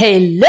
Hello 0.00 0.46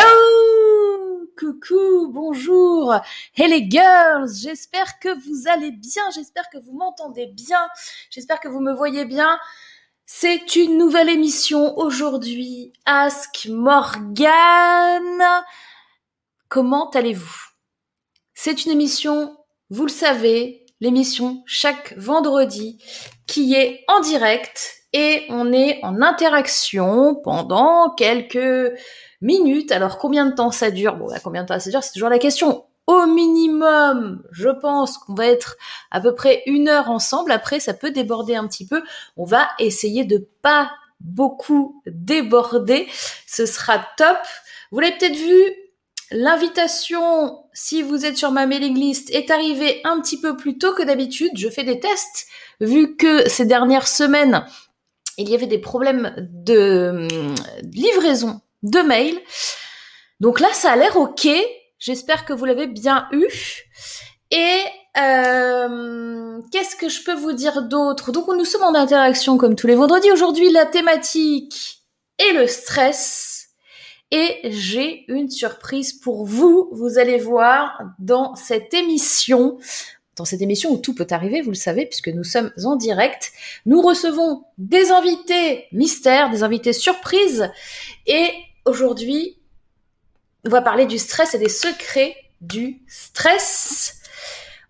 Coucou, 1.36 2.12
bonjour 2.12 2.94
Hey 3.36 3.50
les 3.50 3.68
girls, 3.68 4.30
j'espère 4.32 5.00
que 5.00 5.10
vous 5.10 5.48
allez 5.48 5.72
bien, 5.72 6.04
j'espère 6.14 6.52
que 6.52 6.60
vous 6.60 6.74
m'entendez 6.74 7.26
bien, 7.26 7.68
j'espère 8.12 8.40
que 8.42 8.48
vous 8.48 8.60
me 8.60 8.76
voyez 8.76 9.06
bien. 9.06 9.40
C'est 10.06 10.56
une 10.56 10.78
nouvelle 10.78 11.10
émission 11.10 11.76
aujourd'hui. 11.80 12.74
Ask 12.86 13.48
Morgan. 13.50 14.30
Comment 16.48 16.92
allez-vous? 16.92 17.48
C'est 18.36 18.66
une 18.66 18.72
émission, 18.72 19.36
vous 19.72 19.88
le 19.88 19.92
savez, 19.92 20.64
l'émission 20.80 21.42
chaque 21.48 21.98
vendredi 21.98 22.84
qui 23.26 23.56
est 23.56 23.84
en 23.88 24.00
direct 24.02 24.76
et 24.94 25.26
on 25.30 25.52
est 25.52 25.80
en 25.82 26.04
interaction 26.04 27.16
pendant 27.24 27.90
quelques 27.96 28.78
minutes. 29.22 29.72
Alors 29.72 29.98
combien 29.98 30.26
de 30.26 30.36
temps 30.36 30.52
ça 30.52 30.72
dure? 30.72 30.96
Bon, 30.96 31.08
bah, 31.08 31.20
combien 31.24 31.44
de 31.44 31.48
temps 31.48 31.60
ça 31.60 31.70
dure? 31.70 31.84
C'est 31.84 31.94
toujours 31.94 32.10
la 32.10 32.20
question. 32.20 32.66
Au 32.88 33.06
minimum, 33.06 34.24
je 34.32 34.50
pense 34.50 34.98
qu'on 34.98 35.14
va 35.14 35.28
être 35.28 35.58
à 35.92 36.02
peu 36.02 36.16
près 36.16 36.42
une 36.48 36.68
heure 36.68 36.90
ensemble. 36.90 37.32
Après, 37.32 37.60
ça 37.60 37.76
peut 37.76 37.92
déborder 37.92 38.36
un 38.36 38.48
petit 38.48 38.66
peu. 38.66 38.82
On 39.16 39.26
va 39.26 39.48
essayer 39.60 40.06
de 40.06 40.28
pas 40.42 40.72
beaucoup 41.00 41.84
déborder. 41.86 42.88
Ce 43.28 43.46
sera 43.46 43.86
top. 43.96 44.18
Vous 44.72 44.80
l'avez 44.80 44.98
peut-être 44.98 45.16
vu, 45.16 45.54
l'invitation, 46.12 47.44
si 47.54 47.84
vous 47.84 48.06
êtes 48.06 48.18
sur 48.18 48.32
ma 48.32 48.48
mailing 48.48 48.76
list, 48.76 49.12
est 49.12 49.30
arrivée 49.30 49.82
un 49.84 50.02
petit 50.02 50.20
peu 50.20 50.36
plus 50.36 50.58
tôt 50.58 50.74
que 50.74 50.84
d'habitude. 50.84 51.32
Je 51.36 51.50
fais 51.50 51.64
des 51.64 51.80
tests, 51.80 52.26
vu 52.60 52.96
que 52.96 53.30
ces 53.30 53.46
dernières 53.46 53.88
semaines, 53.88 54.46
il 55.20 55.30
y 55.30 55.36
avait 55.36 55.46
des 55.48 55.60
problèmes 55.60 56.16
de 56.18 57.08
livraison 57.62 58.42
de 58.64 58.80
mails. 58.80 59.20
Donc 60.20 60.40
là, 60.40 60.50
ça 60.54 60.72
a 60.72 60.76
l'air 60.76 60.98
ok. 60.98 61.28
J'espère 61.78 62.26
que 62.26 62.34
vous 62.34 62.46
l'avez 62.46 62.68
bien 62.68 63.08
eu. 63.12 63.28
Et 64.32 64.62
euh, 64.98 66.42
qu'est-ce 66.52 66.76
que 66.76 66.90
je 66.90 67.04
peux 67.04 67.16
vous 67.16 67.34
dire 67.34 67.64
d'autre? 67.64 68.12
Donc 68.12 68.28
nous 68.28 68.46
sommes 68.46 68.64
en 68.64 68.76
interaction 68.76 69.38
comme 69.38 69.56
tous 69.56 69.68
les 69.68 69.76
vendredis. 69.76 70.12
Aujourd'hui, 70.12 70.52
la 70.52 70.66
thématique 70.66 71.84
est 72.18 72.34
le 72.34 72.48
stress. 72.48 73.48
Et 74.12 74.40
j'ai 74.46 75.06
une 75.08 75.30
surprise 75.30 75.94
pour 75.94 76.26
vous. 76.26 76.70
Vous 76.72 76.98
allez 76.98 77.18
voir 77.18 77.80
dans 78.00 78.36
cette 78.36 78.74
émission 78.74 79.58
dans 80.20 80.26
cette 80.26 80.42
émission 80.42 80.72
où 80.72 80.78
tout 80.78 80.94
peut 80.94 81.08
arriver, 81.12 81.42
vous 81.42 81.52
le 81.52 81.56
savez, 81.56 81.86
puisque 81.86 82.10
nous 82.10 82.26
sommes 82.26 82.52
en 82.66 82.76
direct. 82.76 83.32
Nous 83.66 83.82
recevons 83.82 84.44
des 84.58 84.92
invités 84.92 85.68
mystères, 85.72 86.30
des 86.30 86.44
invités 86.44 86.74
surprises. 86.74 87.50
Et 88.06 88.30
aujourd'hui, 88.70 89.38
on 90.46 90.50
va 90.50 90.62
parler 90.62 90.86
du 90.86 90.98
stress 90.98 91.34
et 91.34 91.40
des 91.40 91.50
secrets 91.50 92.16
du 92.40 92.82
stress. 92.88 94.02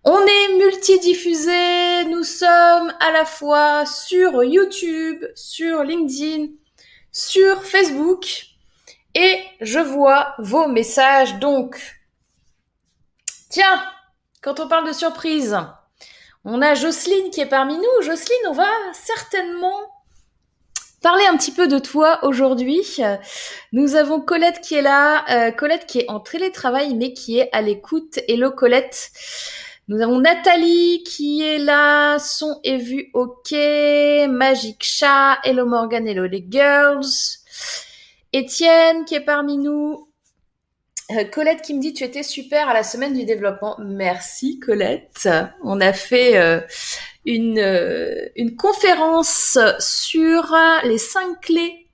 On 0.02 0.18
est 0.18 0.56
multidiffusé, 0.56 2.06
nous 2.06 2.24
sommes 2.24 2.92
à 2.98 3.12
la 3.12 3.24
fois 3.24 3.84
sur 3.86 4.42
YouTube, 4.42 5.24
sur 5.34 5.84
LinkedIn, 5.84 6.48
sur 7.12 7.62
Facebook 7.62 8.46
et 9.14 9.44
je 9.60 9.78
vois 9.78 10.34
vos 10.38 10.68
messages 10.68 11.38
donc. 11.38 11.78
Tiens, 13.50 13.84
quand 14.42 14.60
on 14.60 14.68
parle 14.68 14.86
de 14.86 14.92
surprise, 14.92 15.58
on 16.44 16.62
a 16.62 16.74
Jocelyne 16.74 17.30
qui 17.30 17.42
est 17.42 17.46
parmi 17.48 17.76
nous. 17.76 18.02
Jocelyne, 18.02 18.46
on 18.48 18.54
va 18.54 18.70
certainement 18.94 19.89
parler 21.00 21.24
un 21.26 21.36
petit 21.36 21.52
peu 21.52 21.66
de 21.68 21.78
toi 21.78 22.18
aujourd'hui. 22.22 22.98
Nous 23.72 23.94
avons 23.94 24.20
Colette 24.20 24.60
qui 24.60 24.74
est 24.74 24.82
là, 24.82 25.24
euh, 25.30 25.50
Colette 25.50 25.86
qui 25.86 26.00
est 26.00 26.10
en 26.10 26.20
télétravail 26.20 26.94
mais 26.94 27.12
qui 27.12 27.38
est 27.38 27.48
à 27.52 27.62
l'écoute. 27.62 28.18
Hello 28.28 28.50
Colette. 28.50 29.10
Nous 29.88 30.00
avons 30.02 30.20
Nathalie 30.20 31.02
qui 31.02 31.42
est 31.42 31.58
là, 31.58 32.18
son 32.18 32.60
et 32.62 32.76
vue 32.76 33.10
ok, 33.12 33.52
Magic 34.28 34.76
Chat, 34.80 35.38
hello 35.42 35.66
Morgan, 35.66 36.06
hello 36.06 36.26
les 36.26 36.46
girls. 36.48 37.06
Étienne 38.32 39.04
qui 39.04 39.16
est 39.16 39.20
parmi 39.20 39.58
nous, 39.58 40.08
euh, 41.10 41.24
Colette 41.24 41.62
qui 41.62 41.74
me 41.74 41.80
dit 41.80 41.92
tu 41.92 42.04
étais 42.04 42.22
super 42.22 42.68
à 42.68 42.74
la 42.74 42.84
semaine 42.84 43.14
du 43.14 43.24
développement. 43.24 43.76
Merci 43.80 44.60
Colette. 44.60 45.28
On 45.64 45.80
a 45.80 45.92
fait 45.92 46.36
euh, 46.36 46.60
une, 47.24 47.58
euh, 47.58 48.28
une 48.36 48.56
conférence 48.56 49.58
sur 49.78 50.54
les 50.84 50.98
cinq 50.98 51.40
clés 51.40 51.86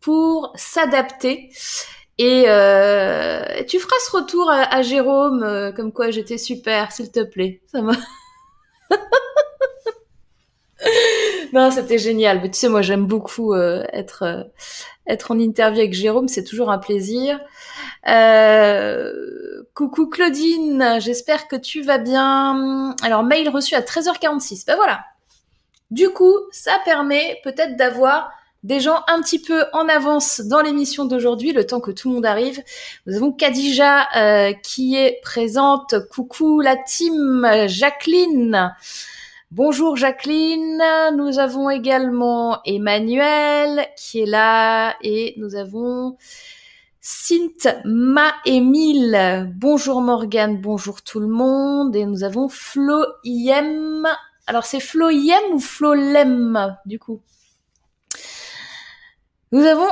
pour 0.00 0.52
s'adapter. 0.56 1.50
Et 2.18 2.42
tu 3.68 3.78
feras 3.78 3.96
ce 4.06 4.16
retour 4.16 4.50
à, 4.50 4.82
Jérôme 4.82 5.72
comme 5.76 5.92
quoi 5.92 6.10
j'étais 6.10 6.38
super, 6.38 6.90
s'il 6.90 7.12
te 7.12 7.22
plaît. 7.22 7.60
Ça 7.70 7.80
m'a... 7.80 7.92
non, 11.52 11.70
c'était 11.70 11.98
génial. 11.98 12.40
Mais 12.42 12.50
tu 12.50 12.58
sais, 12.58 12.68
moi, 12.68 12.82
j'aime 12.82 13.06
beaucoup 13.06 13.54
être 13.54 14.50
être 15.08 15.30
en 15.30 15.38
interview 15.38 15.80
avec 15.80 15.94
Jérôme. 15.94 16.28
C'est 16.28 16.44
toujours 16.44 16.70
un 16.70 16.78
plaisir. 16.78 17.40
Euh, 18.06 19.12
coucou 19.74 20.06
Claudine, 20.06 20.98
j'espère 21.00 21.48
que 21.48 21.56
tu 21.56 21.82
vas 21.82 21.98
bien. 21.98 22.94
Alors, 23.02 23.24
mail 23.24 23.48
reçu 23.48 23.74
à 23.74 23.80
13h46. 23.80 24.66
Ben 24.66 24.76
voilà. 24.76 25.00
Du 25.90 26.10
coup, 26.10 26.34
ça 26.52 26.78
permet 26.84 27.40
peut-être 27.42 27.76
d'avoir 27.76 28.30
des 28.64 28.80
gens 28.80 29.02
un 29.06 29.22
petit 29.22 29.40
peu 29.40 29.64
en 29.72 29.88
avance 29.88 30.40
dans 30.40 30.60
l'émission 30.60 31.04
d'aujourd'hui, 31.04 31.52
le 31.52 31.64
temps 31.64 31.80
que 31.80 31.92
tout 31.92 32.08
le 32.08 32.16
monde 32.16 32.26
arrive. 32.26 32.62
Nous 33.06 33.16
avons 33.16 33.32
Kadija 33.32 34.08
euh, 34.16 34.52
qui 34.52 34.96
est 34.96 35.20
présente. 35.22 35.94
Coucou 36.10 36.60
la 36.60 36.76
team 36.76 37.48
Jacqueline. 37.66 38.74
Bonjour 39.50 39.96
Jacqueline. 39.96 40.82
Nous 41.16 41.38
avons 41.38 41.70
également 41.70 42.60
Emmanuel 42.66 43.88
qui 43.96 44.20
est 44.20 44.26
là 44.26 44.94
et 45.00 45.32
nous 45.38 45.54
avons 45.54 46.18
Sint 47.00 47.80
Ma 47.86 48.34
Emile, 48.44 49.50
bonjour 49.56 50.02
Morgane, 50.02 50.60
bonjour 50.60 51.00
tout 51.00 51.18
le 51.18 51.28
monde. 51.28 51.96
Et 51.96 52.04
nous 52.04 52.24
avons 52.24 52.50
Flo 52.50 53.06
Iem. 53.24 54.06
Alors 54.46 54.66
c'est 54.66 54.80
Flo 54.80 55.08
Iem 55.08 55.54
ou 55.54 55.60
Flo 55.60 55.94
Lem 55.94 56.76
du 56.84 56.98
coup? 56.98 57.22
Nous 59.52 59.64
avons 59.64 59.88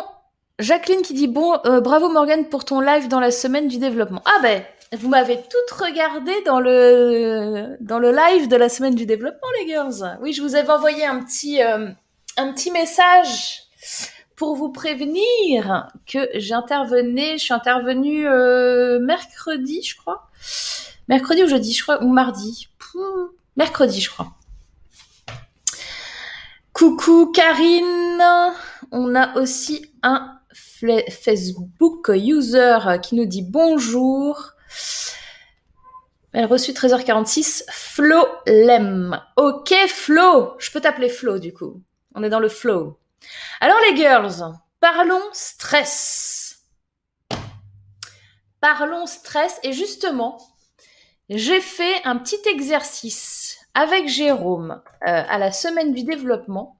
Jacqueline 0.58 1.00
qui 1.00 1.14
dit 1.14 1.28
bon, 1.28 1.58
euh, 1.64 1.80
bravo 1.80 2.10
Morgane 2.10 2.50
pour 2.50 2.66
ton 2.66 2.80
live 2.80 3.08
dans 3.08 3.20
la 3.20 3.30
semaine 3.30 3.68
du 3.68 3.78
développement. 3.78 4.20
Ah 4.26 4.38
ben, 4.42 4.62
vous 4.92 5.08
m'avez 5.08 5.36
toutes 5.36 5.80
regardé 5.80 6.32
dans 6.44 6.60
le 6.60 7.76
dans 7.80 7.98
le 7.98 8.12
live 8.12 8.48
de 8.48 8.56
la 8.56 8.68
semaine 8.68 8.94
du 8.94 9.06
développement 9.06 9.48
les 9.60 9.68
girls. 9.68 10.18
Oui, 10.20 10.32
je 10.32 10.42
vous 10.42 10.54
avais 10.54 10.70
envoyé 10.70 11.04
un 11.04 11.22
petit 11.22 11.62
euh, 11.62 11.88
un 12.36 12.52
petit 12.52 12.70
message 12.70 13.62
pour 14.36 14.54
vous 14.54 14.68
prévenir 14.68 15.88
que 16.06 16.28
j'intervenais, 16.34 17.38
je 17.38 17.44
suis 17.44 17.54
intervenue 17.54 18.28
euh, 18.28 19.00
mercredi, 19.00 19.82
je 19.82 19.96
crois. 19.96 20.28
Mercredi 21.08 21.42
ou 21.42 21.48
jeudi, 21.48 21.72
je 21.72 21.82
crois, 21.82 22.02
ou 22.02 22.12
mardi. 22.12 22.68
mercredi, 23.56 24.00
je 24.00 24.10
crois. 24.10 24.28
Coucou 26.72 27.32
Karine. 27.32 28.22
On 28.92 29.14
a 29.14 29.38
aussi 29.38 29.90
un 30.02 30.38
Facebook 30.60 32.08
user 32.08 32.78
qui 33.02 33.14
nous 33.14 33.24
dit 33.24 33.42
bonjour. 33.42 34.55
Elle 36.32 36.44
a 36.44 36.46
reçu 36.46 36.72
13h46. 36.72 37.64
Flo 37.70 38.22
Lem. 38.46 39.20
Ok, 39.36 39.74
Flo. 39.88 40.54
Je 40.58 40.70
peux 40.70 40.80
t'appeler 40.80 41.08
Flo 41.08 41.38
du 41.38 41.52
coup. 41.52 41.82
On 42.14 42.22
est 42.22 42.30
dans 42.30 42.40
le 42.40 42.48
flow. 42.48 42.98
Alors 43.60 43.78
les 43.88 43.96
girls, 43.96 44.52
parlons 44.80 45.22
stress. 45.32 46.58
Parlons 48.60 49.06
stress 49.06 49.58
et 49.62 49.72
justement, 49.72 50.38
j'ai 51.28 51.60
fait 51.60 52.02
un 52.04 52.16
petit 52.16 52.40
exercice 52.48 53.58
avec 53.74 54.08
Jérôme 54.08 54.80
euh, 55.06 55.22
à 55.28 55.38
la 55.38 55.52
semaine 55.52 55.92
du 55.92 56.04
développement 56.04 56.78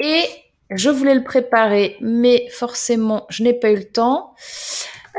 et 0.00 0.24
je 0.70 0.90
voulais 0.90 1.14
le 1.14 1.24
préparer, 1.24 1.96
mais 2.00 2.48
forcément, 2.50 3.26
je 3.28 3.42
n'ai 3.42 3.52
pas 3.52 3.70
eu 3.70 3.76
le 3.76 3.90
temps. 3.90 4.34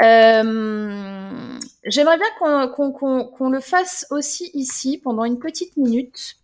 Euh, 0.01 1.54
j'aimerais 1.85 2.17
bien 2.17 2.27
qu'on 2.39 3.49
le 3.49 3.59
fasse 3.59 4.05
aussi 4.09 4.51
ici 4.53 4.97
pendant 4.97 5.23
une 5.23 5.39
petite 5.39 5.77
minute. 5.77 6.37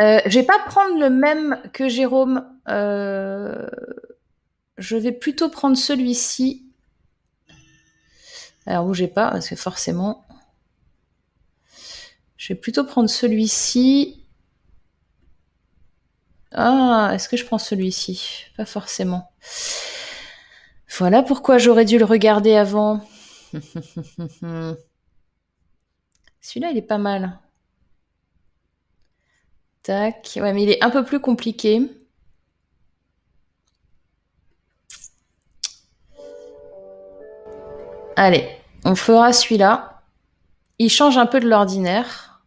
Euh, 0.00 0.20
je 0.26 0.40
vais 0.40 0.46
pas 0.46 0.58
prendre 0.58 0.98
le 0.98 1.10
même 1.10 1.60
que 1.72 1.88
Jérôme. 1.88 2.44
Euh, 2.68 3.68
je 4.76 4.96
vais 4.96 5.12
plutôt 5.12 5.48
prendre 5.48 5.76
celui-ci. 5.76 6.66
Alors 8.66 8.86
bougez 8.86 9.08
pas, 9.08 9.30
parce 9.30 9.48
que 9.48 9.56
forcément. 9.56 10.24
Je 12.36 12.52
vais 12.52 12.58
plutôt 12.58 12.84
prendre 12.84 13.08
celui-ci. 13.08 14.20
Ah, 16.52 17.10
est-ce 17.12 17.28
que 17.28 17.36
je 17.36 17.44
prends 17.44 17.58
celui-ci? 17.58 18.46
Pas 18.56 18.64
forcément. 18.64 19.32
Voilà 20.98 21.22
pourquoi 21.22 21.58
j'aurais 21.58 21.84
dû 21.84 21.98
le 21.98 22.04
regarder 22.04 22.54
avant. 22.54 23.04
Celui-là, 26.40 26.70
il 26.70 26.76
est 26.76 26.82
pas 26.82 26.98
mal. 26.98 27.38
Tac. 29.82 30.38
Ouais, 30.40 30.52
mais 30.52 30.62
il 30.64 30.70
est 30.70 30.82
un 30.82 30.90
peu 30.90 31.04
plus 31.04 31.20
compliqué. 31.20 31.82
Allez, 38.16 38.48
on 38.84 38.94
fera 38.94 39.32
celui-là. 39.32 40.02
Il 40.78 40.90
change 40.90 41.18
un 41.18 41.26
peu 41.26 41.40
de 41.40 41.48
l'ordinaire. 41.48 42.42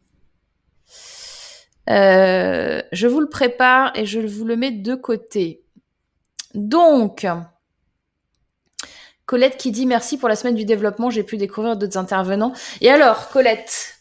Euh, 1.89 2.81
je 2.91 3.07
vous 3.07 3.19
le 3.21 3.29
prépare 3.29 3.91
et 3.95 4.05
je 4.05 4.19
vous 4.19 4.45
le 4.45 4.55
mets 4.55 4.71
de 4.71 4.95
côté. 4.95 5.63
Donc, 6.53 7.25
Colette 9.27 9.57
qui 9.57 9.71
dit 9.71 9.85
merci 9.85 10.17
pour 10.17 10.29
la 10.29 10.37
semaine 10.37 10.55
du 10.55 10.63
développement, 10.63 11.09
j'ai 11.09 11.21
pu 11.21 11.37
découvrir 11.37 11.75
d'autres 11.75 11.97
intervenants. 11.97 12.53
Et 12.79 12.89
alors, 12.89 13.27
Colette, 13.27 13.97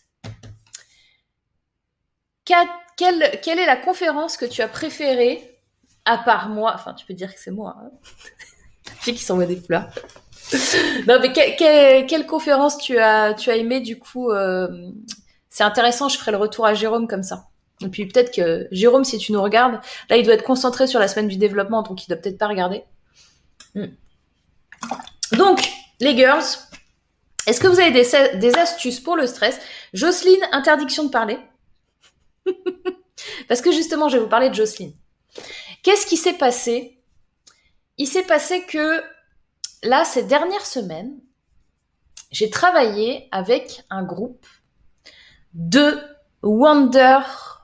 quelle, 2.44 3.58
est 3.58 3.67
la 3.67 3.76
conférence 3.76 4.37
que 4.37 4.46
tu 4.46 4.62
as 4.62 4.69
préférée, 4.69 5.58
à 6.05 6.17
part 6.17 6.49
moi? 6.49 6.73
Enfin, 6.75 6.94
tu 6.94 7.05
peux 7.05 7.12
dire 7.12 7.34
que 7.34 7.40
c'est 7.40 7.50
moi. 7.50 7.76
Hein 7.82 7.90
qui 9.02 9.19
s'envoie 9.19 9.46
des 9.46 9.56
fleurs. 9.56 9.88
non, 11.08 11.19
mais 11.20 11.32
quelle 11.32 12.26
conférence 12.26 12.78
tu 12.78 12.96
as, 12.99 13.34
tu 13.34 13.81
du 13.81 13.99
coup 13.99 14.31
euh, 14.31 14.69
C'est 15.50 15.64
intéressant, 15.64 16.08
je 16.08 16.19
ferai 16.19 16.31
le 16.31 16.37
retour 16.37 16.67
à 16.67 16.75
Jérôme 16.75 17.08
comme 17.08 17.25
ça. 17.25 17.49
Et 17.81 17.88
puis 17.88 18.06
peut-être 18.06 18.32
que 18.32 18.69
Jérôme, 18.70 19.02
si 19.02 19.19
tu 19.19 19.32
nous 19.32 19.43
regardes, 19.43 19.81
là, 20.08 20.17
il 20.17 20.25
doit 20.25 20.34
être 20.34 20.44
concentré 20.44 20.87
sur 20.87 21.00
la 21.00 21.08
semaine 21.08 21.26
du 21.26 21.37
développement, 21.37 21.82
donc 21.82 22.05
il 22.05 22.08
doit 22.08 22.17
peut-être 22.17 22.38
pas 22.38 22.46
regarder. 22.46 22.84
Hmm. 23.75 23.87
Donc, 25.32 25.69
les 26.00 26.17
girls, 26.17 26.44
est-ce 27.46 27.61
que 27.61 27.69
vous 27.69 27.81
avez 27.81 27.90
des, 27.93 28.55
astuces 28.56 29.00
pour 29.00 29.17
le 29.17 29.26
stress? 29.26 29.58
Jocelyne, 29.93 30.44
interdiction 30.52 31.05
de 31.05 31.11
parler. 31.11 31.38
Parce 33.49 33.61
que 33.61 33.73
justement, 33.73 34.08
je 34.08 34.17
vais 34.17 34.23
vous 34.23 34.28
parler 34.28 34.50
de 34.50 34.55
Jocelyne. 34.55 34.93
Qu'est-ce 35.82 36.06
qui 36.06 36.17
s'est 36.17 36.34
passé? 36.34 37.00
Il 37.99 38.06
s'est 38.06 38.25
passé 38.25 38.64
que 38.67 39.02
là, 39.82 40.05
ces 40.05 40.25
dernières 40.25 40.67
semaines, 40.67 41.19
j'ai 42.31 42.50
travaillé 42.50 43.28
avec 43.31 43.84
un 43.90 44.02
groupe 44.02 44.46
de 45.55 45.99
Wonder 46.43 47.20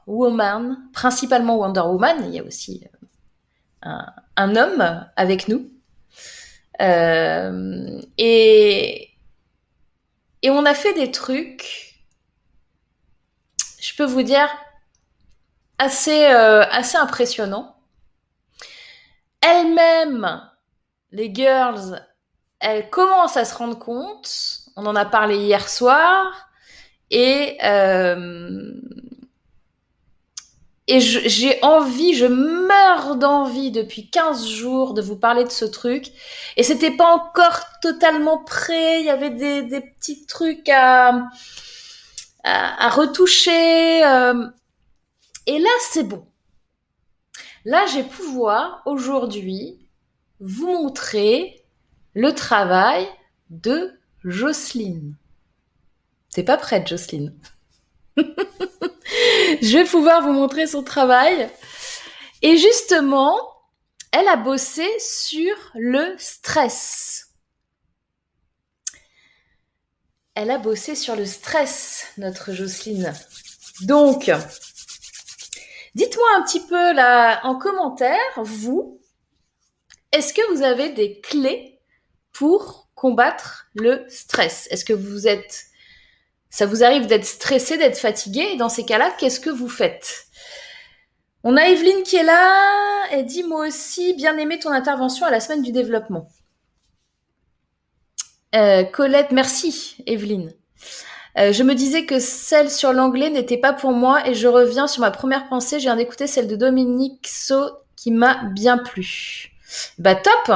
Woman, 0.07 0.79
principalement 0.93 1.57
Wonder 1.57 1.81
Woman. 1.81 2.25
Il 2.25 2.35
y 2.35 2.39
a 2.39 2.45
aussi 2.45 2.85
euh, 3.85 3.91
un, 4.37 4.57
homme 4.57 5.07
avec 5.17 5.49
nous. 5.49 5.72
Euh, 6.81 8.01
et, 8.19 9.11
et 10.43 10.51
on 10.51 10.65
a 10.65 10.75
fait 10.75 10.95
des 10.95 11.11
trucs, 11.11 12.01
je 13.81 13.95
peux 13.97 14.05
vous 14.05 14.23
dire, 14.23 14.49
assez, 15.79 16.27
euh, 16.27 16.65
assez 16.71 16.97
impressionnants. 16.97 17.77
Elles-mêmes, 19.41 20.49
les 21.11 21.35
girls, 21.35 22.07
elles 22.61 22.89
commencent 22.91 23.37
à 23.37 23.45
se 23.45 23.55
rendre 23.55 23.79
compte. 23.79 24.61
On 24.77 24.87
en 24.87 24.97
a 24.97 25.05
parlé 25.05 25.37
hier 25.37 25.69
soir. 25.69 26.49
Et, 27.11 27.59
euh, 27.65 28.73
et 30.89 31.01
j'ai 31.01 31.63
envie, 31.63 32.15
je 32.15 32.27
meurs 32.27 33.17
d'envie 33.17 33.71
depuis 33.71 34.11
15 34.11 34.47
jours 34.49 34.95
de 34.95 35.03
vous 35.03 35.17
parler 35.17 35.45
de 35.45 35.51
ce 35.51 35.65
truc. 35.65 36.11
Et 36.57 36.65
c'était 36.65 36.91
pas 36.91 37.15
encore 37.15 37.63
totalement 37.81 38.39
prêt. 38.39 39.01
Il 39.01 39.07
y 39.07 39.11
avait 39.11 39.31
des, 39.31 39.81
petits 39.81 40.27
trucs 40.27 40.69
à, 40.69 41.29
à, 42.43 42.89
retoucher. 42.91 44.05
Euh. 44.05 44.49
et 45.47 45.61
là, 45.61 45.71
c'est 45.91 46.03
bon. 46.03 46.27
Là, 47.65 47.87
j'ai 47.87 48.03
pouvoir 48.03 48.83
aujourd'hui 48.85 49.79
vous 50.41 50.67
montrer 50.67 51.65
le 52.15 52.35
travail 52.35 53.07
de 53.51 53.93
Jocelyne. 54.25 55.15
T'es 56.33 56.43
pas 56.43 56.57
prête, 56.57 56.89
Jocelyne 56.89 57.35
Je 59.63 59.79
vais 59.79 59.85
pouvoir 59.85 60.23
vous 60.23 60.33
montrer 60.33 60.67
son 60.67 60.83
travail. 60.83 61.49
Et 62.43 62.57
justement, 62.57 63.37
elle 64.13 64.29
a 64.29 64.37
bossé 64.37 64.87
sur 64.99 65.55
le 65.75 66.15
stress. 66.19 67.29
Elle 70.35 70.51
a 70.51 70.59
bossé 70.59 70.95
sur 70.95 71.15
le 71.15 71.27
stress, 71.27 72.07
notre 72.17 72.53
Jocelyne. 72.53 73.13
Donc, 73.83 74.31
dites-moi 75.95 76.29
un 76.37 76.43
petit 76.43 76.61
peu 76.61 76.93
là 76.95 77.41
en 77.45 77.57
commentaire, 77.57 78.19
vous, 78.37 79.01
est-ce 80.13 80.33
que 80.33 80.55
vous 80.55 80.63
avez 80.63 80.91
des 80.91 81.21
clés 81.21 81.81
pour 82.33 82.89
combattre 82.95 83.67
le 83.75 84.05
stress? 84.09 84.69
Est-ce 84.71 84.85
que 84.85 84.93
vous 84.95 85.29
êtes 85.29 85.67
ça 86.53 86.67
vous 86.67 86.85
arrive 86.85 87.07
d'être 87.07 87.25
stressé, 87.25 87.79
d'être 87.79 87.97
fatigué 87.97 88.47
et 88.53 88.57
dans 88.59 88.69
ces 88.69 88.85
cas-là, 88.85 89.11
qu'est-ce 89.19 89.41
que 89.41 89.49
vous 89.49 89.71
faites? 89.71 90.27
On 91.45 91.57
a 91.57 91.67
Evelyne 91.67 92.03
qui 92.05 92.17
est 92.17 92.23
là, 92.23 93.07
elle 93.11 93.25
dit 93.25 93.43
moi 93.43 93.67
aussi 93.67 94.13
bien 94.13 94.37
aimé 94.37 94.59
ton 94.59 94.71
intervention 94.71 95.25
à 95.25 95.31
la 95.31 95.41
semaine 95.41 95.63
du 95.63 95.73
développement. 95.73 96.29
Euh, 98.55 98.85
Colette, 98.85 99.33
merci 99.33 99.97
Evelyne. 100.07 100.53
Euh, 101.39 101.55
je 101.55 101.63
me 101.63 101.75
disais 101.75 102.05
que 102.05 102.21
celle 102.21 102.71
sur 102.71 102.93
l'anglais 102.93 103.31
n'était 103.31 103.57
pas 103.57 103.73
pour 103.73 103.93
moi 103.93 104.29
et 104.29 104.35
je 104.35 104.47
reviens 104.47 104.87
sur 104.87 105.01
ma 105.01 105.11
première 105.11 105.49
pensée. 105.49 105.81
J'ai 105.81 105.85
viens 105.85 105.97
d'écouter 105.97 106.27
celle 106.27 106.49
de 106.49 106.57
Dominique 106.57 107.27
So 107.29 107.79
qui 107.97 108.11
m'a 108.11 108.45
bien 108.53 108.77
plu. 108.77 109.55
Bah 109.97 110.17
top 110.17 110.53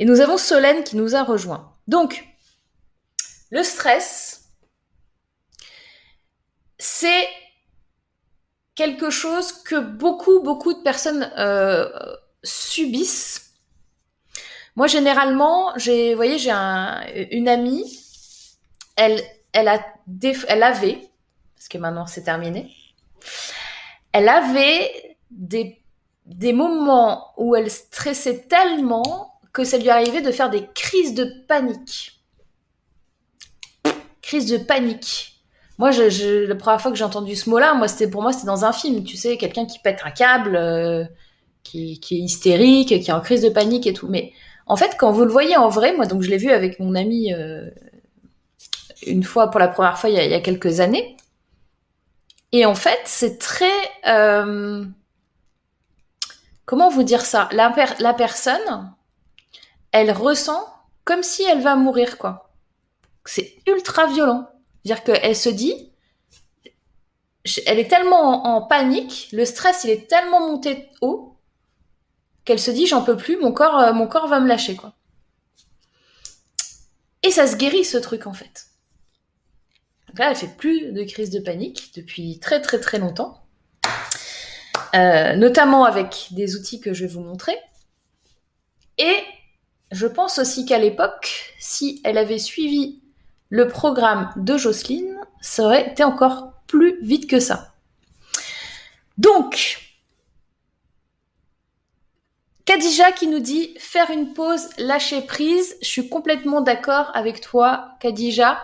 Et 0.00 0.06
nous 0.06 0.20
avons 0.20 0.38
Solène 0.38 0.82
qui 0.82 0.96
nous 0.96 1.14
a 1.14 1.22
rejoint. 1.22 1.72
Donc, 1.86 2.31
le 3.52 3.62
stress, 3.62 4.48
c'est 6.78 7.28
quelque 8.74 9.10
chose 9.10 9.52
que 9.52 9.78
beaucoup, 9.78 10.40
beaucoup 10.40 10.72
de 10.72 10.82
personnes 10.82 11.30
euh, 11.36 11.86
subissent. 12.42 13.52
Moi, 14.74 14.86
généralement, 14.86 15.76
j'ai, 15.76 16.14
voyez, 16.14 16.38
j'ai 16.38 16.50
une 16.50 17.46
amie, 17.46 17.84
elle, 18.96 19.22
avait, 19.54 21.10
parce 21.54 21.68
que 21.68 21.76
maintenant 21.76 22.06
c'est 22.06 22.22
terminé, 22.22 22.74
elle 24.12 24.30
avait 24.30 25.18
des 25.30 26.52
moments 26.54 27.34
où 27.36 27.54
elle 27.54 27.70
stressait 27.70 28.46
tellement 28.48 29.40
que 29.52 29.62
ça 29.62 29.76
lui 29.76 29.90
arrivait 29.90 30.22
de 30.22 30.32
faire 30.32 30.48
des 30.48 30.66
crises 30.68 31.12
de 31.12 31.24
panique. 31.46 32.21
Crise 34.32 34.46
de 34.46 34.56
panique. 34.56 35.42
Moi, 35.76 35.90
je, 35.90 36.46
la 36.46 36.54
première 36.54 36.80
fois 36.80 36.90
que 36.90 36.96
j'ai 36.96 37.04
entendu 37.04 37.36
ce 37.36 37.50
mot-là, 37.50 37.74
moi, 37.74 37.86
c'était 37.86 38.08
pour 38.08 38.22
moi, 38.22 38.32
c'était 38.32 38.46
dans 38.46 38.64
un 38.64 38.72
film, 38.72 39.04
tu 39.04 39.18
sais, 39.18 39.36
quelqu'un 39.36 39.66
qui 39.66 39.78
pète 39.78 40.00
un 40.06 40.10
câble, 40.10 40.56
euh, 40.56 41.04
qui, 41.62 42.00
est 42.10 42.14
hystérique, 42.14 42.88
qui 42.88 42.94
est 42.94 43.12
en 43.12 43.20
crise 43.20 43.42
de 43.42 43.50
panique 43.50 43.86
et 43.86 43.92
tout. 43.92 44.08
Mais 44.08 44.32
en 44.66 44.76
fait, 44.76 44.96
quand 44.98 45.12
vous 45.12 45.26
le 45.26 45.30
voyez 45.30 45.58
en 45.58 45.68
vrai, 45.68 45.94
moi, 45.94 46.06
donc 46.06 46.22
je 46.22 46.30
l'ai 46.30 46.38
vu 46.38 46.50
avec 46.50 46.80
mon 46.80 46.94
ami 46.94 47.34
euh, 47.34 47.68
une 49.06 49.22
fois 49.22 49.50
pour 49.50 49.60
la 49.60 49.68
première 49.68 49.98
fois 49.98 50.08
il 50.08 50.16
y 50.16 50.32
a, 50.32 50.40
quelques 50.40 50.80
années. 50.80 51.14
Et 52.52 52.64
en 52.64 52.74
fait, 52.74 53.00
c'est 53.04 53.36
très 53.38 53.66
euh, 54.06 54.82
comment 56.64 56.88
vous 56.88 57.02
dire 57.02 57.26
ça? 57.26 57.50
La, 57.52 57.70
la 57.98 58.14
personne, 58.14 58.94
elle 59.90 60.10
ressent 60.10 60.66
comme 61.04 61.22
si 61.22 61.42
elle 61.42 61.60
va 61.60 61.76
mourir, 61.76 62.16
quoi. 62.16 62.51
C'est 63.24 63.56
ultra 63.66 64.06
violent. 64.06 64.48
C'est-à-dire 64.84 65.04
qu'elle 65.04 65.36
se 65.36 65.48
dit, 65.48 65.92
elle 67.66 67.78
est 67.78 67.88
tellement 67.88 68.46
en, 68.46 68.62
panique, 68.62 69.28
le 69.32 69.44
stress, 69.44 69.84
il 69.84 69.90
est 69.90 70.08
tellement 70.08 70.40
monté 70.40 70.88
haut, 71.00 71.36
qu'elle 72.44 72.58
se 72.58 72.70
dit, 72.70 72.86
j'en 72.86 73.02
peux 73.02 73.16
plus, 73.16 73.36
mon 73.36 73.52
corps, 73.52 73.78
euh, 73.78 73.92
mon 73.92 74.06
corps 74.06 74.28
va 74.28 74.40
me 74.40 74.48
lâcher, 74.48 74.76
quoi. 74.76 74.94
Et 77.22 77.30
ça 77.30 77.46
se 77.46 77.56
guérit, 77.56 77.84
ce 77.84 77.98
truc, 77.98 78.26
en 78.26 78.32
fait. 78.32 78.66
Donc 80.08 80.18
là, 80.18 80.30
elle 80.30 80.36
fait 80.36 80.56
plus 80.56 80.92
de 80.92 81.04
crise 81.04 81.30
de 81.30 81.38
panique 81.38 81.92
depuis 81.94 82.38
très, 82.40 82.60
très, 82.60 82.80
très 82.80 82.98
longtemps. 82.98 83.42
Euh, 84.94 85.36
notamment 85.36 85.84
avec 85.84 86.28
des 86.32 86.54
outils 86.56 86.80
que 86.80 86.92
je 86.92 87.06
vais 87.06 87.12
vous 87.12 87.22
montrer. 87.22 87.56
Et 88.98 89.16
je 89.90 90.06
pense 90.06 90.38
aussi 90.38 90.66
qu'à 90.66 90.78
l'époque, 90.78 91.54
si 91.58 92.00
elle 92.04 92.18
avait 92.18 92.38
suivi 92.38 93.01
le 93.52 93.68
programme 93.68 94.32
de 94.36 94.56
Jocelyne, 94.56 95.14
ça 95.42 95.64
aurait 95.64 95.90
été 95.90 96.02
encore 96.02 96.54
plus 96.66 96.98
vite 97.02 97.28
que 97.28 97.38
ça. 97.38 97.74
Donc, 99.18 99.78
Kadija 102.64 103.12
qui 103.12 103.26
nous 103.26 103.40
dit 103.40 103.74
faire 103.78 104.10
une 104.10 104.32
pause, 104.32 104.70
lâcher 104.78 105.20
prise. 105.20 105.76
Je 105.82 105.86
suis 105.86 106.08
complètement 106.08 106.62
d'accord 106.62 107.10
avec 107.12 107.42
toi, 107.42 107.90
Kadija. 108.00 108.58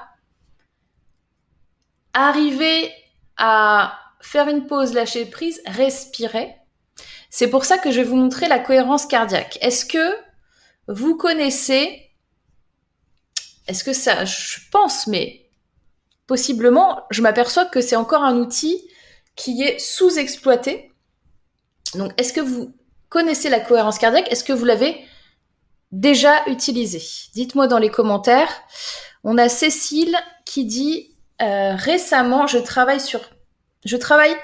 Arriver 2.14 2.90
à 3.36 3.98
faire 4.22 4.48
une 4.48 4.66
pause, 4.66 4.94
lâcher 4.94 5.26
prise, 5.26 5.60
respirer. 5.66 6.54
C'est 7.28 7.50
pour 7.50 7.66
ça 7.66 7.76
que 7.76 7.90
je 7.90 8.00
vais 8.00 8.08
vous 8.08 8.16
montrer 8.16 8.48
la 8.48 8.58
cohérence 8.58 9.04
cardiaque. 9.04 9.58
Est-ce 9.60 9.84
que 9.84 10.16
vous 10.86 11.14
connaissez, 11.14 12.07
est-ce 13.68 13.84
que 13.84 13.92
ça, 13.92 14.24
je 14.24 14.58
pense, 14.72 15.06
mais 15.06 15.48
possiblement, 16.26 17.02
je 17.10 17.22
m'aperçois 17.22 17.66
que 17.66 17.80
c'est 17.80 17.96
encore 17.96 18.22
un 18.22 18.36
outil 18.36 18.82
qui 19.36 19.62
est 19.62 19.78
sous-exploité. 19.78 20.90
Donc, 21.94 22.12
est-ce 22.16 22.32
que 22.32 22.40
vous 22.40 22.74
connaissez 23.08 23.48
la 23.48 23.60
cohérence 23.60 23.98
cardiaque? 23.98 24.30
Est-ce 24.30 24.44
que 24.44 24.52
vous 24.52 24.64
l'avez 24.64 25.04
déjà 25.92 26.44
utilisé 26.46 27.02
Dites-moi 27.34 27.66
dans 27.66 27.78
les 27.78 27.90
commentaires. 27.90 28.50
On 29.24 29.38
a 29.38 29.48
Cécile 29.48 30.16
qui 30.44 30.64
dit 30.64 31.14
euh, 31.40 31.74
récemment, 31.74 32.46
je 32.46 32.58
travaille 32.58 33.00
sur, 33.00 33.20
je 33.84 33.96
travaille 33.96 34.34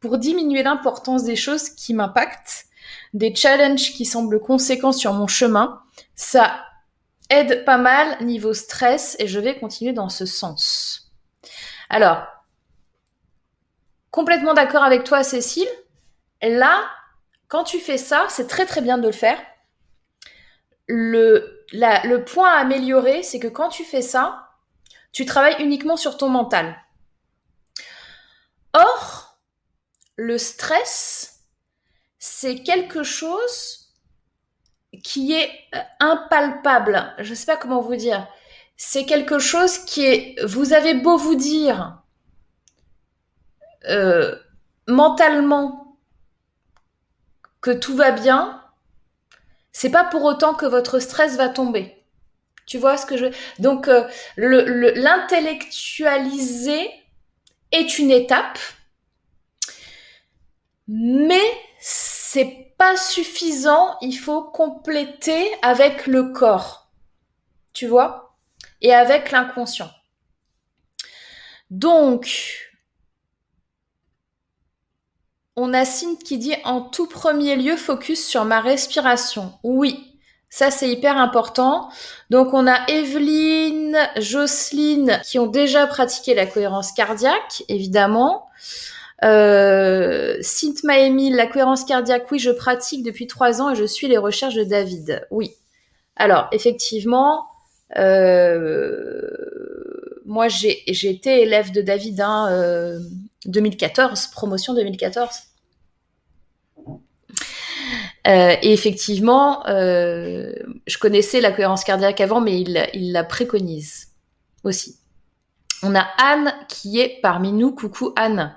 pour 0.00 0.18
diminuer 0.18 0.62
l'importance 0.62 1.24
des 1.24 1.36
choses 1.36 1.70
qui 1.70 1.94
m'impactent, 1.94 2.66
des 3.14 3.34
challenges 3.34 3.92
qui 3.92 4.04
semblent 4.04 4.40
conséquents 4.40 4.92
sur 4.92 5.12
mon 5.12 5.26
chemin. 5.26 5.80
Ça 6.14 6.64
aide 7.32 7.64
pas 7.64 7.78
mal 7.78 8.22
niveau 8.22 8.52
stress 8.52 9.16
et 9.18 9.26
je 9.26 9.40
vais 9.40 9.58
continuer 9.58 9.92
dans 9.92 10.08
ce 10.08 10.26
sens. 10.26 11.10
Alors, 11.88 12.26
complètement 14.10 14.54
d'accord 14.54 14.84
avec 14.84 15.04
toi, 15.04 15.24
Cécile. 15.24 15.68
Là, 16.42 16.84
quand 17.48 17.64
tu 17.64 17.78
fais 17.78 17.98
ça, 17.98 18.26
c'est 18.28 18.46
très 18.46 18.66
très 18.66 18.82
bien 18.82 18.98
de 18.98 19.06
le 19.06 19.12
faire. 19.12 19.38
Le, 20.86 21.64
le 21.72 22.18
point 22.18 22.50
à 22.50 22.60
améliorer, 22.60 23.22
c'est 23.22 23.38
que 23.38 23.48
quand 23.48 23.70
tu 23.70 23.84
fais 23.84 24.02
ça, 24.02 24.50
tu 25.12 25.24
travailles 25.24 25.62
uniquement 25.62 25.96
sur 25.96 26.16
ton 26.16 26.28
mental. 26.28 26.76
Or, 28.74 29.38
le 30.16 30.38
stress, 30.38 31.44
c'est 32.18 32.62
quelque 32.62 33.02
chose 33.02 33.81
qui 35.02 35.32
est 35.32 35.50
euh, 35.74 35.78
impalpable. 36.00 37.14
Je 37.18 37.30
ne 37.30 37.34
sais 37.34 37.46
pas 37.46 37.56
comment 37.56 37.80
vous 37.80 37.96
dire. 37.96 38.26
C'est 38.76 39.04
quelque 39.04 39.38
chose 39.38 39.78
qui 39.78 40.04
est. 40.04 40.44
Vous 40.44 40.72
avez 40.72 40.94
beau 40.94 41.16
vous 41.16 41.34
dire 41.34 42.02
euh, 43.88 44.36
mentalement 44.86 45.98
que 47.60 47.70
tout 47.70 47.94
va 47.94 48.10
bien, 48.10 48.62
c'est 49.72 49.90
pas 49.90 50.04
pour 50.04 50.24
autant 50.24 50.54
que 50.54 50.66
votre 50.66 50.98
stress 50.98 51.36
va 51.36 51.48
tomber. 51.48 51.96
Tu 52.66 52.78
vois 52.78 52.96
ce 52.96 53.06
que 53.06 53.16
je 53.16 53.26
donc 53.58 53.88
euh, 53.88 54.04
l'intellectualiser 54.36 56.90
est 57.70 57.98
une 57.98 58.10
étape, 58.10 58.58
mais 60.88 61.40
c'est 61.80 62.61
suffisant. 62.96 63.96
Il 64.00 64.14
faut 64.14 64.42
compléter 64.42 65.50
avec 65.62 66.06
le 66.06 66.32
corps, 66.32 66.90
tu 67.72 67.86
vois, 67.86 68.36
et 68.80 68.92
avec 68.92 69.30
l'inconscient. 69.30 69.90
Donc, 71.70 72.70
on 75.56 75.72
a 75.74 75.84
Cynth 75.84 76.22
qui 76.22 76.38
dit 76.38 76.54
en 76.64 76.80
tout 76.80 77.06
premier 77.06 77.56
lieu 77.56 77.76
focus 77.76 78.26
sur 78.26 78.44
ma 78.44 78.60
respiration. 78.60 79.58
Oui, 79.62 80.12
ça, 80.54 80.70
c'est 80.70 80.90
hyper 80.90 81.16
important. 81.16 81.88
Donc, 82.28 82.52
on 82.52 82.66
a 82.66 82.86
Evelyne, 82.88 83.96
Jocelyne 84.18 85.18
qui 85.24 85.38
ont 85.38 85.46
déjà 85.46 85.86
pratiqué 85.86 86.34
la 86.34 86.44
cohérence 86.44 86.92
cardiaque, 86.92 87.64
évidemment. 87.68 88.50
Euh, 89.24 90.36
Sint 90.40 90.74
la 90.82 91.46
cohérence 91.46 91.84
cardiaque, 91.84 92.30
oui, 92.30 92.38
je 92.38 92.50
pratique 92.50 93.02
depuis 93.02 93.26
trois 93.26 93.62
ans 93.62 93.70
et 93.70 93.76
je 93.76 93.84
suis 93.84 94.08
les 94.08 94.18
recherches 94.18 94.54
de 94.54 94.64
David. 94.64 95.26
Oui. 95.30 95.52
Alors, 96.16 96.48
effectivement, 96.52 97.46
euh, 97.96 99.28
moi, 100.24 100.48
j'ai 100.48 101.10
été 101.10 101.42
élève 101.42 101.72
de 101.72 101.82
David 101.82 102.20
hein, 102.20 102.98
2014, 103.46 104.10
euh, 104.10 104.32
promotion 104.32 104.74
2014. 104.74 105.28
Euh, 108.28 108.54
et 108.62 108.72
effectivement, 108.72 109.62
je 109.66 110.98
connaissais 110.98 111.40
la 111.40 111.52
cohérence 111.52 111.84
cardiaque 111.84 112.20
avant, 112.20 112.40
mais 112.40 112.60
il 112.60 113.12
la 113.12 113.24
préconise 113.24 114.08
aussi. 114.64 115.01
On 115.82 115.94
a 115.94 116.06
Anne 116.18 116.54
qui 116.68 117.00
est 117.00 117.18
parmi 117.22 117.52
nous. 117.52 117.72
Coucou 117.72 118.12
Anne. 118.16 118.56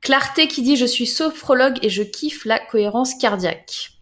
Clarté 0.00 0.46
qui 0.48 0.62
dit 0.62 0.76
je 0.76 0.86
suis 0.86 1.06
sophrologue 1.06 1.78
et 1.82 1.88
je 1.88 2.02
kiffe 2.02 2.44
la 2.44 2.58
cohérence 2.58 3.14
cardiaque. 3.14 3.92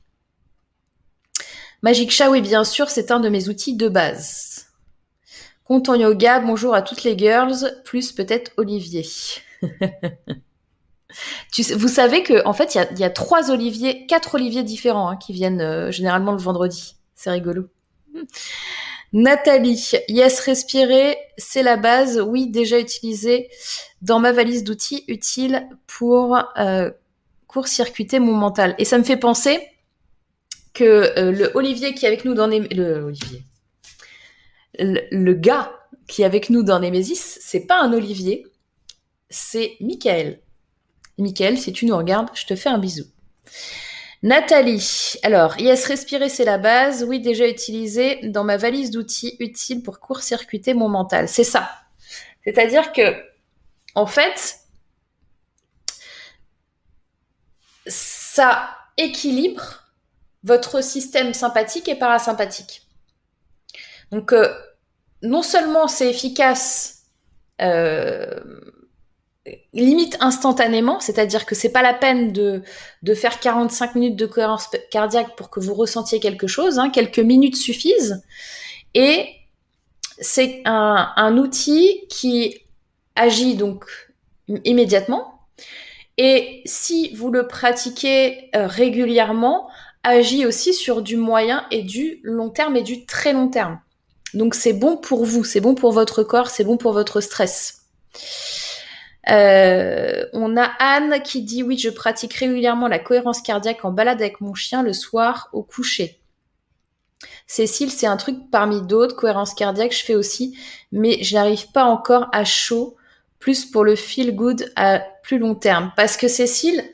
Magic 1.83 2.11
Show, 2.11 2.31
oui 2.31 2.41
bien 2.41 2.65
sûr, 2.65 2.91
c'est 2.91 3.11
un 3.11 3.21
de 3.21 3.29
mes 3.29 3.49
outils 3.49 3.77
de 3.77 3.89
base. 3.89 4.67
Compte 5.65 5.89
yoga, 5.89 6.41
bonjour 6.41 6.75
à 6.75 6.83
toutes 6.83 7.03
les 7.03 7.19
girls, 7.19 7.81
plus 7.85 8.13
peut-être 8.13 8.53
Olivier. 8.57 9.07
vous 11.77 11.89
savez 11.89 12.23
que 12.23 12.45
en 12.47 12.53
fait, 12.53 12.75
il 12.75 12.99
y 12.99 13.05
a, 13.05 13.11
trois 13.11 13.51
oliviers, 13.51 14.07
quatre 14.07 14.37
oliviers 14.37 14.63
différents 14.63 15.09
hein, 15.09 15.17
qui 15.17 15.33
viennent 15.33 15.61
euh, 15.61 15.91
généralement 15.91 16.33
le 16.33 16.39
vendredi. 16.39 16.97
C'est 17.15 17.31
rigolo. 17.31 17.69
Nathalie, 19.13 19.93
yes, 20.09 20.41
respirer, 20.41 21.17
c'est 21.39 21.63
la 21.63 21.77
base. 21.77 22.21
Oui, 22.21 22.49
déjà 22.49 22.79
utilisé 22.79 23.49
dans 24.03 24.19
ma 24.19 24.33
valise 24.33 24.65
d'outils 24.65 25.05
utile 25.09 25.69
pour 25.87 26.39
euh, 26.59 26.91
court-circuiter 27.47 28.19
mon 28.19 28.35
mental. 28.35 28.75
Et 28.79 28.85
ça 28.85 28.99
me 28.99 29.05
fait 29.05 29.17
penser 29.17 29.61
que 30.75 30.85
euh, 30.85 31.33
le 31.33 31.51
Olivier 31.55 31.95
qui 31.95 32.05
est 32.05 32.09
avec 32.09 32.25
nous 32.25 32.35
dans 32.35 32.47
le 32.47 33.05
Olivier, 33.05 33.43
le, 34.79 35.33
gars 35.33 35.73
qui 36.07 36.23
est 36.23 36.27
avec 36.27 36.51
nous 36.51 36.63
dans 36.63 36.79
Nemesis, 36.79 37.39
c'est 37.41 37.67
pas 37.67 37.81
un 37.81 37.93
Olivier, 37.93 38.47
c'est 39.31 39.77
Michael. 39.81 40.41
Michael, 41.19 41.59
si 41.59 41.73
tu 41.73 41.87
nous 41.87 41.97
regardes, 41.97 42.29
je 42.35 42.45
te 42.45 42.55
fais 42.55 42.69
un 42.69 42.79
bisou. 42.79 43.05
Nathalie, 44.27 45.15
alors, 45.23 45.57
yes, 45.61 45.85
respirer, 45.87 46.29
c'est 46.29 46.45
la 46.45 46.59
base. 46.59 47.05
Oui, 47.05 47.21
déjà 47.21 47.47
utilisé 47.47 48.19
dans 48.25 48.43
ma 48.43 48.57
valise 48.57 48.91
d'outils 48.91 49.37
utiles 49.39 49.85
pour 49.85 50.01
court-circuiter 50.01 50.75
mon 50.75 50.89
mental. 50.89 51.29
C'est 51.29 51.45
ça. 51.45 51.71
C'est-à-dire 52.43 52.91
que, 52.91 53.23
en 53.95 54.07
fait, 54.07 54.57
ça 57.87 58.69
équilibre 58.97 59.85
votre 60.43 60.83
système 60.83 61.33
sympathique 61.33 61.89
et 61.89 61.95
parasympathique. 61.95 62.83
Donc, 64.11 64.33
euh, 64.33 64.53
non 65.23 65.43
seulement 65.43 65.87
c'est 65.87 66.11
efficace 66.11 67.05
euh, 67.63 68.41
limite 69.73 70.17
instantanément, 70.21 71.01
c'est-à-dire 71.01 71.47
que 71.47 71.55
c'est 71.55 71.71
pas 71.71 71.83
la 71.83 71.95
peine 71.95 72.33
de, 72.33 72.63
faire 73.15 73.41
45 73.41 73.95
minutes 73.95 74.17
de 74.17 74.27
cohérence 74.27 74.69
cardiaque 74.91 75.37
pour 75.37 75.51
que 75.51 75.61
vous 75.61 75.75
ressentiez 75.75 76.21
quelque 76.21 76.47
chose, 76.47 76.79
hein, 76.79 76.91
quelques 76.91 77.19
minutes 77.19 77.57
suffisent. 77.57 78.23
Et 78.95 79.29
c'est 80.19 80.63
un, 80.65 81.13
un, 81.17 81.37
outil 81.37 82.07
qui 82.09 82.59
agit 83.15 83.55
donc 83.55 83.85
immédiatement. 84.65 85.41
Et 86.19 86.63
si 86.65 87.15
vous 87.15 87.31
le 87.31 87.47
pratiquez 87.47 88.51
euh, 88.57 88.67
régulièrement, 88.67 89.69
agit 90.03 90.47
aussi 90.47 90.73
sur 90.73 91.03
du 91.03 91.17
moyen 91.17 91.67
et 91.71 91.83
du 91.83 92.21
long 92.23 92.49
terme 92.49 92.77
et 92.77 92.83
du 92.83 93.05
très 93.07 93.33
long 93.33 93.49
terme. 93.49 93.81
Donc 94.35 94.55
c'est 94.55 94.73
bon 94.73 94.97
pour 94.97 95.25
vous, 95.25 95.45
c'est 95.45 95.61
bon 95.61 95.75
pour 95.75 95.93
votre 95.93 96.23
corps, 96.23 96.49
c'est 96.49 96.65
bon 96.65 96.77
pour 96.77 96.93
votre 96.93 97.21
stress. 97.21 97.83
Euh, 99.29 100.25
on 100.33 100.57
a 100.57 100.71
Anne 100.79 101.21
qui 101.23 101.43
dit 101.43 101.63
oui, 101.63 101.79
je 101.79 101.91
pratique 101.91 102.35
régulièrement 102.35 102.89
la 102.89 102.99
cohérence 102.99 103.43
cardiaque 103.43 103.85
en 103.85 103.91
balade 103.91 104.21
avec 104.21 104.41
mon 104.41 104.55
chien 104.55 104.83
le 104.83 104.93
soir 104.93 105.49
au 105.53 105.63
coucher. 105.63 106.21
Cécile, 107.47 107.91
c'est 107.91 108.07
un 108.07 108.17
truc 108.17 108.51
parmi 108.51 108.83
d'autres, 108.83 109.17
cohérence 109.17 109.55
cardiaque, 109.55 109.93
je 109.93 110.05
fais 110.05 110.15
aussi, 110.15 110.59
mais 110.93 111.23
je 111.23 111.35
n'arrive 111.35 111.71
pas 111.73 111.85
encore 111.85 112.29
à 112.33 112.45
chaud, 112.45 112.97
plus 113.39 113.65
pour 113.65 113.85
le 113.85 113.97
feel 113.97 114.35
good 114.35 114.71
à 114.77 115.01
plus 115.23 115.39
long 115.39 115.55
terme. 115.55 115.93
Parce 115.97 116.17
que 116.17 116.29
Cécile, 116.29 116.85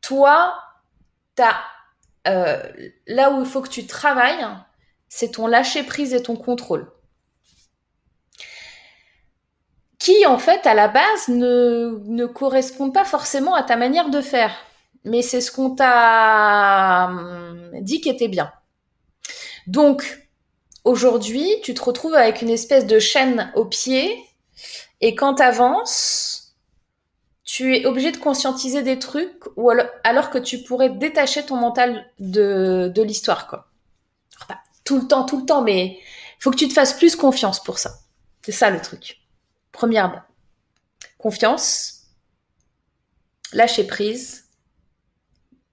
toi, 0.00 0.54
t'as 1.34 1.56
euh, 2.26 2.62
là 3.06 3.30
où 3.30 3.40
il 3.40 3.46
faut 3.46 3.60
que 3.60 3.68
tu 3.68 3.86
travailles, 3.86 4.46
c'est 5.08 5.32
ton 5.32 5.46
lâcher 5.46 5.82
prise 5.82 6.14
et 6.14 6.22
ton 6.22 6.36
contrôle. 6.36 6.90
Qui 10.04 10.26
en 10.26 10.36
fait 10.38 10.66
à 10.66 10.74
la 10.74 10.88
base 10.88 11.28
ne, 11.28 11.98
ne 12.04 12.26
correspondent 12.26 12.92
pas 12.92 13.06
forcément 13.06 13.54
à 13.54 13.62
ta 13.62 13.76
manière 13.76 14.10
de 14.10 14.20
faire. 14.20 14.54
mais 15.04 15.22
c'est 15.22 15.40
ce 15.40 15.50
qu'on 15.50 15.74
t'a 15.74 17.06
hum, 17.08 17.70
dit 17.80 18.02
qui 18.02 18.10
était 18.10 18.28
bien. 18.28 18.52
Donc, 19.66 20.28
aujourd'hui, 20.84 21.48
tu 21.62 21.72
te 21.72 21.82
retrouves 21.82 22.14
avec 22.14 22.42
une 22.42 22.50
espèce 22.50 22.86
de 22.86 22.98
chaîne 22.98 23.50
au 23.54 23.64
pied, 23.64 24.14
et 25.00 25.14
quand 25.14 25.36
tu 25.36 25.42
avances, 25.42 26.54
tu 27.44 27.74
es 27.74 27.86
obligé 27.86 28.12
de 28.12 28.18
conscientiser 28.18 28.82
des 28.82 28.98
trucs, 28.98 29.44
ou 29.56 29.70
alors, 29.70 30.28
que 30.28 30.38
tu 30.38 30.62
pourrais 30.64 30.90
détacher 30.90 31.46
ton 31.46 31.56
mental 31.56 32.04
de, 32.18 32.92
de 32.94 33.02
l'histoire, 33.02 33.46
quoi. 33.46 33.68
tout 34.84 34.98
le 35.00 35.08
temps, 35.08 35.24
tout 35.24 35.40
le 35.40 35.46
temps, 35.46 35.62
mais 35.62 35.98
il 35.98 36.42
faut 36.42 36.50
que 36.50 36.56
tu 36.56 36.68
te 36.68 36.74
fasses 36.74 36.92
plus 36.92 37.16
confiance 37.16 37.62
pour 37.62 37.78
ça. 37.78 37.92
C'est 38.42 38.52
ça 38.52 38.68
le 38.68 38.82
truc. 38.82 39.23
Première 39.74 40.24
confiance, 41.18 42.04
lâcher 43.52 43.84
prise, 43.84 44.44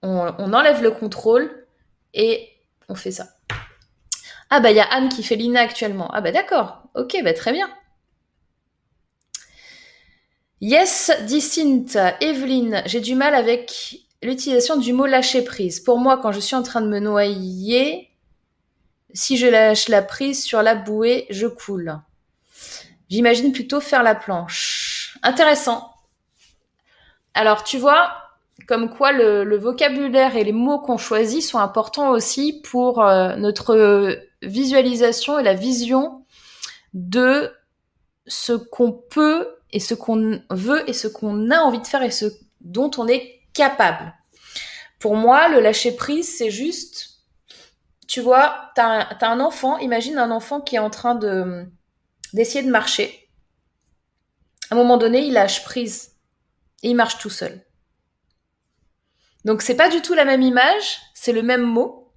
on, 0.02 0.52
enlève 0.52 0.82
le 0.82 0.90
contrôle 0.90 1.68
et 2.12 2.48
on 2.88 2.96
fait 2.96 3.12
ça. 3.12 3.28
Ah 4.50 4.58
bah 4.58 4.72
il 4.72 4.76
y 4.76 4.80
a 4.80 4.92
Anne 4.92 5.08
qui 5.08 5.22
fait 5.22 5.36
l'INA 5.36 5.60
actuellement. 5.60 6.10
Ah 6.12 6.20
bah 6.20 6.32
d'accord, 6.32 6.82
ok, 6.96 7.16
bah 7.22 7.32
très 7.32 7.52
bien. 7.52 7.70
Yes, 10.60 11.12
dit 11.26 11.44
Evelyne, 12.20 12.82
j'ai 12.86 13.00
du 13.00 13.14
mal 13.14 13.36
avec 13.36 13.98
l'utilisation 14.20 14.76
du 14.76 14.92
mot 14.92 15.06
lâcher 15.06 15.42
prise. 15.44 15.78
Pour 15.78 15.98
moi, 15.98 16.18
quand 16.18 16.32
je 16.32 16.40
suis 16.40 16.56
en 16.56 16.64
train 16.64 16.80
de 16.80 16.88
me 16.88 16.98
noyer, 16.98 18.10
si 19.14 19.36
je 19.36 19.46
lâche 19.46 19.88
la 19.88 20.02
prise 20.02 20.42
sur 20.42 20.60
la 20.60 20.74
bouée, 20.74 21.26
je 21.30 21.46
coule. 21.46 22.00
J'imagine 23.12 23.52
plutôt 23.52 23.82
faire 23.82 24.02
la 24.02 24.14
planche. 24.14 25.18
Intéressant. 25.22 25.92
Alors, 27.34 27.62
tu 27.62 27.76
vois, 27.76 28.10
comme 28.66 28.88
quoi 28.88 29.12
le, 29.12 29.58
vocabulaire 29.58 30.34
et 30.34 30.44
les 30.44 30.52
mots 30.52 30.78
qu'on 30.78 30.96
choisit 30.96 31.42
sont 31.42 31.58
importants 31.58 32.08
aussi 32.08 32.62
pour 32.64 33.02
euh, 33.02 33.36
notre 33.36 34.18
visualisation 34.40 35.38
et 35.38 35.42
la 35.42 35.52
vision 35.52 36.24
de 36.94 37.52
ce 38.26 38.54
qu'on 38.54 38.92
peut 38.92 39.56
et 39.72 39.78
ce 39.78 39.92
qu'on 39.92 40.40
veut 40.48 40.88
et 40.88 40.94
ce 40.94 41.06
qu'on 41.06 41.50
a 41.50 41.58
envie 41.58 41.80
de 41.80 41.86
faire 41.86 42.02
et 42.02 42.10
ce 42.10 42.24
dont 42.62 42.90
on 42.96 43.08
est 43.08 43.42
capable. 43.52 44.14
Pour 45.00 45.16
moi, 45.16 45.48
le 45.48 45.60
lâcher 45.60 45.94
prise, 45.94 46.34
c'est 46.34 46.50
juste, 46.50 47.18
tu 48.08 48.22
vois, 48.22 48.70
t'as 48.74 49.00
as 49.00 49.28
un 49.28 49.40
enfant, 49.40 49.76
imagine 49.76 50.16
un 50.16 50.30
enfant 50.30 50.62
qui 50.62 50.76
est 50.76 50.78
en 50.78 50.88
train 50.88 51.14
de 51.14 51.66
d'essayer 52.32 52.62
de 52.62 52.70
marcher. 52.70 53.28
À 54.70 54.74
un 54.74 54.78
moment 54.78 54.96
donné, 54.96 55.26
il 55.26 55.34
lâche 55.34 55.64
prise 55.64 56.12
et 56.82 56.90
il 56.90 56.94
marche 56.96 57.18
tout 57.18 57.30
seul. 57.30 57.64
Donc 59.44 59.62
c'est 59.62 59.76
pas 59.76 59.88
du 59.88 60.00
tout 60.02 60.14
la 60.14 60.24
même 60.24 60.42
image, 60.42 61.00
c'est 61.14 61.32
le 61.32 61.42
même 61.42 61.62
mot. 61.62 62.12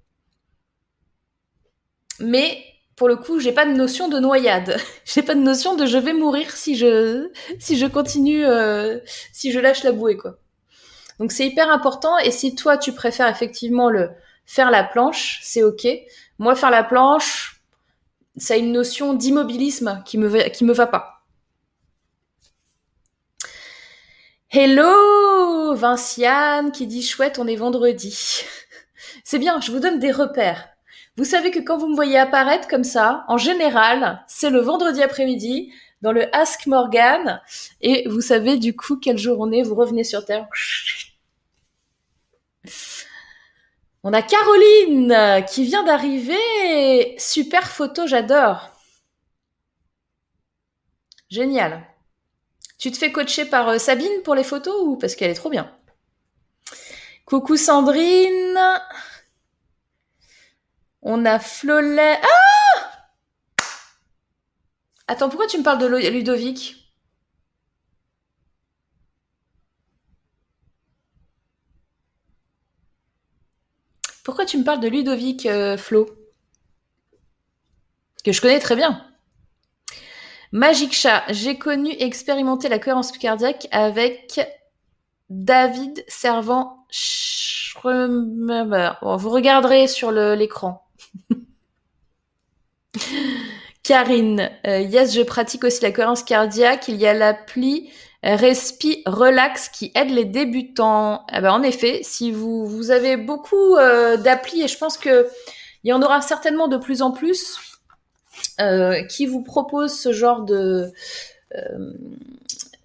Mais 2.20 2.64
pour 2.94 3.08
le 3.08 3.16
coup, 3.16 3.40
j'ai 3.40 3.52
pas 3.52 3.66
de 3.66 3.72
notion 3.72 4.08
de 4.08 4.18
noyade. 4.18 4.80
j'ai 5.04 5.22
pas 5.22 5.34
de 5.34 5.40
notion 5.40 5.74
de 5.74 5.86
je 5.86 5.98
vais 5.98 6.14
mourir 6.14 6.50
si 6.50 6.76
je 6.76 7.30
si 7.58 7.76
je 7.76 7.86
continue 7.86 8.44
euh, 8.46 8.98
si 9.32 9.52
je 9.52 9.60
lâche 9.60 9.82
la 9.82 9.92
bouée 9.92 10.16
quoi. 10.16 10.38
Donc 11.18 11.32
c'est 11.32 11.46
hyper 11.46 11.70
important 11.70 12.18
et 12.18 12.30
si 12.30 12.54
toi 12.54 12.76
tu 12.76 12.92
préfères 12.92 13.28
effectivement 13.28 13.90
le 13.90 14.10
faire 14.44 14.70
la 14.70 14.84
planche, 14.84 15.40
c'est 15.42 15.62
OK. 15.62 15.86
Moi 16.38 16.54
faire 16.54 16.70
la 16.70 16.84
planche, 16.84 17.55
ça 18.36 18.56
une 18.56 18.72
notion 18.72 19.14
d'immobilisme 19.14 20.02
qui 20.04 20.18
me 20.18 20.28
me 20.28 20.72
va 20.72 20.86
pas. 20.86 21.24
Hello 24.50 25.74
Vinciane 25.74 26.72
qui 26.72 26.86
dit 26.86 27.02
chouette, 27.02 27.38
on 27.38 27.46
est 27.46 27.56
vendredi. 27.56 28.42
C'est 29.24 29.38
bien, 29.38 29.60
je 29.60 29.72
vous 29.72 29.80
donne 29.80 29.98
des 29.98 30.12
repères. 30.12 30.68
Vous 31.16 31.24
savez 31.24 31.50
que 31.50 31.58
quand 31.58 31.78
vous 31.78 31.88
me 31.88 31.94
voyez 31.94 32.18
apparaître 32.18 32.68
comme 32.68 32.84
ça, 32.84 33.24
en 33.28 33.38
général, 33.38 34.22
c'est 34.28 34.50
le 34.50 34.60
vendredi 34.60 35.02
après-midi 35.02 35.72
dans 36.02 36.12
le 36.12 36.34
Ask 36.36 36.66
Morgan 36.66 37.40
et 37.80 38.06
vous 38.06 38.20
savez 38.20 38.58
du 38.58 38.76
coup 38.76 38.96
quelle 38.96 39.16
journée 39.16 39.62
vous 39.62 39.74
revenez 39.74 40.04
sur 40.04 40.24
Terre. 40.26 40.46
On 44.08 44.12
a 44.12 44.22
Caroline 44.22 45.44
qui 45.48 45.64
vient 45.64 45.82
d'arriver. 45.82 47.16
Super 47.18 47.68
photo, 47.68 48.06
j'adore. 48.06 48.70
Génial. 51.28 51.84
Tu 52.78 52.92
te 52.92 52.98
fais 52.98 53.10
coacher 53.10 53.46
par 53.46 53.68
euh, 53.68 53.78
Sabine 53.78 54.22
pour 54.22 54.36
les 54.36 54.44
photos 54.44 54.76
ou 54.80 54.96
parce 54.96 55.16
qu'elle 55.16 55.32
est 55.32 55.34
trop 55.34 55.50
bien? 55.50 55.76
Coucou 57.24 57.56
Sandrine. 57.56 58.60
On 61.02 61.24
a 61.24 61.40
Flolet. 61.40 62.20
Ah 62.22 63.08
Attends, 65.08 65.28
pourquoi 65.28 65.48
tu 65.48 65.58
me 65.58 65.64
parles 65.64 65.78
de 65.78 65.86
Ludovic 65.88 66.86
Pourquoi 74.26 74.44
tu 74.44 74.55
me 74.55 74.55
parles 74.66 74.80
de 74.80 74.88
Ludovic, 74.88 75.46
euh, 75.46 75.78
Flo 75.78 76.06
Que 78.24 78.32
je 78.32 78.40
connais 78.40 78.58
très 78.58 78.76
bien. 78.76 79.02
Magic 80.52 80.92
Chat, 80.92 81.22
j'ai 81.30 81.56
connu 81.56 81.90
et 81.90 82.04
expérimenté 82.04 82.68
la 82.68 82.78
cohérence 82.78 83.12
cardiaque 83.12 83.68
avec 83.70 84.40
David 85.30 86.04
Servant 86.08 86.76
vous 87.82 89.30
regarderez 89.30 89.86
sur 89.86 90.10
l'écran. 90.10 90.84
Karine, 93.84 94.50
euh, 94.66 94.80
yes, 94.80 95.14
je 95.14 95.22
pratique 95.22 95.62
aussi 95.62 95.82
la 95.82 95.92
cohérence 95.92 96.24
cardiaque. 96.24 96.88
Il 96.88 96.96
y 96.96 97.06
a 97.06 97.14
l'appli 97.14 97.92
Respi 98.34 99.02
Relax 99.06 99.68
qui 99.68 99.92
aide 99.94 100.10
les 100.10 100.24
débutants. 100.24 101.24
Eh 101.32 101.40
ben, 101.40 101.52
en 101.52 101.62
effet, 101.62 102.00
si 102.02 102.32
vous, 102.32 102.90
avez 102.90 103.16
beaucoup 103.16 103.76
euh, 103.76 104.16
d'applis, 104.16 104.62
et 104.62 104.68
je 104.68 104.76
pense 104.78 104.98
que 104.98 105.28
il 105.84 105.90
y 105.90 105.92
en 105.92 106.02
aura 106.02 106.20
certainement 106.20 106.66
de 106.66 106.76
plus 106.76 107.02
en 107.02 107.12
plus, 107.12 107.58
euh, 108.60 109.04
qui 109.04 109.26
vous 109.26 109.42
propose 109.42 109.96
ce 109.96 110.12
genre 110.12 110.42
de, 110.42 110.92
euh, 111.54 111.92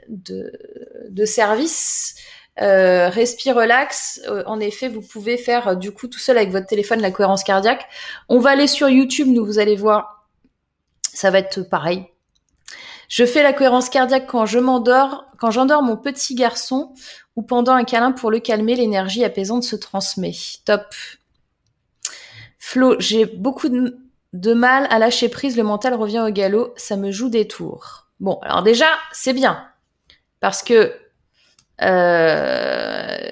de 0.07 1.25
service. 1.25 2.15
Euh, 2.61 3.09
respire 3.09 3.55
relax. 3.55 4.21
Euh, 4.27 4.43
en 4.45 4.59
effet, 4.59 4.89
vous 4.89 5.01
pouvez 5.01 5.37
faire 5.37 5.77
du 5.77 5.91
coup 5.91 6.07
tout 6.07 6.19
seul 6.19 6.37
avec 6.37 6.51
votre 6.51 6.67
téléphone 6.67 7.01
la 7.01 7.11
cohérence 7.11 7.43
cardiaque. 7.43 7.87
On 8.29 8.39
va 8.39 8.51
aller 8.51 8.67
sur 8.67 8.89
YouTube, 8.89 9.27
nous 9.27 9.45
vous 9.45 9.57
allez 9.57 9.75
voir, 9.75 10.27
ça 11.13 11.31
va 11.31 11.39
être 11.39 11.61
pareil. 11.61 12.10
Je 13.11 13.25
fais 13.25 13.43
la 13.43 13.51
cohérence 13.51 13.89
cardiaque 13.89 14.25
quand 14.25 14.45
je 14.45 14.57
m'endors, 14.57 15.25
quand 15.37 15.51
j'endors 15.51 15.83
mon 15.83 15.97
petit 15.97 16.33
garçon 16.33 16.93
ou 17.35 17.41
pendant 17.41 17.73
un 17.73 17.83
câlin 17.83 18.13
pour 18.13 18.31
le 18.31 18.39
calmer, 18.39 18.73
l'énergie 18.73 19.25
apaisante 19.25 19.63
se 19.63 19.75
transmet. 19.75 20.31
Top. 20.63 20.85
Flo, 22.57 22.97
j'ai 22.99 23.25
beaucoup 23.25 23.67
de, 23.67 24.53
mal 24.53 24.87
à 24.89 24.97
lâcher 24.97 25.27
prise, 25.27 25.57
le 25.57 25.63
mental 25.63 25.93
revient 25.93 26.21
au 26.21 26.31
galop, 26.31 26.73
ça 26.77 26.95
me 26.95 27.11
joue 27.11 27.27
des 27.27 27.49
tours. 27.49 28.07
Bon, 28.21 28.39
alors 28.43 28.63
déjà, 28.63 28.87
c'est 29.11 29.33
bien. 29.33 29.67
Parce 30.39 30.63
que 30.63 30.95
euh, 31.81 33.29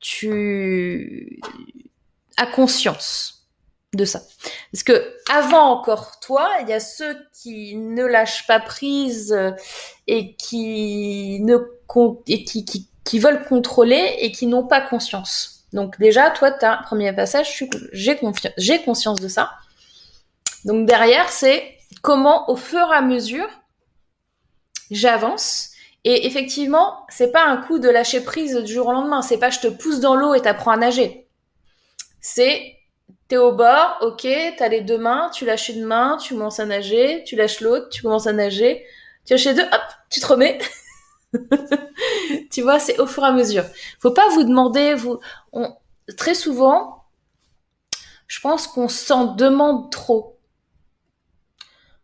tu 0.00 1.38
as 2.36 2.46
conscience 2.46 3.37
de 3.94 4.04
ça. 4.04 4.20
Parce 4.72 4.82
que 4.82 5.16
avant 5.30 5.70
encore 5.70 6.20
toi, 6.20 6.50
il 6.60 6.68
y 6.68 6.72
a 6.72 6.80
ceux 6.80 7.16
qui 7.32 7.76
ne 7.76 8.04
lâchent 8.04 8.46
pas 8.46 8.60
prise 8.60 9.36
et 10.06 10.34
qui 10.36 11.40
ne 11.40 11.56
et 12.26 12.44
qui, 12.44 12.64
qui, 12.64 12.88
qui 13.04 13.18
veulent 13.18 13.44
contrôler 13.46 14.16
et 14.18 14.30
qui 14.30 14.46
n'ont 14.46 14.66
pas 14.66 14.80
conscience. 14.80 15.64
Donc 15.72 15.98
déjà, 15.98 16.30
toi, 16.30 16.50
tu 16.50 16.64
as 16.64 16.76
premier 16.78 17.12
passage, 17.12 17.64
j'ai 17.92 18.18
j'ai 18.56 18.82
conscience 18.82 19.20
de 19.20 19.28
ça. 19.28 19.52
Donc 20.64 20.86
derrière, 20.86 21.28
c'est 21.30 21.76
comment 22.02 22.50
au 22.50 22.56
fur 22.56 22.86
et 22.92 22.96
à 22.96 23.02
mesure, 23.02 23.48
j'avance. 24.90 25.70
Et 26.04 26.26
effectivement, 26.26 27.06
c'est 27.08 27.32
pas 27.32 27.44
un 27.44 27.56
coup 27.58 27.78
de 27.78 27.88
lâcher 27.88 28.20
prise 28.20 28.54
du 28.56 28.72
jour 28.72 28.86
au 28.86 28.92
lendemain. 28.92 29.22
C'est 29.22 29.38
pas 29.38 29.50
je 29.50 29.60
te 29.60 29.68
pousse 29.68 30.00
dans 30.00 30.14
l'eau 30.14 30.34
et 30.34 30.40
t'apprends 30.40 30.70
à 30.70 30.76
nager. 30.76 31.28
C'est 32.20 32.77
t'es 33.28 33.36
au 33.36 33.52
bord, 33.52 33.98
ok, 34.00 34.26
t'as 34.56 34.68
les 34.68 34.80
deux 34.80 34.98
mains, 34.98 35.30
tu 35.32 35.44
lâches 35.44 35.68
une 35.68 35.84
main, 35.84 36.16
tu 36.16 36.34
commences 36.34 36.60
à 36.60 36.66
nager, 36.66 37.24
tu 37.24 37.36
lâches 37.36 37.60
l'autre, 37.60 37.88
tu 37.90 38.02
commences 38.02 38.26
à 38.26 38.32
nager, 38.32 38.84
tu 39.24 39.34
lâches 39.34 39.44
les 39.44 39.54
deux, 39.54 39.62
hop, 39.62 39.82
tu 40.10 40.20
te 40.20 40.26
remets. 40.26 40.58
tu 42.50 42.62
vois, 42.62 42.78
c'est 42.78 42.98
au 42.98 43.06
fur 43.06 43.22
et 43.24 43.26
à 43.26 43.32
mesure. 43.32 43.64
Faut 44.00 44.12
pas 44.12 44.28
vous 44.30 44.44
demander, 44.44 44.94
vous, 44.94 45.20
on, 45.52 45.76
très 46.16 46.34
souvent, 46.34 47.04
je 48.26 48.40
pense 48.40 48.66
qu'on 48.66 48.88
s'en 48.88 49.34
demande 49.34 49.92
trop 49.92 50.38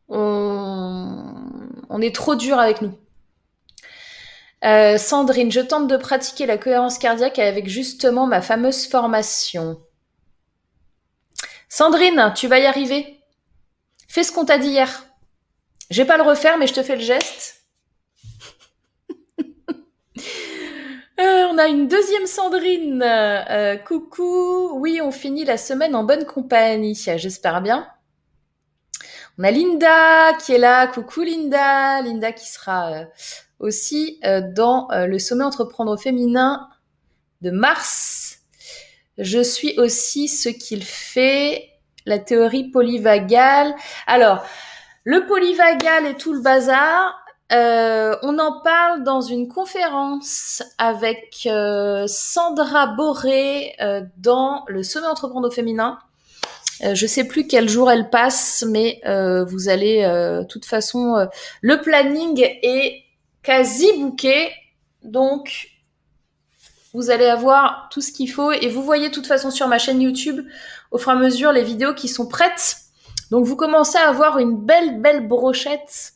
on, 0.09 2.01
est 2.01 2.15
trop 2.15 2.35
dur 2.35 2.59
avec 2.59 2.83
nous. 2.83 2.97
Euh, 4.65 4.97
Sandrine, 4.97 5.53
je 5.53 5.61
tente 5.61 5.89
de 5.89 5.97
pratiquer 5.97 6.47
la 6.47 6.59
cohérence 6.59 6.99
cardiaque 6.99 7.39
avec 7.39 7.69
justement 7.69 8.27
ma 8.27 8.41
fameuse 8.41 8.87
formation. 8.87 9.79
Sandrine, 11.77 12.33
tu 12.37 12.47
vas 12.47 12.61
y 12.61 12.67
arriver. 12.67 13.19
Fais 14.07 14.23
ce 14.23 14.31
qu'on 14.31 14.45
t'a 14.45 14.59
dit 14.59 14.69
hier. 14.69 15.07
Je 15.91 16.01
vais 16.01 16.07
pas 16.07 16.17
le 16.17 16.23
refaire, 16.23 16.57
mais 16.57 16.69
je 16.69 16.73
te 16.73 16.85
fais 16.85 16.95
le 16.95 17.03
geste. 17.03 17.65
Euh, 21.21 21.47
on 21.53 21.59
a 21.59 21.69
une 21.69 21.87
deuxième 21.87 22.27
Sandrine. 22.27 23.01
Euh, 23.01 23.77
coucou. 23.77 24.73
Oui, 24.81 25.01
on 25.01 25.13
finit 25.13 25.45
la 25.45 25.57
semaine 25.57 25.95
en 25.95 26.03
bonne 26.03 26.25
compagnie. 26.25 26.97
J'espère 26.97 27.63
bien. 27.63 27.87
On 29.39 29.45
a 29.45 29.53
Linda 29.53 30.35
qui 30.41 30.55
est 30.55 30.59
là. 30.59 30.89
Coucou 30.89 31.23
Linda. 31.23 32.03
Linda 32.03 32.33
qui 32.33 32.49
sera 32.49 32.93
euh, 32.93 33.05
aussi 33.61 34.21
dans 34.57 34.89
le 34.91 35.19
sommet 35.21 35.45
entreprendre 35.45 35.97
féminin 35.97 36.69
de 37.43 37.53
mars. 37.53 38.34
Je 39.19 39.43
suis 39.43 39.79
aussi 39.79 40.29
ce 40.29 40.49
qu'il 40.49 40.85
fait, 40.85 41.71
la 42.07 42.19
théorie 42.19 42.71
polyvagale. 42.71 43.75
Alors, 44.07 44.45
le 45.05 45.27
polyvagal 45.27 46.07
et 46.07 46.15
tout 46.15 46.33
le 46.33 46.41
bazar, 46.41 47.15
euh, 47.53 48.17
on 48.23 48.39
en 48.39 48.61
parle 48.63 49.05
dans 49.05 49.21
une 49.21 49.49
conférence 49.49 50.63
avec 50.79 51.47
euh, 51.47 52.07
Sandra 52.07 52.87
Boré 52.87 53.75
euh, 53.81 54.01
dans 54.17 54.65
le 54.67 54.83
sommet 54.83 55.07
entreprendre 55.07 55.49
au 55.49 55.51
féminin. 55.51 55.99
je 56.83 57.07
sais 57.07 57.25
plus 57.25 57.47
quel 57.47 57.69
jour 57.69 57.91
elle 57.91 58.11
passe, 58.11 58.65
mais 58.67 59.01
vous 59.47 59.69
allez, 59.69 60.03
de 60.03 60.45
toute 60.45 60.65
façon, 60.65 61.29
le 61.61 61.81
planning 61.81 62.43
est 62.63 63.05
quasi 63.43 63.87
booké, 63.99 64.51
donc 65.03 65.74
vous 66.95 67.11
allez 67.11 67.27
avoir 67.27 67.89
tout 67.91 68.01
ce 68.01 68.13
qu'il 68.13 68.31
faut 68.31 68.53
et 68.53 68.69
vous 68.69 68.83
voyez 68.83 69.09
de 69.09 69.15
toute 69.15 69.27
façon 69.27 69.51
sur 69.51 69.69
ma 69.69 69.79
chaîne 69.79 70.01
YouTube 70.01 70.47
au 70.93 70.99
fur 70.99 71.11
et 71.11 71.17
à 71.17 71.19
mesure 71.19 71.53
les 71.53 71.65
vidéos 71.65 71.93
qui 71.93 72.09
sont 72.09 72.27
prêtes. 72.27 72.77
Donc 73.31 73.45
vous 73.45 73.57
commencez 73.57 73.99
à 73.99 74.09
avoir 74.09 74.39
une 74.39 74.57
belle 74.57 75.01
belle 75.01 75.27
brochette 75.27 76.13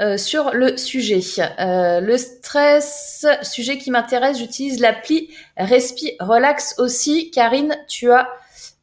euh, 0.00 0.16
sur 0.18 0.52
le 0.52 0.76
sujet. 0.76 1.20
Euh, 1.58 2.00
le 2.00 2.18
stress, 2.18 3.26
sujet 3.42 3.78
qui 3.78 3.90
m'intéresse, 3.90 4.38
j'utilise 4.38 4.78
l'appli 4.78 5.34
Respi 5.56 6.12
Relax 6.20 6.74
aussi. 6.78 7.30
Karine, 7.30 7.76
tu 7.88 8.12
as 8.12 8.28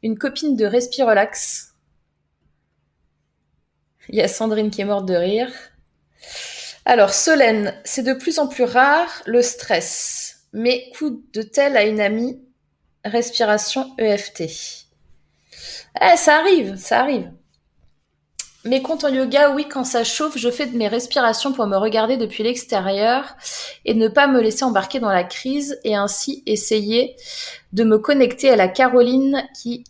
une 0.02 0.18
copine 0.18 0.56
de 0.56 0.66
Respi 0.66 1.02
Relax. 1.02 1.72
Il 4.08 4.16
y 4.16 4.20
a 4.20 4.28
Sandrine 4.28 4.70
qui 4.70 4.80
est 4.80 4.84
morte 4.84 5.06
de 5.06 5.14
rire. 5.14 5.50
Alors, 6.88 7.12
Solène, 7.12 7.74
c'est 7.82 8.04
de 8.04 8.12
plus 8.12 8.38
en 8.38 8.46
plus 8.46 8.62
rare 8.62 9.10
le 9.26 9.42
stress. 9.42 10.46
Mais 10.52 10.88
coup 10.96 11.24
de 11.32 11.42
tel 11.42 11.76
à 11.76 11.82
une 11.82 12.00
amie, 12.00 12.40
respiration 13.04 13.92
EFT. 13.98 14.44
Eh, 16.00 16.16
ça 16.16 16.36
arrive, 16.38 16.76
ça 16.76 17.00
arrive. 17.00 17.32
Mes 18.64 18.82
comptes 18.82 19.02
en 19.02 19.08
yoga, 19.08 19.50
oui, 19.50 19.66
quand 19.68 19.82
ça 19.82 20.04
chauffe, 20.04 20.38
je 20.38 20.48
fais 20.48 20.66
de 20.66 20.76
mes 20.76 20.86
respirations 20.86 21.52
pour 21.52 21.66
me 21.66 21.76
regarder 21.76 22.16
depuis 22.16 22.44
l'extérieur 22.44 23.36
et 23.84 23.94
ne 23.94 24.06
pas 24.06 24.28
me 24.28 24.40
laisser 24.40 24.64
embarquer 24.64 25.00
dans 25.00 25.10
la 25.10 25.24
crise 25.24 25.80
et 25.82 25.96
ainsi 25.96 26.44
essayer 26.46 27.16
de 27.72 27.82
me 27.82 27.98
connecter 27.98 28.48
à 28.48 28.56
la 28.56 28.68
Caroline 28.68 29.44
qui 29.60 29.82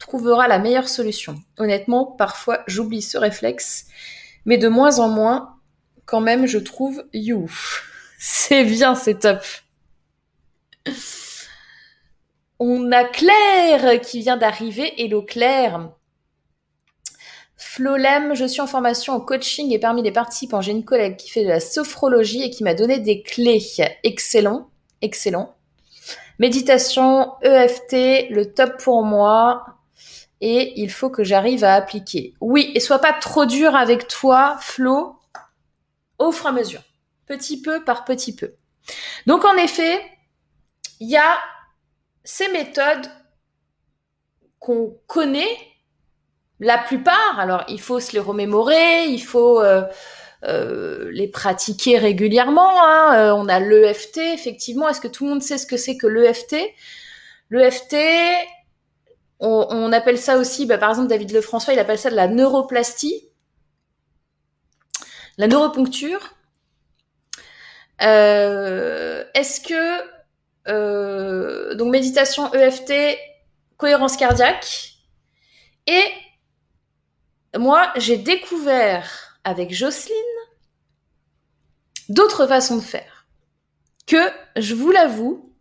trouvera 0.00 0.48
la 0.48 0.58
meilleure 0.58 0.88
solution. 0.88 1.36
Honnêtement, 1.56 2.04
parfois 2.04 2.64
j'oublie 2.66 3.02
ce 3.02 3.16
réflexe, 3.16 3.86
mais 4.44 4.58
de 4.58 4.66
moins 4.66 4.98
en 4.98 5.08
moins, 5.08 5.51
quand 6.12 6.20
même, 6.20 6.46
je 6.46 6.58
trouve 6.58 7.02
you. 7.14 7.48
C'est 8.18 8.64
bien, 8.64 8.94
c'est 8.94 9.20
top. 9.20 9.42
On 12.58 12.92
a 12.92 13.02
Claire 13.02 13.98
qui 14.02 14.20
vient 14.20 14.36
d'arriver. 14.36 14.92
Hello 15.02 15.22
Claire. 15.22 15.90
Flolem, 17.56 18.34
je 18.34 18.44
suis 18.44 18.60
en 18.60 18.66
formation 18.66 19.14
en 19.14 19.20
coaching 19.20 19.72
et 19.72 19.78
parmi 19.78 20.02
les 20.02 20.12
participants, 20.12 20.60
j'ai 20.60 20.72
une 20.72 20.84
collègue 20.84 21.16
qui 21.16 21.30
fait 21.30 21.44
de 21.44 21.48
la 21.48 21.60
sophrologie 21.60 22.42
et 22.42 22.50
qui 22.50 22.62
m'a 22.62 22.74
donné 22.74 22.98
des 22.98 23.22
clés. 23.22 23.62
Excellent, 24.04 24.68
excellent. 25.00 25.56
Méditation, 26.38 27.32
EFT, 27.42 28.28
le 28.30 28.52
top 28.54 28.76
pour 28.82 29.02
moi. 29.02 29.64
Et 30.42 30.78
il 30.78 30.90
faut 30.90 31.08
que 31.08 31.24
j'arrive 31.24 31.64
à 31.64 31.72
appliquer. 31.72 32.34
Oui, 32.42 32.70
et 32.74 32.80
sois 32.80 32.98
pas 32.98 33.14
trop 33.14 33.46
dur 33.46 33.74
avec 33.74 34.08
toi, 34.08 34.58
Flo, 34.60 35.16
au 36.26 36.32
fur 36.32 36.46
et 36.46 36.48
à 36.48 36.52
mesure. 36.52 36.82
Petit 37.26 37.60
peu 37.60 37.84
par 37.84 38.04
petit 38.04 38.34
peu. 38.34 38.54
Donc 39.26 39.44
en 39.44 39.56
effet, 39.56 40.00
il 41.00 41.08
y 41.08 41.16
a 41.16 41.38
ces 42.24 42.48
méthodes 42.48 43.06
qu'on 44.58 44.96
connaît 45.06 45.58
la 46.60 46.78
plupart, 46.78 47.38
alors 47.40 47.64
il 47.68 47.80
faut 47.80 47.98
se 47.98 48.12
les 48.12 48.20
remémorer, 48.20 49.06
il 49.06 49.18
faut 49.18 49.60
euh, 49.60 49.82
euh, 50.44 51.10
les 51.12 51.26
pratiquer 51.26 51.98
régulièrement. 51.98 52.84
Hein. 52.84 53.14
Euh, 53.16 53.34
on 53.34 53.48
a 53.48 53.58
l'EFT, 53.58 54.18
effectivement. 54.18 54.88
Est-ce 54.88 55.00
que 55.00 55.08
tout 55.08 55.24
le 55.24 55.30
monde 55.30 55.42
sait 55.42 55.58
ce 55.58 55.66
que 55.66 55.76
c'est 55.76 55.96
que 55.96 56.06
l'EFT 56.06 56.56
L'EFT, 57.50 57.96
on, 59.40 59.92
appelle 59.92 60.18
ça 60.18 60.38
aussi, 60.38 60.64
bah, 60.64 60.78
par 60.78 60.90
exemple, 60.90 61.08
David 61.08 61.32
Lefrançois, 61.32 61.74
il 61.74 61.80
appelle 61.80 61.98
ça 61.98 62.10
de 62.10 62.16
la 62.16 62.28
neuroplastie, 62.28 63.28
la 65.42 65.48
neuroponcture. 65.48 66.34
Est-ce 67.98 69.60
que 69.60 71.74
donc 71.74 71.90
méditation 71.90 72.54
EFT, 72.54 73.18
cohérence 73.76 74.16
cardiaque 74.16 74.94
et 75.88 76.04
moi, 77.58 77.92
j'ai 77.96 78.18
découvert 78.18 79.40
avec 79.42 79.74
Jocelyne 79.74 80.14
d'autres 82.08 82.46
façons 82.46 82.76
de 82.76 82.82
faire 82.82 83.26
que, 84.06 84.30
je 84.56 84.74
vous 84.74 84.92
l'avoue, 84.92 85.52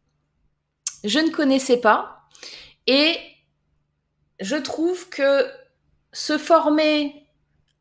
je 1.04 1.18
ne 1.18 1.32
connaissais 1.32 1.78
pas. 1.78 2.30
Et 2.86 3.18
je 4.40 4.58
trouve 4.58 5.10
que 5.10 5.52
se 6.14 6.38
former 6.38 7.28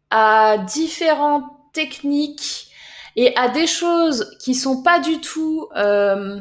à 0.08 0.56
différentes 0.56 1.59
techniques 1.72 2.70
et 3.16 3.36
à 3.36 3.48
des 3.48 3.66
choses 3.66 4.36
qui 4.38 4.54
sont 4.54 4.82
pas 4.82 5.00
du 5.00 5.20
tout, 5.20 5.68
euh, 5.76 6.40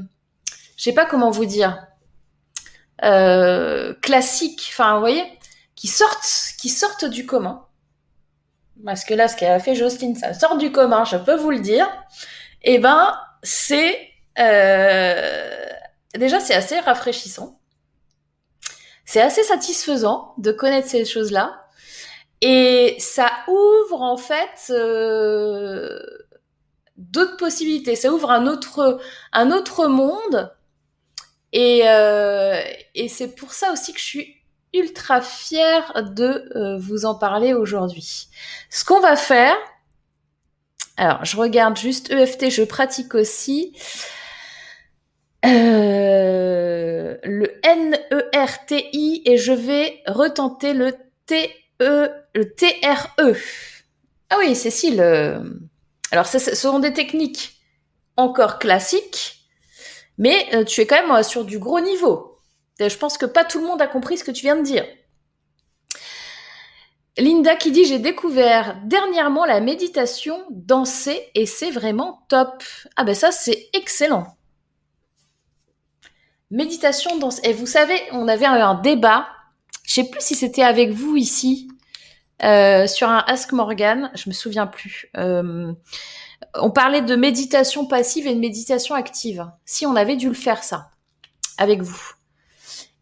je 0.78 0.84
sais 0.84 0.94
pas 0.94 1.06
comment 1.06 1.32
vous 1.32 1.46
dire, 1.46 1.86
euh, 3.04 3.94
classiques. 4.02 4.70
Enfin, 4.72 4.94
vous 4.96 5.00
voyez, 5.00 5.24
qui 5.76 5.88
sortent, 5.88 7.06
du 7.06 7.26
commun. 7.26 7.65
Parce 8.86 9.04
que 9.04 9.13
là, 9.13 9.28
ce 9.28 9.36
qu'elle 9.36 9.52
a 9.52 9.60
fait 9.60 9.76
Jocelyne, 9.76 10.15
ça 10.15 10.34
sort 10.34 10.58
du 10.58 10.72
commun, 10.72 11.04
je 11.06 11.18
peux 11.18 11.36
vous 11.36 11.52
le 11.52 11.60
dire. 11.60 11.88
Et 12.62 12.76
eh 12.76 12.80
ben, 12.80 13.18
c'est 13.42 14.10
euh, 14.38 15.65
déjà 16.15 16.39
c'est 16.39 16.54
assez 16.54 16.80
rafraîchissant. 16.80 17.60
C'est 19.06 19.22
assez 19.22 19.44
satisfaisant 19.44 20.34
de 20.38 20.52
connaître 20.52 20.88
ces 20.88 21.04
choses-là. 21.04 21.59
Et 22.41 22.95
ça 22.99 23.32
ouvre 23.47 24.02
en 24.02 24.17
fait 24.17 24.71
euh, 24.71 25.99
d'autres 26.97 27.38
possibilités. 27.38 27.95
Ça 27.95 28.12
ouvre 28.12 28.32
un 28.32 28.47
autre, 28.47 28.99
un 29.34 29.52
autre 29.52 29.88
monde. 29.88 30.54
Et, 31.52 31.82
euh, 31.86 32.62
et 32.95 33.10
c'est 33.10 33.36
pour 33.36 33.54
ça 33.54 33.71
aussi 33.71 33.93
que 33.93 33.99
je 33.99 34.06
suis 34.06 34.36
ultra 34.73 35.21
fière 35.21 36.12
de 36.15 36.49
euh, 36.56 36.78
vous 36.78 37.06
en 37.06 37.15
parler 37.15 37.54
aujourd'hui. 37.54 38.28
Ce 38.69 38.86
qu'on 38.86 38.99
va 38.99 39.15
faire, 39.15 39.56
alors 40.97 41.25
je 41.25 41.38
regarde 41.38 41.78
juste 41.78 42.12
EFT, 42.12 42.49
je 42.49 42.63
pratique 42.63 43.15
aussi. 43.15 43.75
Euh, 45.45 47.17
le 47.23 47.65
N-E-R-T-I 47.65 49.21
et 49.25 49.38
je 49.38 49.54
vais 49.54 50.04
retenter 50.06 50.73
le 50.73 50.93
T-E, 51.80 52.10
le 52.36 52.54
T-R-E. 52.54 53.36
Ah 54.30 54.38
oui, 54.39 54.56
Cécile. 54.56 55.02
Alors, 56.12 56.28
ce 56.28 56.39
sont 56.39 56.80
des 56.80 56.94
techniques 56.94 57.60
encore 58.18 58.60
classiques, 58.60 59.46
mais 60.18 60.48
euh, 60.54 60.63
tu 60.63 60.82
es 60.82 60.88
quand 60.88 61.08
même 61.08 61.24
sur 61.24 61.46
du 61.46 61.58
gros 61.58 61.80
niveau. 61.80 62.38
Je 62.80 62.98
pense 62.98 63.18
que 63.18 63.26
pas 63.26 63.44
tout 63.44 63.60
le 63.60 63.68
monde 63.68 63.82
a 63.82 63.88
compris 63.88 64.18
ce 64.18 64.24
que 64.24 64.32
tu 64.32 64.42
viens 64.42 64.56
de 64.56 64.63
dire. 64.63 64.86
Linda 67.18 67.56
qui 67.56 67.72
dit 67.72 67.84
j'ai 67.84 68.00
découvert 68.00 68.78
dernièrement 68.86 69.44
la 69.44 69.60
méditation 69.60 70.46
danser 70.50 71.22
et 71.36 71.46
c'est 71.46 71.72
vraiment 71.72 72.26
top. 72.30 72.63
Ah 72.96 73.04
ben 73.04 73.15
ça 73.15 73.32
c'est 73.32 73.70
excellent. 73.74 74.38
Méditation 76.50 77.18
danse. 77.18 77.42
Et 77.44 77.52
vous 77.52 77.65
savez, 77.65 78.00
on 78.13 78.28
avait 78.28 78.46
un 78.46 78.76
débat. 78.76 79.28
Je 79.86 79.96
sais 79.96 80.10
plus 80.10 80.22
si 80.22 80.36
c'était 80.36 80.63
avec 80.63 80.92
vous 80.92 81.18
ici 81.18 81.68
euh, 82.43 82.88
sur 82.88 83.10
un 83.10 83.23
Ask 83.28 83.52
Morgan. 83.52 84.12
Je 84.15 84.30
me 84.30 84.34
souviens 84.34 84.67
plus. 84.67 85.10
Euh, 85.17 85.73
On 86.56 86.71
parlait 86.71 87.02
de 87.02 87.15
méditation 87.15 87.86
passive 87.86 88.28
et 88.28 88.34
de 88.34 88.39
méditation 88.39 88.95
active. 88.95 89.45
Si 89.65 89.86
on 89.86 89.95
avait 89.95 90.15
dû 90.15 90.28
le 90.28 90.34
faire 90.36 90.63
ça 90.63 90.91
avec 91.58 91.82
vous. 91.82 92.02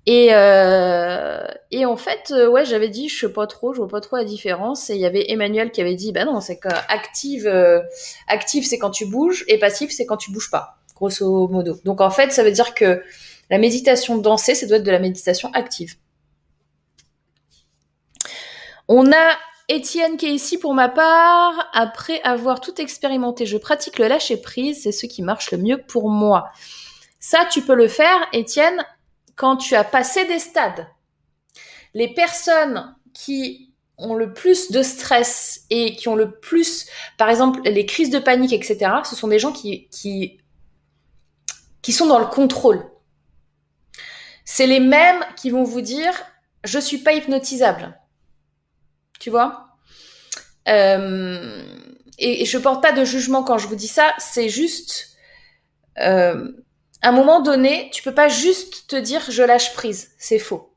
Et, 0.09 0.29
euh, 0.31 1.45
et 1.69 1.85
en 1.85 1.97
fait, 1.97 2.31
euh, 2.31 2.47
ouais, 2.47 2.63
j'avais 2.63 2.87
dit, 2.87 3.09
je 3.09 3.19
sais 3.27 3.33
pas 3.33 3.45
trop, 3.45 3.73
je 3.73 3.79
vois 3.79 3.89
pas 3.89 3.99
trop 3.99 4.15
la 4.15 4.23
différence. 4.23 4.89
Et 4.89 4.95
il 4.95 5.01
y 5.01 5.05
avait 5.05 5.29
Emmanuel 5.31 5.69
qui 5.69 5.81
avait 5.81 5.95
dit, 5.95 6.13
bah 6.13 6.23
non, 6.23 6.39
c'est 6.39 6.57
que 6.57 6.69
active, 6.87 7.45
c'est 8.63 8.77
quand 8.77 8.89
tu 8.89 9.05
bouges, 9.05 9.43
et 9.49 9.59
passif, 9.59 9.91
c'est 9.91 10.05
quand 10.05 10.15
tu 10.15 10.31
bouges 10.31 10.49
pas, 10.49 10.77
grosso 10.95 11.49
modo. 11.49 11.77
Donc 11.83 11.99
en 11.99 12.09
fait, 12.09 12.31
ça 12.31 12.43
veut 12.43 12.53
dire 12.53 12.73
que 12.73 13.03
la 13.49 13.57
méditation 13.57 14.17
dansée, 14.17 14.55
ça 14.55 14.65
doit 14.65 14.77
être 14.77 14.83
de 14.83 14.91
la 14.91 14.99
méditation 14.99 15.51
active. 15.53 15.95
On 18.87 19.11
a 19.11 19.37
Étienne 19.69 20.15
qui 20.15 20.27
est 20.27 20.33
ici 20.33 20.57
pour 20.57 20.73
ma 20.73 20.87
part. 20.87 21.69
Après 21.73 22.21
avoir 22.21 22.61
tout 22.61 22.79
expérimenté, 22.79 23.45
je 23.45 23.57
pratique 23.57 23.99
le 23.99 24.07
lâcher 24.07 24.37
prise, 24.37 24.83
c'est 24.83 24.93
ce 24.93 25.05
qui 25.05 25.21
marche 25.21 25.51
le 25.51 25.57
mieux 25.57 25.77
pour 25.77 26.09
moi. 26.09 26.51
Ça, 27.19 27.45
tu 27.51 27.61
peux 27.61 27.75
le 27.75 27.87
faire, 27.87 28.27
Étienne, 28.31 28.85
quand 29.35 29.57
tu 29.57 29.75
as 29.75 29.83
passé 29.83 30.25
des 30.25 30.39
stades, 30.39 30.87
les 31.93 32.13
personnes 32.13 32.95
qui 33.13 33.73
ont 33.97 34.13
le 34.13 34.33
plus 34.33 34.71
de 34.71 34.83
stress 34.83 35.65
et 35.69 35.95
qui 35.95 36.07
ont 36.07 36.15
le 36.15 36.39
plus, 36.39 36.87
par 37.17 37.29
exemple, 37.29 37.61
les 37.63 37.85
crises 37.85 38.11
de 38.11 38.19
panique, 38.19 38.53
etc., 38.53 38.91
ce 39.03 39.15
sont 39.15 39.27
des 39.27 39.39
gens 39.39 39.51
qui, 39.51 39.89
sont 41.89 42.07
dans 42.07 42.19
le 42.19 42.27
contrôle. 42.27 42.85
C'est 44.45 44.67
les 44.67 44.79
mêmes 44.79 45.23
qui 45.35 45.49
vont 45.49 45.63
vous 45.63 45.81
dire 45.81 46.13
je 46.63 46.79
suis 46.79 46.99
pas 46.99 47.13
hypnotisable. 47.13 47.97
Tu 49.19 49.29
vois? 49.29 49.67
Euh, 50.67 51.63
et, 52.19 52.45
je 52.45 52.57
porte 52.57 52.81
pas 52.81 52.91
de 52.91 53.05
jugement 53.05 53.43
quand 53.43 53.57
je 53.57 53.67
vous 53.67 53.75
dis 53.75 53.87
ça, 53.87 54.13
c'est 54.17 54.49
juste 54.49 55.17
euh, 55.99 56.51
à 57.01 57.09
un 57.09 57.11
moment 57.11 57.41
donné, 57.41 57.89
tu 57.93 58.03
peux 58.03 58.13
pas 58.13 58.27
juste 58.27 58.87
te 58.87 58.95
dire 58.95 59.21
je 59.29 59.43
lâche 59.43 59.73
prise. 59.73 60.11
C'est 60.17 60.39
faux. 60.39 60.73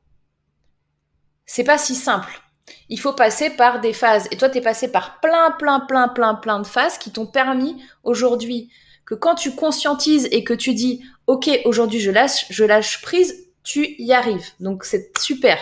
C'est 1.45 1.63
pas 1.63 1.77
si 1.77 1.95
simple. 1.95 2.41
Il 2.89 2.99
faut 2.99 3.13
passer 3.13 3.49
par 3.49 3.81
des 3.81 3.93
phases. 3.93 4.27
Et 4.31 4.37
toi, 4.37 4.49
tu 4.49 4.59
es 4.59 4.61
passé 4.61 4.91
par 4.91 5.19
plein, 5.19 5.51
plein, 5.51 5.81
plein, 5.81 6.07
plein, 6.07 6.35
plein 6.35 6.59
de 6.59 6.67
phases 6.67 6.97
qui 6.97 7.11
t'ont 7.11 7.25
permis 7.25 7.83
aujourd'hui 8.03 8.71
que 9.05 9.15
quand 9.15 9.35
tu 9.35 9.55
conscientises 9.55 10.27
et 10.31 10.43
que 10.43 10.53
tu 10.53 10.73
dis 10.73 11.03
OK, 11.27 11.49
aujourd'hui 11.65 11.99
je 11.99 12.11
lâche, 12.11 12.45
je 12.49 12.63
lâche 12.63 13.01
prise, 13.01 13.47
tu 13.63 13.95
y 13.97 14.13
arrives. 14.13 14.51
Donc 14.59 14.85
c'est 14.85 15.17
super. 15.17 15.57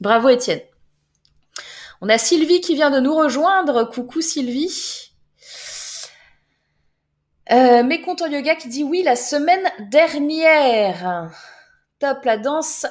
Bravo 0.00 0.28
Étienne. 0.30 0.60
On 2.04 2.08
a 2.08 2.18
Sylvie 2.18 2.60
qui 2.60 2.74
vient 2.74 2.90
de 2.90 2.98
nous 2.98 3.14
rejoindre. 3.14 3.84
Coucou 3.84 4.20
Sylvie. 4.22 5.12
Euh, 7.52 7.96
comptes 8.04 8.24
yoga 8.28 8.56
qui 8.56 8.66
dit 8.66 8.82
oui 8.82 9.04
la 9.04 9.14
semaine 9.14 9.70
dernière. 9.88 11.30
Top, 12.00 12.24
la 12.24 12.38
danse 12.38 12.86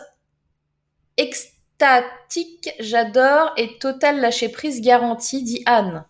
extatique, 1.17 2.69
j'adore 2.80 3.52
et 3.58 3.78
total 3.80 4.21
lâcher 4.21 4.47
prise 4.47 4.80
garantie, 4.80 5.43
dit 5.43 5.62
Anne. 5.65 6.06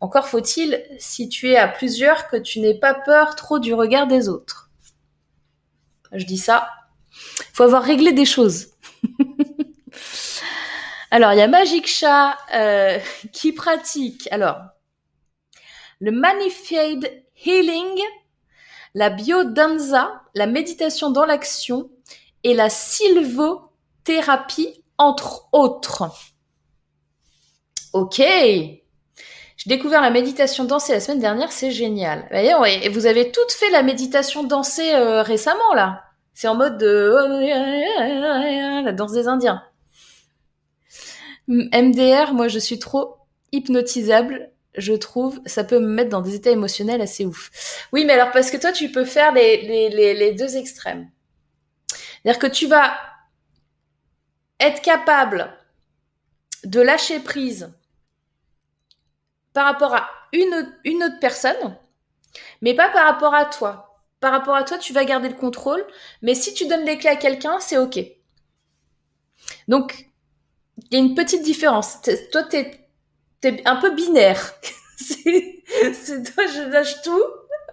Encore 0.00 0.26
faut-il, 0.26 0.82
si 0.98 1.28
tu 1.28 1.50
es 1.50 1.56
à 1.56 1.68
plusieurs, 1.68 2.28
que 2.28 2.38
tu 2.38 2.60
n'aies 2.60 2.78
pas 2.78 2.94
peur 2.94 3.36
trop 3.36 3.58
du 3.58 3.74
regard 3.74 4.06
des 4.06 4.30
autres. 4.30 4.70
Je 6.12 6.24
dis 6.24 6.38
ça. 6.38 6.70
Faut 7.52 7.64
avoir 7.64 7.82
réglé 7.82 8.12
des 8.12 8.24
choses. 8.24 8.68
Alors, 11.10 11.32
il 11.32 11.38
y 11.38 11.42
a 11.42 11.48
Magic 11.48 11.86
Chat 11.86 12.36
euh, 12.54 12.98
qui 13.32 13.52
pratique. 13.52 14.28
Alors, 14.30 14.58
le 16.00 16.12
Manified 16.12 17.24
Healing, 17.44 17.98
la 18.94 19.10
biodanza, 19.10 20.22
la 20.34 20.46
méditation 20.46 21.10
dans 21.10 21.24
l'action 21.24 21.90
et 22.44 22.54
la 22.54 22.70
sylvothérapie, 22.70 24.84
entre 24.98 25.48
autres. 25.52 26.04
Ok. 27.92 28.18
J'ai 28.18 28.84
découvert 29.66 30.00
la 30.00 30.10
méditation 30.10 30.62
dansée 30.64 30.92
la 30.92 31.00
semaine 31.00 31.18
dernière, 31.18 31.50
c'est 31.50 31.72
génial. 31.72 32.28
Et 32.32 32.88
vous 32.90 33.06
avez 33.06 33.32
toutes 33.32 33.50
fait 33.50 33.70
la 33.70 33.82
méditation 33.82 34.44
dansée 34.44 34.94
euh, 34.94 35.22
récemment 35.22 35.74
là. 35.74 36.04
C'est 36.32 36.46
en 36.46 36.54
mode 36.54 36.78
de 36.78 37.12
la 38.84 38.92
danse 38.92 39.10
des 39.12 39.26
Indiens. 39.26 39.64
MDR, 41.48 42.34
moi 42.34 42.48
je 42.48 42.58
suis 42.58 42.78
trop 42.78 43.16
hypnotisable 43.52 44.50
je 44.78 44.92
trouve, 44.92 45.40
ça 45.44 45.64
peut 45.64 45.80
me 45.80 45.88
mettre 45.88 46.10
dans 46.10 46.22
des 46.22 46.34
états 46.34 46.50
émotionnels 46.50 47.00
assez 47.00 47.26
ouf. 47.26 47.50
Oui, 47.92 48.04
mais 48.04 48.14
alors 48.14 48.30
parce 48.30 48.50
que 48.50 48.56
toi, 48.56 48.72
tu 48.72 48.90
peux 48.90 49.04
faire 49.04 49.32
les, 49.32 50.34
deux 50.34 50.56
extrêmes. 50.56 51.10
C'est-à-dire 52.22 52.38
que 52.38 52.46
tu 52.46 52.66
vas 52.66 52.96
être 54.60 54.80
capable 54.82 55.52
de 56.64 56.80
lâcher 56.80 57.20
prise 57.20 57.72
par 59.52 59.66
rapport 59.66 59.94
à 59.94 60.08
une, 60.32 60.72
une 60.84 61.02
autre 61.02 61.18
personne, 61.20 61.76
mais 62.60 62.74
pas 62.74 62.88
par 62.90 63.06
rapport 63.06 63.34
à 63.34 63.44
toi. 63.44 63.84
Par 64.20 64.32
rapport 64.32 64.56
à 64.56 64.64
toi, 64.64 64.78
tu 64.78 64.92
vas 64.92 65.04
garder 65.04 65.28
le 65.28 65.34
contrôle, 65.34 65.84
mais 66.22 66.34
si 66.34 66.52
tu 66.52 66.66
donnes 66.66 66.84
les 66.84 66.98
clés 66.98 67.10
à 67.10 67.16
quelqu'un, 67.16 67.60
c'est 67.60 67.78
OK. 67.78 68.00
Donc, 69.68 70.07
il 70.90 70.98
y 70.98 71.00
a 71.00 71.04
une 71.04 71.14
petite 71.14 71.42
différence. 71.42 71.98
Toi, 72.32 72.42
t'es 72.44 72.88
t'es 73.40 73.62
un 73.64 73.76
peu 73.76 73.94
binaire. 73.94 74.52
c'est 74.96 76.32
toi, 76.34 76.44
je 76.46 76.70
lâche 76.70 77.02
tout 77.02 77.22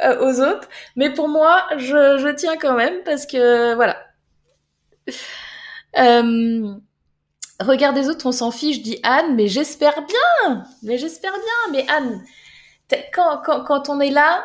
euh, 0.03 0.25
aux 0.25 0.41
autres, 0.41 0.69
mais 0.95 1.13
pour 1.13 1.27
moi, 1.27 1.65
je, 1.77 2.17
je, 2.17 2.33
tiens 2.35 2.57
quand 2.57 2.75
même 2.75 3.03
parce 3.03 3.25
que 3.25 3.73
voilà. 3.75 3.97
Euh, 5.97 6.75
regarde 7.59 7.95
les 7.95 8.09
autres, 8.09 8.25
on 8.25 8.31
s'en 8.31 8.51
fiche, 8.51 8.81
dit 8.81 8.99
Anne, 9.03 9.35
mais 9.35 9.47
j'espère 9.47 10.05
bien, 10.05 10.65
mais 10.83 10.97
j'espère 10.97 11.31
bien, 11.31 11.71
mais 11.71 11.85
Anne, 11.89 12.23
quand, 13.13 13.41
quand, 13.43 13.63
quand 13.63 13.89
on 13.89 13.99
est 13.99 14.11
là, 14.11 14.43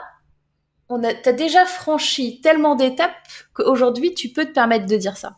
on 0.89 1.03
a, 1.05 1.15
t'as 1.15 1.33
déjà 1.33 1.67
franchi 1.67 2.41
tellement 2.41 2.75
d'étapes 2.75 3.15
qu'aujourd'hui, 3.53 4.15
tu 4.15 4.29
peux 4.31 4.45
te 4.45 4.53
permettre 4.53 4.87
de 4.87 4.97
dire 4.97 5.17
ça. 5.17 5.37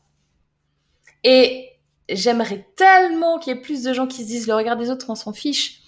Et 1.25 1.72
j'aimerais 2.15 2.67
tellement 2.77 3.39
qu'il 3.39 3.55
y 3.55 3.57
ait 3.57 3.61
plus 3.61 3.83
de 3.83 3.93
gens 3.93 4.07
qui 4.07 4.23
se 4.23 4.29
disent 4.29 4.47
le 4.47 4.55
regard 4.55 4.77
des 4.77 4.91
autres, 4.91 5.07
on 5.09 5.15
s'en 5.15 5.33
fiche. 5.33 5.81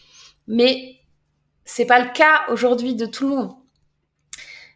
Mais 0.46 0.96
c'est 1.64 1.86
pas 1.86 2.00
le 2.00 2.10
cas 2.12 2.42
aujourd'hui 2.48 2.94
de 2.94 3.06
tout 3.06 3.28
le 3.28 3.36
monde. 3.36 3.52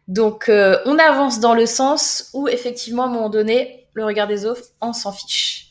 Donc, 0.07 0.49
euh, 0.49 0.79
on 0.85 0.97
avance 0.97 1.39
dans 1.39 1.53
le 1.53 1.67
sens 1.67 2.31
où, 2.33 2.47
effectivement, 2.47 3.03
à 3.03 3.05
un 3.07 3.11
moment 3.11 3.29
donné, 3.29 3.87
le 3.93 4.05
regard 4.05 4.27
des 4.27 4.45
autres, 4.45 4.63
on 4.81 4.93
s'en 4.93 5.11
fiche. 5.11 5.67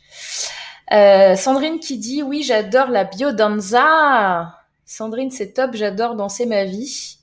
Euh, 0.93 1.35
Sandrine 1.35 1.81
qui 1.81 1.99
dit 1.99 2.23
oui, 2.23 2.43
j'adore 2.43 2.89
la 2.89 3.05
biodanza. 3.05 4.55
Sandrine, 4.87 5.31
c'est 5.31 5.53
top, 5.53 5.73
j'adore 5.75 6.15
danser 6.15 6.47
ma 6.47 6.65
vie. 6.65 7.19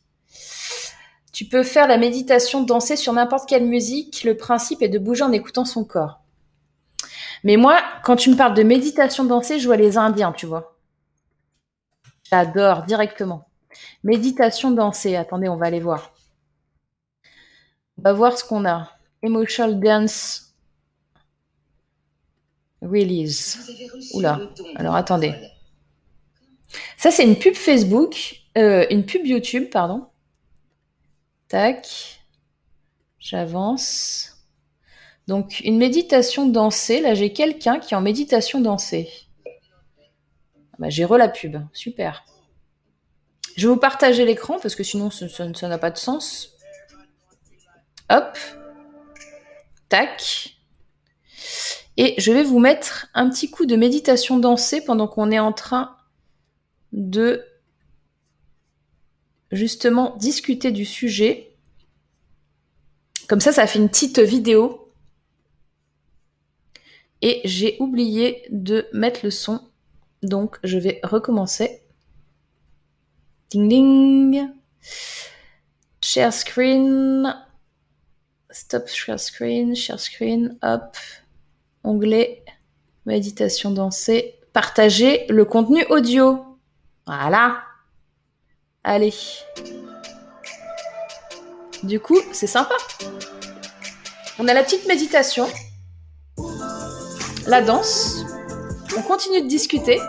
Tu 1.31 1.45
peux 1.45 1.63
faire 1.63 1.87
la 1.87 1.97
méditation, 1.97 2.61
danser 2.63 2.95
sur 2.95 3.11
n'importe 3.13 3.49
quelle 3.49 3.65
musique. 3.65 4.23
Le 4.23 4.37
principe 4.37 4.81
est 4.81 4.89
de 4.89 4.99
bouger 4.99 5.23
en 5.23 5.31
écoutant 5.31 5.65
son 5.65 5.83
corps. 5.83 6.24
Mais 7.45 7.57
moi, 7.57 7.79
quand 8.03 8.15
tu 8.15 8.31
me 8.31 8.35
parles 8.35 8.55
de 8.55 8.63
méditation 8.63 9.23
dansée, 9.23 9.59
je 9.59 9.67
vois 9.67 9.77
les 9.77 9.97
Indiens, 9.97 10.31
tu 10.31 10.47
vois. 10.47 10.75
J'adore 12.23 12.83
directement. 12.83 13.47
Méditation 14.03 14.71
dansée. 14.71 15.15
Attendez, 15.15 15.47
on 15.47 15.55
va 15.55 15.67
aller 15.67 15.79
voir. 15.79 16.11
On 17.99 18.01
va 18.01 18.13
voir 18.13 18.35
ce 18.35 18.43
qu'on 18.43 18.65
a. 18.65 18.89
Emotional 19.21 19.79
Dance 19.79 20.55
Release. 22.81 23.59
Oula. 24.15 24.39
Alors 24.75 24.95
attendez. 24.95 25.35
Ça, 26.97 27.11
c'est 27.11 27.23
une 27.23 27.37
pub 27.37 27.53
Facebook. 27.53 28.41
Euh, 28.57 28.87
une 28.89 29.05
pub 29.05 29.23
YouTube, 29.23 29.69
pardon. 29.69 30.07
Tac. 31.47 32.19
J'avance. 33.19 34.34
Donc, 35.27 35.61
une 35.61 35.77
méditation 35.77 36.47
dansée. 36.47 37.01
Là, 37.01 37.13
j'ai 37.13 37.33
quelqu'un 37.33 37.79
qui 37.79 37.93
est 37.93 37.97
en 37.97 38.01
méditation 38.01 38.61
dansée. 38.61 39.09
Ah 39.45 40.77
bah, 40.79 40.89
j'ai 40.89 41.05
re 41.05 41.17
la 41.17 41.29
pub. 41.29 41.57
Super. 41.73 42.25
Je 43.55 43.67
vais 43.67 43.73
vous 43.73 43.79
partager 43.79 44.25
l'écran 44.25 44.59
parce 44.59 44.75
que 44.75 44.83
sinon, 44.83 45.09
ça 45.09 45.67
n'a 45.67 45.77
pas 45.77 45.91
de 45.91 45.97
sens. 45.97 46.51
Hop. 48.09 48.37
Tac. 49.89 50.57
Et 51.97 52.15
je 52.17 52.31
vais 52.33 52.43
vous 52.43 52.59
mettre 52.59 53.07
un 53.13 53.29
petit 53.29 53.49
coup 53.49 53.65
de 53.65 53.75
méditation 53.75 54.37
dansée 54.37 54.83
pendant 54.83 55.07
qu'on 55.07 55.31
est 55.31 55.39
en 55.39 55.53
train 55.53 55.95
de 56.91 57.45
justement 59.51 60.15
discuter 60.17 60.71
du 60.71 60.85
sujet. 60.85 61.55
Comme 63.27 63.39
ça, 63.39 63.53
ça 63.53 63.65
fait 63.65 63.79
une 63.79 63.89
petite 63.89 64.19
vidéo 64.19 64.84
et 67.25 67.41
j'ai 67.43 67.75
oublié 67.79 68.45
de 68.51 68.87
mettre 68.93 69.21
le 69.23 69.31
son. 69.31 69.59
Donc 70.21 70.57
je 70.63 70.77
vais 70.77 70.99
recommencer. 71.01 71.81
Ding 73.49 73.67
ding. 73.67 74.47
Share 76.03 76.31
screen. 76.31 77.35
Stop 78.51 78.87
share 78.87 79.19
screen, 79.19 79.75
share 79.75 79.99
screen, 79.99 80.59
hop. 80.61 80.95
Onglet, 81.83 82.45
méditation 83.07 83.71
dansée. 83.71 84.35
Partager 84.53 85.25
le 85.27 85.45
contenu 85.45 85.83
audio. 85.89 86.45
Voilà. 87.07 87.57
Allez. 88.83 89.15
Du 91.81 91.99
coup, 91.99 92.19
c'est 92.33 92.47
sympa. 92.47 92.75
On 94.37 94.47
a 94.47 94.53
la 94.53 94.63
petite 94.63 94.85
méditation, 94.87 95.47
la 97.47 97.61
danse. 97.61 98.25
On 98.97 99.01
continue 99.01 99.41
de 99.41 99.47
discuter. 99.47 99.99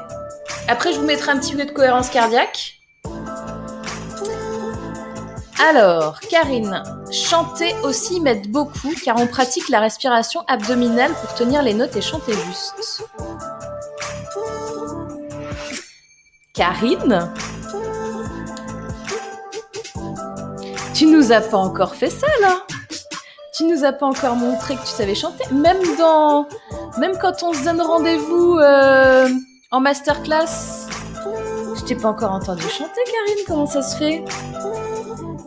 Après, 0.69 0.93
je 0.93 0.99
vous 0.99 1.07
mettrai 1.07 1.33
un 1.33 1.39
petit 1.39 1.55
peu 1.55 1.65
de 1.65 1.71
cohérence 1.71 2.09
cardiaque. 2.09 2.75
Alors, 5.69 6.21
Karine, 6.21 6.83
chanter 7.11 7.75
aussi 7.83 8.21
m'aide 8.21 8.51
beaucoup 8.51 8.93
car 9.05 9.19
on 9.19 9.27
pratique 9.27 9.69
la 9.69 9.81
respiration 9.81 10.43
abdominale 10.49 11.13
pour 11.13 11.35
tenir 11.35 11.63
les 11.63 11.75
notes 11.75 11.97
et 11.97 12.03
chanter 12.03 12.33
juste. 12.33 13.05
Karine 16.53 17.31
Tu 20.95 21.07
nous 21.07 21.33
as 21.33 21.41
pas 21.41 21.59
encore 21.59 21.95
fait 21.95 22.11
ça 22.11 22.27
là 22.41 22.63
Tu 23.55 23.65
nous 23.65 23.85
as 23.85 23.93
pas 23.93 24.07
encore 24.07 24.37
montré 24.37 24.77
que 24.77 24.81
tu 24.81 24.87
savais 24.87 25.15
chanter 25.15 25.45
Même 25.53 25.97
dans... 25.99 26.47
Même 26.99 27.19
quand 27.19 27.43
on 27.43 27.53
se 27.53 27.63
donne 27.65 27.81
rendez-vous 27.81 28.59
euh, 28.59 29.29
en 29.71 29.81
masterclass, 29.81 30.87
je 31.77 31.85
t'ai 31.85 31.95
pas 31.95 32.09
encore 32.09 32.33
entendu 32.33 32.63
chanter 32.63 33.01
Karine, 33.05 33.45
comment 33.47 33.67
ça 33.67 33.83
se 33.83 33.97
fait? 33.99 34.25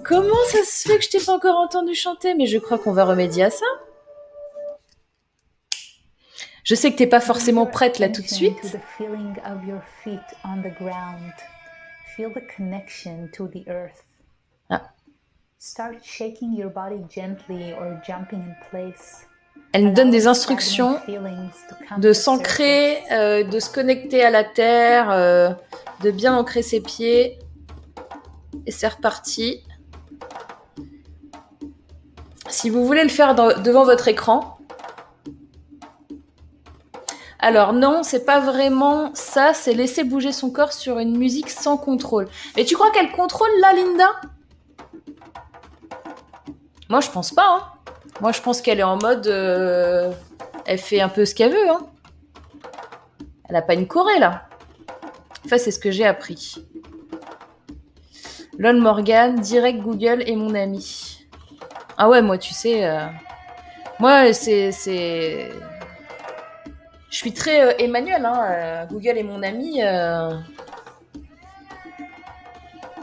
Comment 0.04 0.46
ça 0.52 0.64
se 0.64 0.88
fait 0.88 0.98
que 0.98 1.04
je 1.04 1.10
t'ai 1.10 1.20
pas 1.20 1.34
encore 1.34 1.58
entendu 1.58 1.96
chanter? 1.96 2.36
Mais 2.36 2.46
je 2.46 2.60
crois 2.60 2.78
qu'on 2.78 2.92
va 2.94 3.04
remédier 3.04 3.46
à 3.46 3.50
ça. 3.50 3.66
Je 6.64 6.76
sais 6.76 6.92
que 6.92 6.98
t'es 6.98 7.08
pas 7.08 7.20
forcément 7.20 7.66
prête 7.66 7.98
là 7.98 8.10
tout 8.10 8.22
de 8.22 8.28
suite. 8.28 8.56
Ah. 14.70 14.92
Elle 19.72 19.86
nous 19.86 19.94
donne 19.94 20.10
des 20.10 20.28
instructions 20.28 21.00
de 21.98 22.14
s'ancrer, 22.14 22.98
euh, 23.12 23.44
de 23.44 23.60
se 23.60 23.70
connecter 23.70 24.24
à 24.24 24.32
la 24.32 24.44
terre, 24.44 25.12
euh, 25.12 25.52
de 26.02 26.12
bien 26.12 26.36
ancrer 26.36 26.64
ses 26.64 26.82
pieds. 26.82 27.38
Et 28.66 28.72
c'est 28.72 28.88
reparti. 28.88 29.64
Si 32.50 32.70
vous 32.72 32.86
voulez 32.86 33.04
le 33.04 33.10
faire 33.10 33.36
devant 33.36 33.84
votre 33.84 34.08
écran, 34.08 34.58
alors 37.38 37.74
non, 37.74 38.02
c'est 38.04 38.26
pas 38.26 38.40
vraiment 38.40 39.12
ça, 39.14 39.54
c'est 39.54 39.74
laisser 39.74 40.04
bouger 40.04 40.32
son 40.32 40.50
corps 40.50 40.74
sur 40.74 40.98
une 40.98 41.16
musique 41.16 41.50
sans 41.50 41.78
contrôle. 41.78 42.28
Mais 42.58 42.66
tu 42.66 42.76
crois 42.76 42.92
qu'elle 42.92 43.12
contrôle 43.12 43.50
là, 43.62 43.74
Linda? 43.74 44.10
Moi, 46.90 47.02
je 47.02 47.10
pense 47.12 47.32
pas. 47.32 47.46
Hein. 47.48 47.79
Moi, 48.22 48.34
je 48.34 48.42
pense 48.42 48.62
qu'elle 48.62 48.80
est 48.80 48.84
en 48.84 48.98
mode, 48.98 49.28
euh, 49.28 50.12
elle 50.66 50.78
fait 50.78 51.00
un 51.00 51.08
peu 51.08 51.26
ce 51.26 51.34
qu'elle 51.34 51.52
veut. 51.52 51.70
Hein. 51.70 51.88
Elle 53.48 53.56
a 53.56 53.62
pas 53.62 53.76
une 53.76 53.88
corée 53.88 54.20
là. 54.20 54.48
Enfin, 55.46 55.58
c'est 55.58 55.72
ce 55.72 55.80
que 55.80 55.90
j'ai 55.90 56.06
appris. 56.06 56.56
Lon 58.58 58.80
Morgan, 58.82 59.40
direct 59.40 59.80
Google 59.80 60.22
est 60.28 60.36
mon 60.36 60.54
ami. 60.54 61.26
Ah 61.98 62.10
ouais, 62.10 62.22
moi, 62.22 62.38
tu 62.38 62.54
sais, 62.54 62.86
euh, 62.86 63.06
moi, 64.00 64.34
c'est, 64.34 64.72
je 67.10 67.16
suis 67.16 67.34
très 67.34 67.62
euh, 67.62 67.74
Emmanuel. 67.80 68.26
Hein, 68.26 68.86
Google 68.92 69.18
est 69.18 69.24
mon 69.24 69.42
ami. 69.44 69.82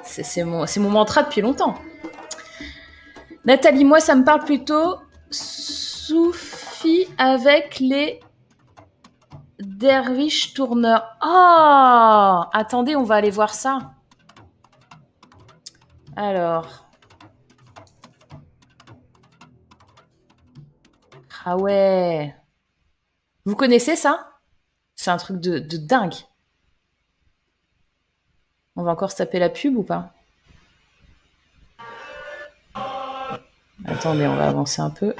C'est, 0.03 0.45
mon, 0.45 0.67
c'est 0.67 0.81
mon 0.81 0.91
mantra 0.91 1.23
depuis 1.23 1.41
longtemps. 1.41 1.75
Nathalie, 3.47 3.85
moi, 3.85 4.01
ça 4.01 4.15
me 4.15 4.25
parle 4.25 4.45
plutôt 4.45 4.97
Soufi 5.37 7.09
avec 7.18 7.79
les 7.81 8.20
derviches 9.61 10.55
tourneurs. 10.55 11.16
Ah 11.20 12.49
Attendez, 12.53 12.96
on 12.96 13.05
va 13.05 13.16
aller 13.16 13.31
voir 13.31 13.55
ça. 13.55 13.94
Alors. 16.16 16.87
Ah 21.44 21.57
ouais. 21.57 22.35
Vous 23.44 23.55
connaissez 23.55 23.94
ça? 23.94 24.40
C'est 24.96 25.11
un 25.11 25.16
truc 25.18 25.40
de, 25.40 25.59
dingue. 25.77 26.16
On 28.75 28.83
va 28.83 28.90
encore 28.90 29.12
se 29.12 29.16
taper 29.16 29.38
la 29.38 29.51
pub 29.51 29.77
ou 29.77 29.85
pas? 29.85 30.12
Attendez, 33.87 34.27
on 34.27 34.37
va 34.37 34.49
avancer 34.49 34.83
un 34.83 34.90
peu. 34.90 35.14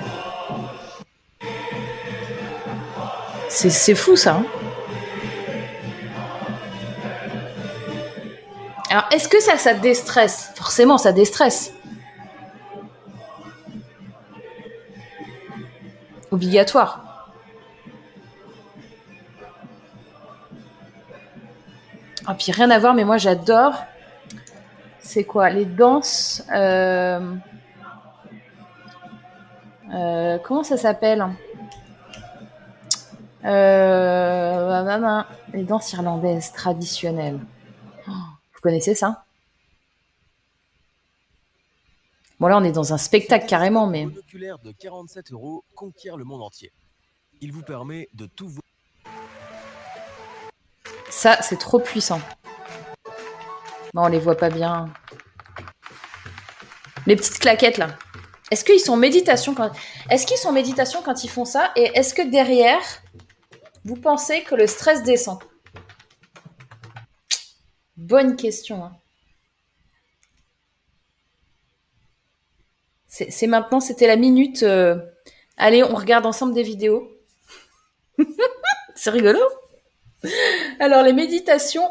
C'est 3.48 3.94
fou 3.94 4.16
ça. 4.16 4.35
Hein 4.35 4.46
Alors, 8.90 9.05
est-ce 9.12 9.29
que 9.29 9.40
ça, 9.40 9.57
ça 9.57 9.74
déstresse? 9.74 10.50
Forcément, 10.55 10.98
ça 10.98 11.12
déstresse. 11.12 11.72
obligatoire. 16.37 17.33
Ah, 22.26 22.35
puis 22.35 22.52
rien 22.52 22.70
à 22.70 22.79
voir, 22.79 22.94
mais 22.94 23.05
moi 23.05 23.18
j'adore. 23.18 23.74
C'est 25.00 25.24
quoi? 25.24 25.48
Les 25.48 25.64
danses. 25.64 26.42
Euh, 26.52 27.35
euh, 29.94 30.38
comment 30.38 30.64
ça 30.64 30.77
s'appelle 30.77 31.25
euh, 33.44 35.22
Les 35.53 35.62
danses 35.64 35.92
irlandaises 35.92 36.53
traditionnelles. 36.53 37.40
Oh, 38.09 38.12
vous 38.12 38.61
connaissez 38.62 38.94
ça? 38.94 39.25
Bon, 42.38 42.49
là, 42.49 42.59
on 42.59 42.64
est 42.64 42.72
dans 42.72 42.92
un 42.92 42.99
spectacle 42.99 43.46
carrément, 43.46 43.87
mais. 43.87 44.07
de 44.07 44.72
47 44.72 45.33
euros 45.33 45.64
conquiert 45.75 46.16
le 46.16 46.25
monde 46.25 46.42
entier. 46.42 46.70
Il 47.40 47.53
vous 47.53 47.62
permet 47.62 48.09
de 48.14 48.27
tout 48.27 48.51
Ça, 51.08 51.40
c'est 51.40 51.58
trop 51.58 51.79
puissant. 51.79 52.21
Non, 53.94 54.04
on 54.04 54.08
les 54.08 54.19
voit 54.19 54.37
pas 54.37 54.50
bien. 54.50 54.90
Les 57.06 57.17
petites 57.17 57.38
claquettes 57.38 57.79
là. 57.79 57.96
Est-ce 58.51 58.65
qu'ils 58.65 58.79
sont 58.81 58.97
sont 60.37 60.53
méditation 60.53 61.03
quand 61.03 61.25
ils 61.25 61.31
font 61.31 61.44
ça 61.44 61.73
Et 61.75 61.90
est-ce 61.94 62.15
que 62.15 62.23
derrière, 62.23 62.83
vous 63.85 63.97
pensez 63.97 64.42
que 64.42 64.55
le 64.55 64.67
stress 64.67 65.03
descend? 65.03 65.38
Bonne 67.97 68.37
question. 68.37 68.85
Hein. 68.85 68.92
C'est 73.09 73.47
maintenant, 73.47 73.81
c'était 73.81 74.07
la 74.07 74.17
minute. 74.17 74.63
Euh, 74.63 74.97
allez, 75.57 75.83
on 75.83 75.94
regarde 75.94 76.27
ensemble 76.27 76.53
des 76.53 76.63
vidéos. 76.63 77.11
c'est 78.94 79.11
rigolo. 79.11 79.40
Alors, 80.81 81.03
les 81.03 81.15
méditations 81.15 81.88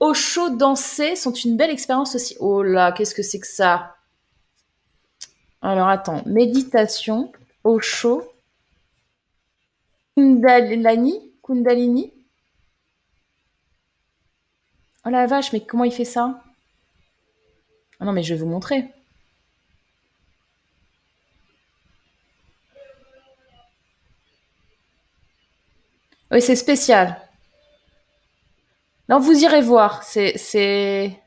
au 0.00 0.14
chaud 0.14 0.50
dansé 0.50 1.14
sont 1.14 1.32
une 1.32 1.56
belle 1.56 1.70
expérience 1.70 2.14
aussi. 2.14 2.36
Oh 2.40 2.62
là, 2.62 2.90
qu'est-ce 2.90 3.14
que 3.14 3.22
c'est 3.22 3.38
que 3.38 3.46
ça? 3.46 3.96
Alors, 5.62 5.88
attends. 5.88 6.22
Méditation 6.26 7.32
au 7.64 7.80
chaud. 7.80 8.28
Kundalini 10.16 11.32
Kundalini 11.42 12.12
Oh 15.04 15.10
la 15.10 15.26
vache, 15.26 15.52
mais 15.52 15.60
comment 15.60 15.84
il 15.84 15.92
fait 15.92 16.04
ça? 16.04 16.42
Ah 17.98 18.04
non, 18.04 18.12
mais 18.12 18.22
je 18.22 18.34
vais 18.34 18.40
vous 18.40 18.46
montrer. 18.46 18.92
Oui, 26.30 26.40
c'est 26.40 26.56
spécial. 26.56 27.20
Non, 29.08 29.18
vous 29.18 29.42
irez 29.44 29.60
voir. 29.60 30.02
C'est, 30.02 31.20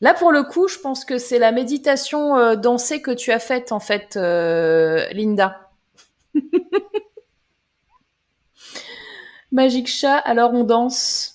Là, 0.00 0.14
pour 0.14 0.30
le 0.30 0.44
coup, 0.44 0.68
je 0.68 0.78
pense 0.78 1.04
que 1.04 1.18
c'est 1.18 1.40
la 1.40 1.50
méditation 1.50 2.36
euh, 2.36 2.54
dansée 2.54 3.02
que 3.02 3.10
tu 3.10 3.32
as 3.32 3.40
faite, 3.40 3.72
en 3.72 3.80
fait, 3.80 4.16
euh, 4.16 5.08
Linda. 5.12 5.70
Magique 9.50 9.88
chat, 9.88 10.18
alors 10.18 10.54
on 10.54 10.62
danse. 10.62 11.34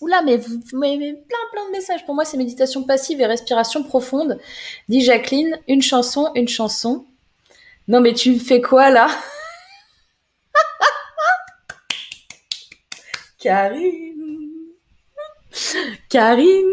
Oula, 0.00 0.22
mais 0.22 0.36
vous 0.36 0.60
m'avez 0.74 1.14
plein, 1.14 1.38
plein 1.52 1.66
de 1.66 1.72
messages. 1.72 2.04
Pour 2.04 2.14
moi, 2.14 2.24
c'est 2.24 2.36
méditation 2.36 2.84
passive 2.84 3.20
et 3.20 3.26
respiration 3.26 3.82
profonde. 3.82 4.38
Dit 4.88 5.00
Jacqueline, 5.00 5.58
une 5.68 5.82
chanson, 5.82 6.30
une 6.34 6.48
chanson. 6.48 7.06
Non, 7.88 8.00
mais 8.00 8.12
tu 8.12 8.38
fais 8.38 8.60
quoi 8.60 8.90
là? 8.90 9.08
Karine 13.38 14.07
Karine 16.08 16.66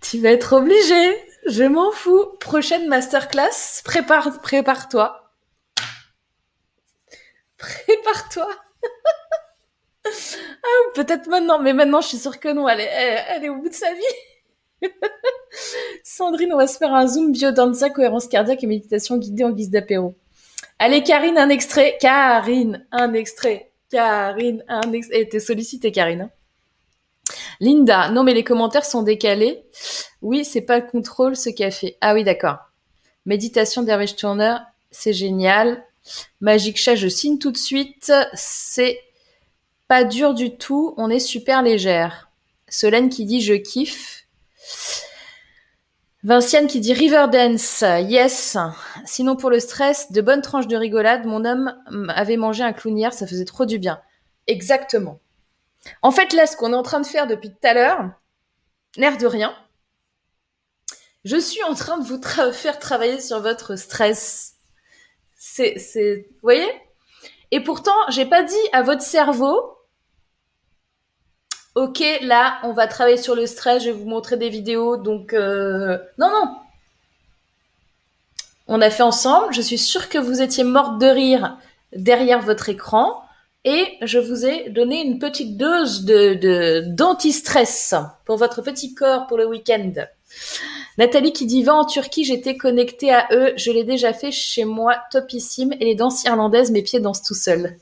Tu 0.00 0.20
vas 0.20 0.30
être 0.30 0.54
obligée. 0.54 1.16
Je 1.46 1.64
m'en 1.64 1.92
fous. 1.92 2.26
Prochaine 2.40 2.88
masterclass, 2.88 3.82
prépare, 3.84 4.40
prépare-toi. 4.40 5.32
Prépare-toi. 7.56 8.48
ah, 10.04 10.90
peut-être 10.94 11.28
maintenant, 11.28 11.58
mais 11.58 11.72
maintenant, 11.72 12.00
je 12.00 12.08
suis 12.08 12.18
sûre 12.18 12.38
que 12.38 12.52
non. 12.52 12.68
Elle 12.68 12.80
est, 12.80 13.48
au 13.48 13.56
bout 13.56 13.68
de 13.68 13.74
sa 13.74 13.92
vie. 13.92 14.88
Sandrine, 16.04 16.52
on 16.52 16.58
va 16.58 16.66
se 16.66 16.78
faire 16.78 16.94
un 16.94 17.06
zoom 17.06 17.32
biodanza, 17.32 17.90
cohérence 17.90 18.28
cardiaque 18.28 18.62
et 18.62 18.66
méditation 18.66 19.16
guidée 19.16 19.44
en 19.44 19.50
guise 19.50 19.70
d'apéro. 19.70 20.14
Allez, 20.78 21.02
Karine, 21.02 21.38
un 21.38 21.48
extrait. 21.48 21.98
Karine, 22.00 22.86
un 22.92 23.12
extrait. 23.14 23.72
Karine, 23.90 24.64
un 24.68 24.92
extrait. 24.92 25.20
Eh, 25.20 25.28
t'es 25.28 25.40
sollicitée, 25.40 25.90
Karine. 25.90 26.22
Hein. 26.22 26.30
Linda, 27.60 28.10
non 28.10 28.24
mais 28.24 28.34
les 28.34 28.44
commentaires 28.44 28.84
sont 28.84 29.02
décalés. 29.02 29.62
Oui, 30.22 30.44
c'est 30.44 30.62
pas 30.62 30.78
le 30.78 30.86
contrôle 30.86 31.36
ce 31.36 31.50
café. 31.50 31.96
Ah 32.00 32.14
oui, 32.14 32.24
d'accord. 32.24 32.58
Méditation 33.26 33.82
d'Hervé 33.82 34.06
Turner, 34.06 34.56
c'est 34.90 35.12
génial. 35.12 35.84
Magic 36.40 36.78
Chat, 36.78 36.94
je 36.94 37.08
signe 37.08 37.38
tout 37.38 37.52
de 37.52 37.58
suite. 37.58 38.12
C'est 38.34 39.00
pas 39.86 40.04
dur 40.04 40.34
du 40.34 40.56
tout, 40.56 40.94
on 40.96 41.10
est 41.10 41.18
super 41.18 41.62
légère. 41.62 42.30
Solène 42.68 43.08
qui 43.08 43.24
dit 43.24 43.40
je 43.40 43.54
kiffe. 43.54 44.26
Vinciane 46.24 46.66
qui 46.66 46.80
dit 46.80 46.92
Riverdance, 46.92 47.84
yes. 48.00 48.56
Sinon 49.04 49.36
pour 49.36 49.50
le 49.50 49.60
stress, 49.60 50.10
de 50.10 50.20
bonnes 50.20 50.42
tranches 50.42 50.66
de 50.66 50.76
rigolade. 50.76 51.24
Mon 51.24 51.44
homme 51.44 51.74
avait 52.08 52.36
mangé 52.36 52.62
un 52.64 52.72
clown 52.72 52.98
hier, 52.98 53.12
ça 53.12 53.26
faisait 53.26 53.44
trop 53.44 53.66
du 53.66 53.78
bien. 53.78 54.00
Exactement. 54.46 55.20
En 56.02 56.10
fait, 56.10 56.32
là, 56.32 56.46
ce 56.46 56.56
qu'on 56.56 56.72
est 56.72 56.76
en 56.76 56.82
train 56.82 57.00
de 57.00 57.06
faire 57.06 57.26
depuis 57.26 57.50
tout 57.50 57.66
à 57.66 57.74
l'heure, 57.74 58.10
l'air 58.96 59.16
de 59.16 59.26
rien, 59.26 59.54
je 61.24 61.36
suis 61.36 61.62
en 61.64 61.74
train 61.74 61.98
de 61.98 62.04
vous 62.04 62.20
faire 62.52 62.78
travailler 62.78 63.20
sur 63.20 63.40
votre 63.40 63.76
stress. 63.76 64.54
C'est, 65.34 65.78
c'est, 65.78 66.26
vous 66.30 66.38
voyez? 66.42 66.68
Et 67.50 67.60
pourtant, 67.62 67.96
j'ai 68.08 68.26
pas 68.26 68.42
dit 68.42 68.54
à 68.72 68.82
votre 68.82 69.02
cerveau, 69.02 69.76
ok, 71.74 72.02
là, 72.22 72.58
on 72.62 72.72
va 72.72 72.86
travailler 72.86 73.16
sur 73.16 73.34
le 73.34 73.46
stress, 73.46 73.82
je 73.82 73.90
vais 73.90 73.96
vous 73.96 74.08
montrer 74.08 74.36
des 74.36 74.48
vidéos, 74.48 74.96
donc 74.96 75.32
euh... 75.32 75.98
non, 76.18 76.30
non. 76.30 76.56
On 78.66 78.80
a 78.80 78.90
fait 78.90 79.02
ensemble, 79.02 79.54
je 79.54 79.62
suis 79.62 79.78
sûre 79.78 80.08
que 80.08 80.18
vous 80.18 80.42
étiez 80.42 80.64
morte 80.64 80.98
de 80.98 81.06
rire 81.06 81.56
derrière 81.92 82.40
votre 82.40 82.68
écran, 82.68 83.22
et 83.68 83.98
je 84.00 84.18
vous 84.18 84.46
ai 84.46 84.70
donné 84.70 85.02
une 85.02 85.18
petite 85.18 85.58
dose 85.58 86.06
de 86.06 86.84
d'anti-stress 86.86 87.94
pour 88.24 88.38
votre 88.38 88.62
petit 88.62 88.94
corps 88.94 89.26
pour 89.26 89.36
le 89.36 89.46
week-end. 89.46 89.92
Nathalie 90.96 91.34
qui 91.34 91.44
dit 91.44 91.62
va 91.62 91.74
en 91.74 91.84
Turquie, 91.84 92.24
j'étais 92.24 92.56
connectée 92.56 93.12
à 93.12 93.28
eux, 93.30 93.52
je 93.56 93.70
l'ai 93.70 93.84
déjà 93.84 94.14
fait 94.14 94.32
chez 94.32 94.64
moi, 94.64 94.96
topissime, 95.12 95.74
et 95.80 95.84
les 95.84 95.94
danses 95.94 96.24
irlandaises, 96.24 96.70
mes 96.70 96.80
pieds 96.80 96.98
dansent 96.98 97.22
tout 97.22 97.34
seuls. 97.34 97.76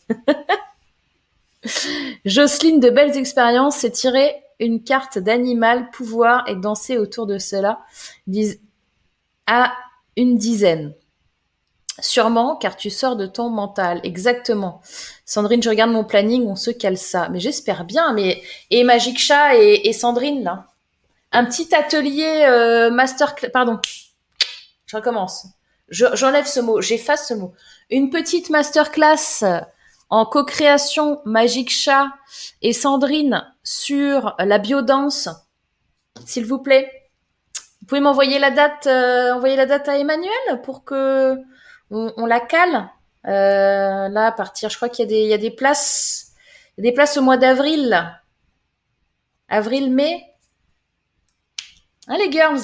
Jocelyne, 2.24 2.80
de 2.80 2.90
belles 2.90 3.16
expériences, 3.16 3.76
c'est 3.76 3.92
tirer 3.92 4.34
une 4.58 4.82
carte 4.82 5.18
d'animal, 5.18 5.90
pouvoir 5.90 6.48
et 6.48 6.56
danser 6.56 6.98
autour 6.98 7.26
de 7.26 7.38
cela, 7.38 7.78
disent 8.26 8.60
à 9.46 9.72
une 10.16 10.36
dizaine. 10.36 10.94
Sûrement, 12.00 12.56
car 12.56 12.76
tu 12.76 12.90
sors 12.90 13.16
de 13.16 13.26
ton 13.26 13.48
mental. 13.48 14.00
Exactement. 14.04 14.80
Sandrine, 15.24 15.62
je 15.62 15.70
regarde 15.70 15.90
mon 15.90 16.04
planning, 16.04 16.46
on 16.46 16.56
se 16.56 16.70
cale 16.70 16.98
ça. 16.98 17.28
Mais 17.30 17.40
j'espère 17.40 17.84
bien. 17.84 18.12
Mais 18.12 18.42
et 18.70 18.84
Magic 18.84 19.18
Chat 19.18 19.56
et, 19.56 19.92
Sandrine 19.92 20.44
là, 20.44 20.66
un 21.32 21.44
petit 21.44 21.74
atelier 21.74 22.44
euh, 22.48 22.90
master, 22.90 23.34
pardon. 23.52 23.78
Je 24.86 24.96
recommence. 24.96 25.46
J'enlève 25.88 26.46
ce 26.46 26.60
mot, 26.60 26.80
j'efface 26.80 27.28
ce 27.28 27.34
mot. 27.34 27.54
Une 27.90 28.10
petite 28.10 28.50
masterclass 28.50 29.44
en 30.10 30.26
co-création 30.26 31.20
Magic 31.24 31.70
Chat 31.70 32.08
et 32.60 32.72
Sandrine 32.72 33.44
sur 33.62 34.34
la 34.38 34.58
biodance, 34.58 35.28
s'il 36.24 36.44
vous 36.44 36.58
plaît. 36.58 36.90
Vous 37.80 37.86
pouvez 37.86 38.00
m'envoyer 38.00 38.38
la 38.38 38.50
date, 38.50 38.86
euh, 38.86 39.32
envoyer 39.32 39.56
la 39.56 39.66
date 39.66 39.88
à 39.88 39.98
Emmanuel 39.98 40.60
pour 40.64 40.84
que 40.84 41.36
on, 41.90 42.26
la 42.26 42.40
cale. 42.40 42.90
Euh, 43.26 44.08
là, 44.08 44.26
à 44.26 44.32
partir, 44.32 44.70
je 44.70 44.76
crois 44.76 44.88
qu'il 44.88 45.04
y 45.04 45.06
a 45.06 45.08
des, 45.08 45.20
il 45.20 45.28
y 45.28 45.34
a 45.34 45.38
des 45.38 45.50
places, 45.50 46.32
places 46.94 47.16
au 47.16 47.22
mois 47.22 47.36
d'avril, 47.36 48.20
avril, 49.48 49.92
mai. 49.92 50.24
Hein, 52.08 52.18
les 52.18 52.30
girls, 52.30 52.60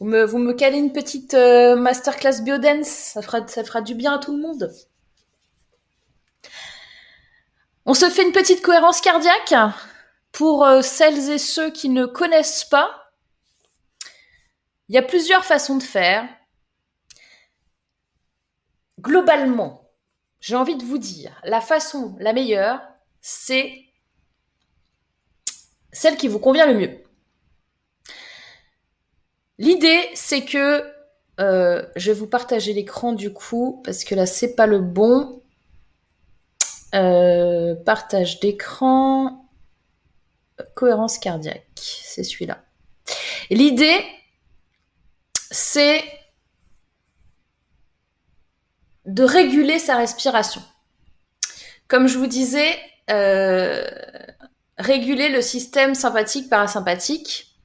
vous 0.00 0.06
me, 0.06 0.24
vous 0.24 0.54
calez 0.54 0.78
une 0.78 0.92
petite 0.92 1.34
euh, 1.34 1.76
masterclass 1.76 2.40
biodance, 2.42 2.86
ça 2.86 3.20
fera, 3.20 3.46
ça 3.46 3.64
fera 3.64 3.82
du 3.82 3.94
bien 3.94 4.14
à 4.14 4.18
tout 4.18 4.34
le 4.34 4.40
monde. 4.40 4.72
On 7.84 7.94
se 7.94 8.08
fait 8.08 8.22
une 8.22 8.32
petite 8.32 8.62
cohérence 8.62 9.00
cardiaque 9.00 9.54
pour 10.30 10.64
euh, 10.64 10.82
celles 10.82 11.30
et 11.30 11.38
ceux 11.38 11.70
qui 11.70 11.88
ne 11.88 12.06
connaissent 12.06 12.64
pas. 12.64 13.12
Il 14.88 14.94
y 14.94 14.98
a 14.98 15.02
plusieurs 15.02 15.44
façons 15.44 15.76
de 15.76 15.82
faire. 15.82 16.28
Globalement, 18.98 19.90
j'ai 20.40 20.56
envie 20.56 20.76
de 20.76 20.84
vous 20.84 20.98
dire, 20.98 21.40
la 21.44 21.60
façon 21.60 22.16
la 22.18 22.32
meilleure, 22.32 22.80
c'est 23.20 23.72
celle 25.92 26.16
qui 26.16 26.28
vous 26.28 26.38
convient 26.38 26.66
le 26.66 26.74
mieux. 26.74 27.02
L'idée, 29.58 30.08
c'est 30.14 30.44
que 30.44 30.84
euh, 31.40 31.84
je 31.96 32.10
vais 32.10 32.18
vous 32.18 32.26
partager 32.26 32.72
l'écran 32.72 33.12
du 33.12 33.32
coup, 33.32 33.82
parce 33.84 34.04
que 34.04 34.14
là, 34.14 34.26
c'est 34.26 34.54
pas 34.54 34.66
le 34.66 34.80
bon. 34.80 35.42
Euh, 36.94 37.74
partage 37.74 38.40
d'écran, 38.40 39.46
cohérence 40.74 41.18
cardiaque, 41.18 41.66
c'est 41.76 42.24
celui-là. 42.24 42.64
L'idée, 43.50 44.02
c'est 45.50 46.02
de 49.08 49.24
réguler 49.24 49.78
sa 49.78 49.96
respiration. 49.96 50.62
Comme 51.88 52.06
je 52.06 52.18
vous 52.18 52.26
disais, 52.26 52.78
euh, 53.10 53.86
réguler 54.76 55.30
le 55.30 55.40
système 55.40 55.94
sympathique 55.94 56.50
parasympathique. 56.50 57.56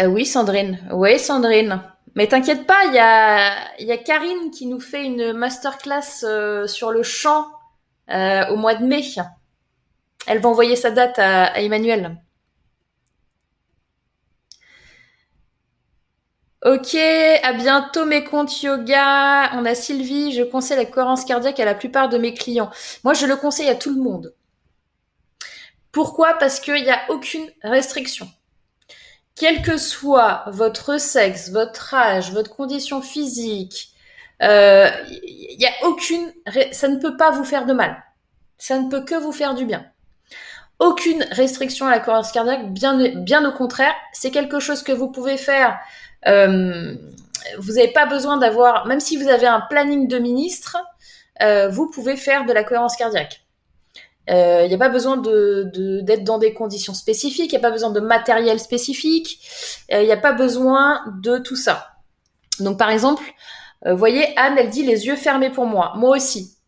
Euh, 0.00 0.06
oui, 0.06 0.26
Sandrine. 0.26 0.80
Oui, 0.92 1.18
Sandrine. 1.20 1.80
Mais 2.16 2.26
t'inquiète 2.26 2.66
pas, 2.66 2.84
il 2.86 2.94
y 2.94 3.92
a, 3.92 3.96
Karine 3.98 4.50
qui 4.50 4.66
nous 4.66 4.80
fait 4.80 5.04
une 5.04 5.32
masterclass 5.32 6.24
euh, 6.24 6.66
sur 6.66 6.90
le 6.90 7.04
chant 7.04 7.46
au 8.08 8.56
mois 8.56 8.74
de 8.74 8.84
mai. 8.84 9.04
Elle 10.26 10.40
va 10.40 10.48
envoyer 10.48 10.74
sa 10.74 10.90
date 10.90 11.20
à, 11.20 11.60
Emmanuel. 11.60 12.16
Ok, 16.64 16.94
à 16.94 17.52
bientôt 17.54 18.04
mes 18.04 18.24
comptes 18.24 18.62
yoga. 18.62 19.50
On 19.54 19.64
a 19.64 19.74
Sylvie, 19.74 20.32
je 20.32 20.42
conseille 20.42 20.76
la 20.76 20.84
cohérence 20.84 21.24
cardiaque 21.24 21.60
à 21.60 21.64
la 21.64 21.74
plupart 21.74 22.08
de 22.08 22.18
mes 22.18 22.34
clients. 22.34 22.70
Moi, 23.02 23.14
je 23.14 23.26
le 23.26 23.36
conseille 23.36 23.68
à 23.68 23.74
tout 23.74 23.94
le 23.94 24.02
monde. 24.02 24.34
Pourquoi? 25.92 26.34
Parce 26.34 26.60
qu'il 26.60 26.82
n'y 26.82 26.90
a 26.90 27.00
aucune 27.08 27.50
restriction 27.62 28.28
quel 29.40 29.62
que 29.62 29.78
soit 29.78 30.44
votre 30.48 31.00
sexe, 31.00 31.50
votre 31.50 31.94
âge, 31.94 32.30
votre 32.32 32.54
condition 32.54 33.00
physique, 33.00 33.94
il 34.38 34.46
euh, 34.46 34.90
y 35.08 35.64
a 35.64 35.86
aucune, 35.86 36.30
ça 36.72 36.88
ne 36.88 36.96
peut 36.96 37.16
pas 37.16 37.30
vous 37.30 37.44
faire 37.44 37.64
de 37.64 37.72
mal. 37.72 38.04
Ça 38.58 38.78
ne 38.78 38.90
peut 38.90 39.02
que 39.02 39.14
vous 39.14 39.32
faire 39.32 39.54
du 39.54 39.64
bien. 39.64 39.86
Aucune 40.78 41.22
restriction 41.30 41.86
à 41.86 41.90
la 41.90 42.00
cohérence 42.00 42.32
cardiaque, 42.32 42.70
bien 42.70 43.48
au 43.48 43.52
contraire, 43.52 43.94
c'est 44.12 44.30
quelque 44.30 44.60
chose 44.60 44.82
que 44.82 44.92
vous 44.92 45.08
pouvez 45.08 45.38
faire. 45.38 45.78
Euh, 46.26 46.94
vous 47.58 47.72
n'avez 47.72 47.92
pas 47.92 48.06
besoin 48.06 48.36
d'avoir, 48.36 48.86
même 48.86 49.00
si 49.00 49.16
vous 49.16 49.28
avez 49.28 49.46
un 49.46 49.60
planning 49.60 50.08
de 50.08 50.18
ministre, 50.18 50.76
euh, 51.42 51.68
vous 51.68 51.90
pouvez 51.90 52.16
faire 52.16 52.44
de 52.44 52.52
la 52.52 52.64
cohérence 52.64 52.96
cardiaque. 52.96 53.42
Il 54.28 54.34
euh, 54.34 54.68
n'y 54.68 54.74
a 54.74 54.78
pas 54.78 54.90
besoin 54.90 55.16
d'être 55.16 56.24
dans 56.24 56.38
des 56.38 56.52
conditions 56.52 56.94
spécifiques, 56.94 57.52
il 57.52 57.56
n'y 57.56 57.64
a 57.64 57.68
pas 57.68 57.72
besoin 57.72 57.90
de 57.90 58.00
matériel 58.00 58.60
spécifique, 58.60 59.40
il 59.90 60.04
n'y 60.04 60.12
a 60.12 60.16
pas 60.16 60.32
besoin 60.32 61.00
de 61.20 61.38
tout 61.38 61.56
ça. 61.56 61.88
Donc 62.60 62.78
par 62.78 62.90
exemple, 62.90 63.24
vous 63.84 63.96
voyez, 63.96 64.38
Anne, 64.38 64.56
elle 64.58 64.70
dit 64.70 64.84
les 64.84 65.06
yeux 65.06 65.16
fermés 65.16 65.50
pour 65.50 65.66
moi. 65.66 65.94
Moi 65.96 66.16
aussi. 66.16 66.59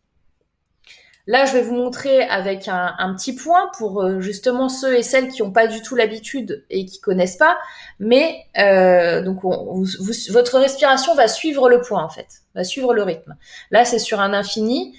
Là, 1.25 1.45
je 1.45 1.53
vais 1.53 1.61
vous 1.61 1.75
montrer 1.75 2.23
avec 2.23 2.67
un, 2.67 3.13
petit 3.15 3.33
point 3.33 3.71
pour 3.77 4.03
euh, 4.03 4.19
justement 4.19 4.67
ceux 4.67 4.97
et 4.97 5.03
celles 5.03 5.29
qui 5.29 5.41
n'ont 5.41 5.51
pas 5.51 5.67
du 5.67 5.81
tout 5.81 5.95
l'habitude 5.95 6.65
et 6.69 6.85
qui 6.85 6.99
connaissent 6.99 7.37
pas. 7.37 7.57
Mais 7.99 8.45
euh, 8.57 9.21
donc, 9.21 9.41
votre 9.43 10.59
respiration 10.59 11.15
va 11.15 11.29
suivre 11.29 11.69
le 11.69 11.79
point 11.79 12.03
en 12.03 12.09
fait, 12.09 12.27
va 12.55 12.65
suivre 12.65 12.93
le 12.93 13.03
rythme. 13.03 13.37
Là, 13.71 13.85
c'est 13.85 13.99
sur 13.99 14.19
un 14.19 14.33
infini, 14.33 14.97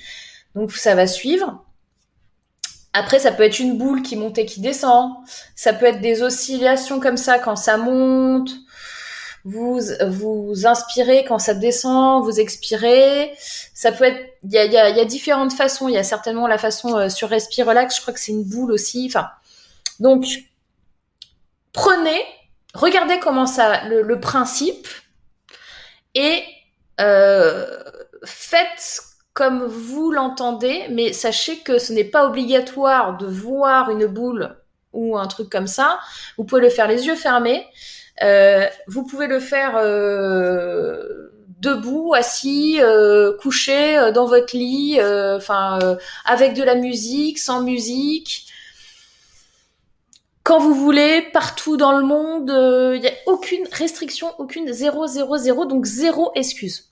donc 0.54 0.72
ça 0.72 0.94
va 0.94 1.06
suivre. 1.06 1.62
Après, 2.94 3.18
ça 3.18 3.32
peut 3.32 3.42
être 3.42 3.58
une 3.58 3.76
boule 3.76 4.02
qui 4.02 4.16
monte 4.16 4.38
et 4.38 4.46
qui 4.46 4.60
descend. 4.60 5.12
Ça 5.56 5.74
peut 5.74 5.86
être 5.86 6.00
des 6.00 6.22
oscillations 6.22 7.00
comme 7.00 7.16
ça 7.16 7.38
quand 7.38 7.56
ça 7.56 7.76
monte 7.76 8.50
vous 9.44 9.78
vous 10.08 10.66
inspirez 10.66 11.24
quand 11.24 11.38
ça 11.38 11.54
descend, 11.54 12.24
vous 12.24 12.40
expirez. 12.40 13.32
Ça 13.74 13.92
peut 13.92 14.04
être, 14.04 14.38
il 14.42 14.52
y 14.52 14.58
a, 14.58 15.04
différentes 15.04 15.52
façons. 15.52 15.88
Il 15.88 15.94
y 15.94 15.98
a 15.98 16.04
certainement 16.04 16.46
la 16.46 16.58
façon 16.58 16.96
euh, 16.96 17.08
sur 17.08 17.28
respire 17.28 17.66
relax. 17.66 17.96
Je 17.96 18.00
crois 18.00 18.14
que 18.14 18.20
c'est 18.20 18.32
une 18.32 18.44
boule 18.44 18.72
aussi. 18.72 19.06
Enfin, 19.08 19.28
donc 20.00 20.24
prenez, 21.72 22.24
regardez 22.74 23.18
comment 23.18 23.46
ça, 23.46 23.84
le, 23.84 24.02
le 24.02 24.20
principe 24.20 24.88
et 26.14 26.42
euh, 27.00 27.66
faites 28.24 29.02
comme 29.32 29.64
vous 29.64 30.12
l'entendez, 30.12 30.86
mais 30.90 31.12
sachez 31.12 31.58
que 31.58 31.78
ce 31.78 31.92
n'est 31.92 32.04
pas 32.04 32.26
obligatoire 32.26 33.18
de 33.18 33.26
voir 33.26 33.90
une 33.90 34.06
boule 34.06 34.56
ou 34.92 35.18
un 35.18 35.26
truc 35.26 35.50
comme 35.50 35.66
ça. 35.66 35.98
Vous 36.38 36.44
pouvez 36.44 36.60
le 36.60 36.70
faire 36.70 36.86
les 36.86 37.06
yeux 37.06 37.16
fermés. 37.16 37.66
Euh, 38.22 38.68
vous 38.86 39.04
pouvez 39.04 39.26
le 39.26 39.40
faire 39.40 39.76
euh, 39.76 41.32
debout, 41.60 42.14
assis, 42.14 42.78
euh, 42.80 43.36
couché 43.38 44.10
dans 44.14 44.26
votre 44.26 44.56
lit, 44.56 44.98
enfin 45.36 45.78
avec 46.24 46.54
de 46.54 46.62
la 46.62 46.74
musique, 46.74 47.38
sans 47.38 47.62
musique 47.62 48.46
quand 50.42 50.58
vous 50.58 50.74
voulez, 50.74 51.22
partout 51.32 51.78
dans 51.78 51.98
le 51.98 52.04
monde. 52.04 52.50
Il 52.94 53.00
n'y 53.00 53.08
a 53.08 53.14
aucune 53.24 53.66
restriction, 53.72 54.38
aucune 54.38 54.70
0, 54.70 55.06
0, 55.06 55.38
0, 55.38 55.64
donc 55.64 55.86
zéro 55.86 56.32
excuse. 56.34 56.90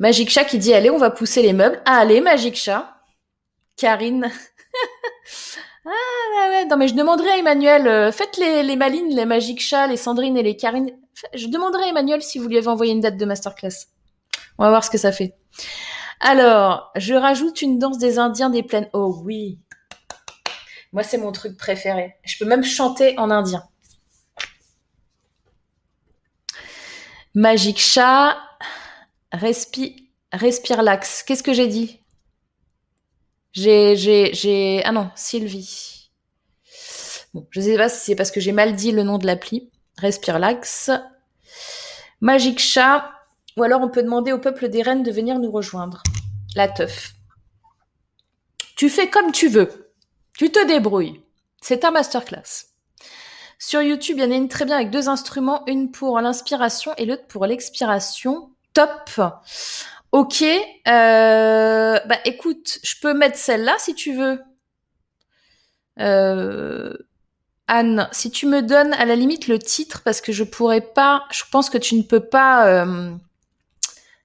Magic 0.00 0.28
Chat 0.28 0.44
qui 0.44 0.58
dit 0.58 0.74
allez, 0.74 0.90
on 0.90 0.98
va 0.98 1.10
pousser 1.10 1.42
les 1.42 1.52
meubles. 1.52 1.80
allez, 1.84 2.20
Magic 2.20 2.56
Chat. 2.56 2.92
Karine. 3.76 4.32
Ah 5.86 6.48
ouais, 6.50 6.64
non 6.66 6.76
mais 6.76 6.88
je 6.88 6.94
demanderai 6.94 7.30
à 7.30 7.38
Emmanuel, 7.38 7.86
euh, 7.86 8.10
faites 8.10 8.36
les, 8.38 8.62
les 8.64 8.76
Malines, 8.76 9.14
les 9.14 9.24
Magic 9.24 9.60
Chat, 9.60 9.86
les 9.86 9.96
Sandrine 9.96 10.36
et 10.36 10.42
les 10.42 10.56
Karine. 10.56 10.90
Je 11.32 11.46
demanderai 11.46 11.84
à 11.84 11.88
Emmanuel 11.88 12.22
si 12.22 12.38
vous 12.38 12.48
lui 12.48 12.58
avez 12.58 12.66
envoyé 12.66 12.92
une 12.92 13.00
date 13.00 13.16
de 13.16 13.24
masterclass. 13.24 13.86
On 14.58 14.64
va 14.64 14.70
voir 14.70 14.84
ce 14.84 14.90
que 14.90 14.98
ça 14.98 15.12
fait. 15.12 15.34
Alors, 16.20 16.90
je 16.96 17.14
rajoute 17.14 17.62
une 17.62 17.78
danse 17.78 17.98
des 17.98 18.18
Indiens 18.18 18.50
des 18.50 18.62
plaines. 18.62 18.88
Oh 18.92 19.20
oui. 19.22 19.58
Moi, 20.92 21.02
c'est 21.02 21.18
mon 21.18 21.30
truc 21.30 21.56
préféré. 21.56 22.16
Je 22.24 22.38
peux 22.38 22.46
même 22.46 22.64
chanter 22.64 23.18
en 23.18 23.30
indien. 23.30 23.62
Magic 27.34 27.78
Chat, 27.78 28.38
respire, 29.30 29.92
respire 30.32 30.82
lax. 30.82 31.22
Qu'est-ce 31.22 31.42
que 31.42 31.52
j'ai 31.52 31.66
dit? 31.66 32.00
J'ai, 33.56 33.96
j'ai, 33.96 34.34
j'ai, 34.34 34.82
ah 34.84 34.92
non, 34.92 35.10
Sylvie. 35.14 36.10
Bon, 37.32 37.46
je 37.50 37.62
sais 37.62 37.76
pas 37.78 37.88
si 37.88 38.04
c'est 38.04 38.14
parce 38.14 38.30
que 38.30 38.38
j'ai 38.38 38.52
mal 38.52 38.76
dit 38.76 38.92
le 38.92 39.02
nom 39.02 39.16
de 39.16 39.24
l'appli. 39.24 39.70
Respire 39.96 40.38
Lax. 40.38 40.90
Magic 42.20 42.58
Chat. 42.58 43.10
Ou 43.56 43.62
alors 43.62 43.80
on 43.80 43.88
peut 43.88 44.02
demander 44.02 44.32
au 44.32 44.38
peuple 44.38 44.68
des 44.68 44.82
reines 44.82 45.02
de 45.02 45.10
venir 45.10 45.38
nous 45.38 45.50
rejoindre. 45.50 46.02
La 46.54 46.68
teuf. 46.68 47.14
Tu 48.76 48.90
fais 48.90 49.08
comme 49.08 49.32
tu 49.32 49.48
veux. 49.48 49.90
Tu 50.36 50.52
te 50.52 50.66
débrouilles. 50.66 51.22
C'est 51.62 51.86
un 51.86 51.92
masterclass. 51.92 52.66
Sur 53.58 53.80
YouTube, 53.80 54.18
il 54.18 54.24
y 54.24 54.26
en 54.26 54.32
a 54.32 54.36
une 54.36 54.48
très 54.48 54.66
bien 54.66 54.76
avec 54.76 54.90
deux 54.90 55.08
instruments, 55.08 55.64
une 55.66 55.90
pour 55.90 56.20
l'inspiration 56.20 56.92
et 56.98 57.06
l'autre 57.06 57.26
pour 57.26 57.46
l'expiration. 57.46 58.50
Top. 58.74 59.10
Ok, 60.16 60.42
euh, 60.42 62.00
bah 62.06 62.18
écoute, 62.24 62.78
je 62.82 62.94
peux 63.02 63.12
mettre 63.12 63.36
celle-là 63.36 63.74
si 63.78 63.94
tu 63.94 64.16
veux. 64.16 64.40
Euh, 66.00 66.96
Anne, 67.68 68.08
si 68.12 68.30
tu 68.30 68.46
me 68.46 68.62
donnes 68.62 68.94
à 68.94 69.04
la 69.04 69.14
limite 69.14 69.46
le 69.46 69.58
titre, 69.58 70.00
parce 70.02 70.22
que 70.22 70.32
je 70.32 70.42
pourrais 70.42 70.80
pas, 70.80 71.24
je 71.30 71.42
pense 71.52 71.68
que 71.68 71.76
tu 71.76 71.96
ne 71.96 72.02
peux 72.02 72.24
pas 72.24 72.66
euh, 72.66 73.14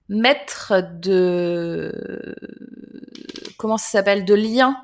mettre 0.07 0.75
de, 1.01 2.37
comment 3.57 3.75
ça 3.77 3.89
s'appelle, 3.89 4.23
de 4.23 4.33
lien 4.33 4.81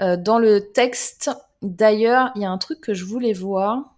dans 0.00 0.38
le 0.38 0.72
texte. 0.72 1.30
D'ailleurs, 1.60 2.32
il 2.34 2.40
y 2.40 2.46
a 2.46 2.50
un 2.50 2.56
truc 2.56 2.80
que 2.80 2.94
je 2.94 3.04
voulais 3.04 3.34
voir. 3.34 3.94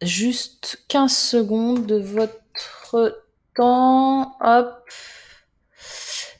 Juste 0.00 0.84
15 0.86 1.12
secondes 1.12 1.86
de 1.86 1.96
votre 1.96 2.39
temps, 3.54 4.36
hop. 4.40 4.88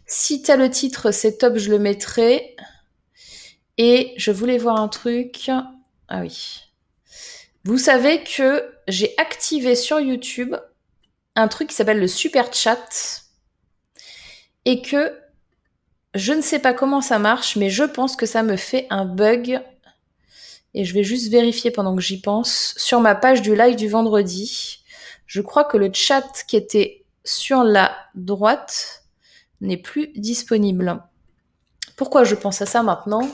Si 0.06 0.42
tu 0.42 0.50
as 0.50 0.56
le 0.56 0.70
titre, 0.70 1.10
c'est 1.12 1.38
top, 1.38 1.56
je 1.56 1.70
le 1.70 1.78
mettrai. 1.78 2.56
Et 3.78 4.12
je 4.16 4.30
voulais 4.30 4.58
voir 4.58 4.80
un 4.80 4.88
truc. 4.88 5.50
Ah 6.08 6.20
oui. 6.20 6.62
Vous 7.64 7.78
savez 7.78 8.24
que 8.24 8.64
j'ai 8.88 9.14
activé 9.18 9.74
sur 9.74 10.00
YouTube 10.00 10.56
un 11.36 11.48
truc 11.48 11.68
qui 11.68 11.74
s'appelle 11.74 12.00
le 12.00 12.08
super 12.08 12.52
chat 12.52 13.22
et 14.64 14.82
que 14.82 15.16
je 16.14 16.32
ne 16.32 16.40
sais 16.40 16.58
pas 16.58 16.74
comment 16.74 17.00
ça 17.00 17.18
marche, 17.18 17.56
mais 17.56 17.70
je 17.70 17.84
pense 17.84 18.16
que 18.16 18.26
ça 18.26 18.42
me 18.42 18.56
fait 18.56 18.86
un 18.90 19.04
bug. 19.04 19.62
Et 20.74 20.84
je 20.84 20.94
vais 20.94 21.04
juste 21.04 21.30
vérifier 21.30 21.70
pendant 21.70 21.94
que 21.96 22.02
j'y 22.02 22.20
pense 22.20 22.74
sur 22.76 23.00
ma 23.00 23.14
page 23.14 23.42
du 23.42 23.56
live 23.56 23.76
du 23.76 23.88
vendredi. 23.88 24.79
Je 25.30 25.40
crois 25.40 25.62
que 25.62 25.76
le 25.76 25.92
chat 25.92 26.26
qui 26.48 26.56
était 26.56 27.04
sur 27.24 27.62
la 27.62 27.96
droite 28.16 29.04
n'est 29.60 29.76
plus 29.76 30.08
disponible. 30.16 31.00
Pourquoi 31.94 32.24
je 32.24 32.34
pense 32.34 32.60
à 32.62 32.66
ça 32.66 32.82
maintenant? 32.82 33.30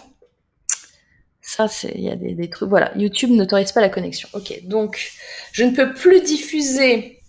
Ça, 1.41 1.69
c'est 1.69 1.93
il 1.95 2.03
y 2.03 2.11
a 2.11 2.17
des, 2.17 2.51
trucs. 2.51 2.69
Voilà, 2.69 2.93
YouTube 2.99 3.31
n'autorise 3.31 3.73
pas 3.73 3.81
la 3.81 3.89
connexion. 3.89 4.29
Ok, 4.35 4.61
donc 4.65 5.11
je 5.53 5.65
ne 5.65 5.75
peux 5.75 5.95
plus 5.95 6.21
diffuser 6.21 7.23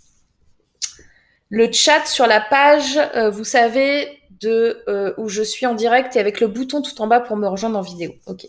le 1.47 1.71
chat 1.71 2.05
sur 2.05 2.27
la 2.27 2.41
page, 2.41 2.99
euh, 3.15 3.29
vous 3.29 3.45
savez, 3.45 4.19
de 4.41 4.83
euh, 4.89 5.13
où 5.17 5.29
je 5.29 5.43
suis 5.43 5.65
en 5.65 5.75
direct 5.75 6.17
et 6.17 6.19
avec 6.19 6.41
le 6.41 6.47
bouton 6.47 6.81
tout 6.81 7.01
en 7.01 7.07
bas 7.07 7.21
pour 7.21 7.37
me 7.37 7.47
rejoindre 7.47 7.79
en 7.79 7.81
vidéo. 7.81 8.15
Ok. 8.25 8.45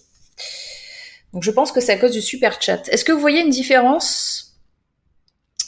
Donc 1.32 1.44
je 1.44 1.50
pense 1.52 1.70
que 1.70 1.80
c'est 1.80 1.92
à 1.92 1.96
cause 1.96 2.10
du 2.10 2.22
super 2.22 2.60
chat. 2.60 2.88
Est-ce 2.88 3.04
que 3.04 3.12
vous 3.12 3.20
voyez 3.20 3.42
une 3.42 3.50
différence? 3.50 4.47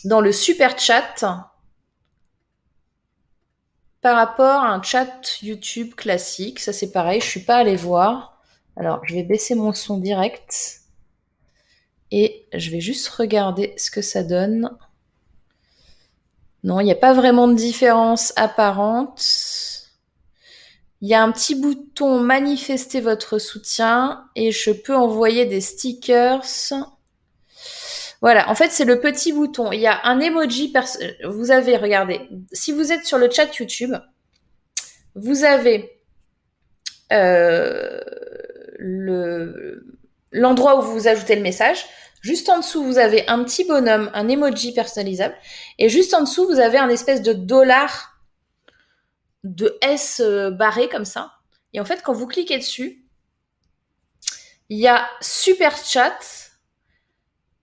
Dans 0.04 0.20
le 0.20 0.32
super 0.32 0.78
chat 0.78 1.24
par 4.00 4.16
rapport 4.16 4.62
à 4.62 4.72
un 4.72 4.82
chat 4.82 5.42
YouTube 5.42 5.94
classique. 5.94 6.60
Ça 6.60 6.72
c'est 6.72 6.92
pareil, 6.92 7.20
je 7.20 7.26
suis 7.26 7.44
pas 7.44 7.56
allée 7.56 7.76
voir. 7.76 8.40
Alors 8.76 9.00
je 9.04 9.14
vais 9.14 9.22
baisser 9.22 9.54
mon 9.54 9.72
son 9.72 9.98
direct 9.98 10.80
et 12.10 12.46
je 12.52 12.70
vais 12.70 12.80
juste 12.80 13.08
regarder 13.08 13.74
ce 13.76 13.90
que 13.90 14.02
ça 14.02 14.22
donne. 14.22 14.76
Non, 16.62 16.80
il 16.80 16.84
n'y 16.84 16.92
a 16.92 16.96
pas 16.96 17.14
vraiment 17.14 17.48
de 17.48 17.54
différence 17.54 18.32
apparente. 18.36 19.88
Il 21.00 21.08
y 21.08 21.14
a 21.14 21.22
un 21.22 21.32
petit 21.32 21.54
bouton 21.54 22.20
manifester 22.20 23.00
votre 23.00 23.38
soutien 23.38 24.26
et 24.36 24.52
je 24.52 24.70
peux 24.70 24.94
envoyer 24.94 25.46
des 25.46 25.62
stickers. 25.62 26.44
Voilà, 28.20 28.50
en 28.50 28.54
fait, 28.54 28.70
c'est 28.70 28.84
le 28.84 29.00
petit 29.00 29.32
bouton. 29.32 29.72
Il 29.72 29.80
y 29.80 29.86
a 29.86 30.04
un 30.04 30.20
emoji. 30.20 30.72
Vous 31.24 31.50
avez, 31.50 31.76
regardez, 31.76 32.28
si 32.52 32.72
vous 32.72 32.92
êtes 32.92 33.06
sur 33.06 33.18
le 33.18 33.30
chat 33.30 33.58
YouTube, 33.58 33.94
vous 35.14 35.44
avez 35.44 35.90
euh, 37.12 38.00
l'endroit 40.30 40.78
où 40.78 40.82
vous 40.82 41.08
ajoutez 41.08 41.34
le 41.34 41.42
message. 41.42 41.86
Juste 42.20 42.50
en 42.50 42.58
dessous, 42.58 42.84
vous 42.84 42.98
avez 42.98 43.26
un 43.28 43.42
petit 43.44 43.64
bonhomme, 43.64 44.10
un 44.12 44.28
emoji 44.28 44.74
personnalisable. 44.74 45.34
Et 45.78 45.88
juste 45.88 46.12
en 46.12 46.20
dessous, 46.20 46.46
vous 46.46 46.60
avez 46.60 46.76
un 46.76 46.90
espèce 46.90 47.22
de 47.22 47.32
dollar 47.32 48.20
de 49.44 49.78
S 49.80 50.20
euh, 50.20 50.50
barré 50.50 50.90
comme 50.90 51.06
ça. 51.06 51.32
Et 51.72 51.80
en 51.80 51.86
fait, 51.86 52.02
quand 52.02 52.12
vous 52.12 52.26
cliquez 52.26 52.58
dessus, 52.58 53.06
il 54.68 54.78
y 54.78 54.86
a 54.86 55.08
super 55.20 55.74
chat 55.76 56.18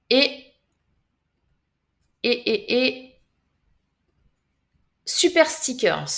et 0.09 0.46
et, 2.29 3.13
super 5.05 5.49
stickers. 5.49 6.09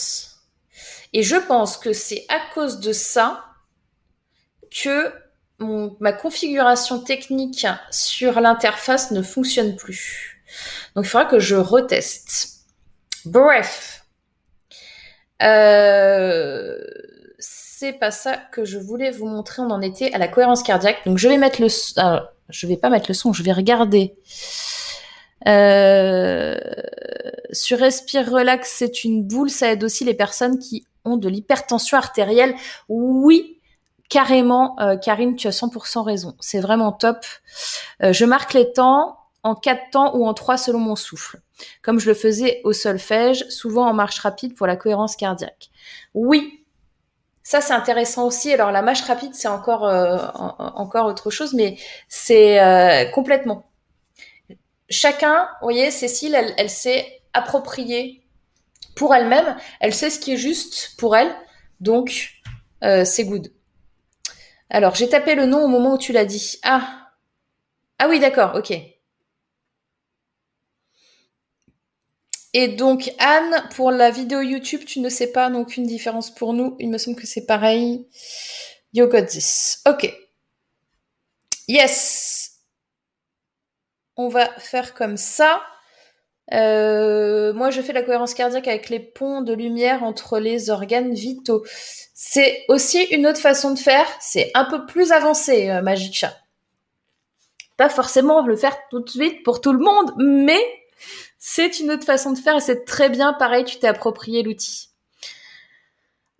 Et 1.13 1.23
je 1.23 1.35
pense 1.35 1.77
que 1.77 1.93
c'est 1.93 2.25
à 2.29 2.39
cause 2.53 2.79
de 2.79 2.93
ça 2.93 3.45
que 4.83 5.13
ma 5.59 6.13
configuration 6.13 6.99
technique 6.99 7.67
sur 7.91 8.39
l'interface 8.39 9.11
ne 9.11 9.21
fonctionne 9.21 9.75
plus. 9.75 10.41
Donc 10.95 11.05
il 11.05 11.09
faudra 11.09 11.25
que 11.25 11.39
je 11.39 11.55
reteste. 11.55 12.65
Bref. 13.25 14.05
Euh, 15.41 16.77
c'est 17.39 17.93
pas 17.93 18.11
ça 18.11 18.35
que 18.35 18.65
je 18.65 18.77
voulais 18.77 19.11
vous 19.11 19.25
montrer. 19.25 19.61
On 19.61 19.71
en 19.71 19.81
était 19.81 20.13
à 20.13 20.17
la 20.17 20.27
cohérence 20.27 20.63
cardiaque. 20.63 20.97
Donc 21.05 21.17
je 21.17 21.27
vais 21.27 21.37
mettre 21.37 21.61
le, 21.61 21.67
je 22.49 22.67
vais 22.67 22.77
pas 22.77 22.89
mettre 22.89 23.09
le 23.09 23.13
son. 23.13 23.33
Je 23.33 23.43
vais 23.43 23.53
regarder. 23.53 24.15
Euh, 25.47 26.57
sur 27.51 27.79
Respire 27.79 28.29
Relax, 28.29 28.73
c'est 28.77 29.03
une 29.03 29.23
boule. 29.23 29.49
Ça 29.49 29.71
aide 29.71 29.83
aussi 29.83 30.05
les 30.05 30.13
personnes 30.13 30.59
qui 30.59 30.85
ont 31.05 31.17
de 31.17 31.29
l'hypertension 31.29 31.97
artérielle. 31.97 32.55
Oui, 32.89 33.59
carrément, 34.09 34.79
euh, 34.79 34.97
Karine, 34.97 35.35
tu 35.35 35.47
as 35.47 35.51
100% 35.51 36.03
raison. 36.03 36.35
C'est 36.39 36.59
vraiment 36.59 36.91
top. 36.91 37.25
Euh, 38.03 38.13
je 38.13 38.25
marque 38.25 38.53
les 38.53 38.71
temps 38.71 39.17
en 39.43 39.55
quatre 39.55 39.89
temps 39.91 40.15
ou 40.17 40.27
en 40.27 40.33
trois 40.33 40.57
selon 40.57 40.79
mon 40.79 40.97
souffle, 40.97 41.39
comme 41.81 41.97
je 41.97 42.09
le 42.09 42.13
faisais 42.13 42.59
au 42.65 42.73
solfège, 42.73 43.47
souvent 43.47 43.87
en 43.87 43.93
marche 43.93 44.19
rapide 44.19 44.53
pour 44.53 44.67
la 44.67 44.75
cohérence 44.75 45.15
cardiaque. 45.15 45.69
Oui, 46.13 46.65
ça 47.41 47.61
c'est 47.61 47.71
intéressant 47.71 48.27
aussi. 48.27 48.51
Alors 48.51 48.71
la 48.73 48.81
marche 48.81 49.01
rapide 49.03 49.33
c'est 49.33 49.47
encore 49.47 49.83
encore 50.75 51.05
autre 51.05 51.29
chose, 51.29 51.53
mais 51.53 51.77
c'est 52.09 53.09
complètement. 53.13 53.68
Chacun, 54.89 55.43
vous 55.61 55.65
voyez, 55.65 55.91
Cécile, 55.91 56.35
elle, 56.35 56.53
elle 56.57 56.69
s'est 56.69 57.21
appropriée 57.33 58.23
pour 58.95 59.13
elle-même. 59.13 59.57
Elle 59.79 59.93
sait 59.93 60.09
ce 60.09 60.19
qui 60.19 60.33
est 60.33 60.37
juste 60.37 60.95
pour 60.97 61.15
elle, 61.15 61.33
donc 61.79 62.31
euh, 62.83 63.05
c'est 63.05 63.25
good. 63.25 63.53
Alors 64.69 64.95
j'ai 64.95 65.09
tapé 65.09 65.35
le 65.35 65.45
nom 65.45 65.63
au 65.63 65.67
moment 65.67 65.93
où 65.93 65.97
tu 65.97 66.11
l'as 66.11 66.25
dit. 66.25 66.59
Ah 66.63 67.11
ah 67.99 68.07
oui 68.07 68.19
d'accord, 68.19 68.55
ok. 68.55 68.73
Et 72.53 72.67
donc, 72.69 73.11
Anne, 73.19 73.67
pour 73.75 73.91
la 73.91 74.09
vidéo 74.09 74.41
YouTube, 74.41 74.83
tu 74.85 75.01
ne 75.01 75.09
sais 75.09 75.31
pas, 75.31 75.49
donc 75.49 75.77
une 75.77 75.85
différence 75.85 76.33
pour 76.33 76.53
nous. 76.53 76.75
Il 76.79 76.89
me 76.89 76.97
semble 76.97 77.15
que 77.15 77.27
c'est 77.27 77.45
pareil. 77.45 78.07
You 78.93 79.07
got 79.07 79.25
this. 79.25 79.81
Ok. 79.87 80.11
Yes. 81.67 82.38
On 84.21 84.27
va 84.27 84.49
faire 84.59 84.95
comme 84.95 85.15
ça. 85.15 85.61
Euh, 86.51 87.53
moi, 87.53 87.69
je 87.69 87.81
fais 87.81 87.93
la 87.93 88.03
cohérence 88.03 88.33
cardiaque 88.33 88.67
avec 88.67 88.89
les 88.89 88.99
ponts 88.99 89.41
de 89.41 89.53
lumière 89.53 90.03
entre 90.03 90.39
les 90.39 90.69
organes 90.69 91.13
vitaux. 91.13 91.63
C'est 92.13 92.65
aussi 92.67 93.01
une 93.11 93.25
autre 93.25 93.39
façon 93.39 93.73
de 93.73 93.79
faire. 93.79 94.05
C'est 94.19 94.51
un 94.55 94.65
peu 94.65 94.85
plus 94.85 95.13
avancé, 95.13 95.69
euh, 95.69 95.81
Magic 95.81 96.13
Chat. 96.13 96.35
Pas 97.77 97.87
forcément 97.87 98.45
le 98.45 98.57
faire 98.57 98.75
tout 98.89 98.99
de 98.99 99.09
suite 99.09 99.41
pour 99.43 99.61
tout 99.61 99.71
le 99.71 99.79
monde, 99.79 100.11
mais 100.17 100.61
c'est 101.37 101.79
une 101.79 101.89
autre 101.89 102.03
façon 102.03 102.33
de 102.33 102.39
faire 102.39 102.57
et 102.57 102.59
c'est 102.59 102.83
très 102.83 103.09
bien. 103.09 103.31
Pareil, 103.31 103.63
tu 103.63 103.79
t'es 103.79 103.87
approprié 103.87 104.43
l'outil. 104.43 104.89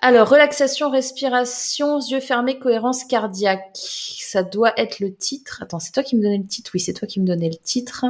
Alors, 0.02 0.30
relaxation, 0.30 0.90
respiration, 0.90 2.00
yeux 2.00 2.22
fermés, 2.22 2.58
cohérence 2.58 3.04
cardiaque. 3.04 3.76
Ça 3.76 4.44
doit 4.44 4.74
être 4.80 5.00
le 5.00 5.14
titre. 5.14 5.62
Attends, 5.62 5.80
c'est 5.80 5.92
toi 5.92 6.04
qui 6.04 6.16
me 6.16 6.22
donnais 6.22 6.38
le 6.38 6.48
titre 6.48 6.72
Oui, 6.74 6.80
c'est 6.80 6.94
toi 6.94 7.08
qui 7.08 7.20
me 7.20 7.26
donnais 7.26 7.50
le 7.50 7.58
titre. 7.58 8.06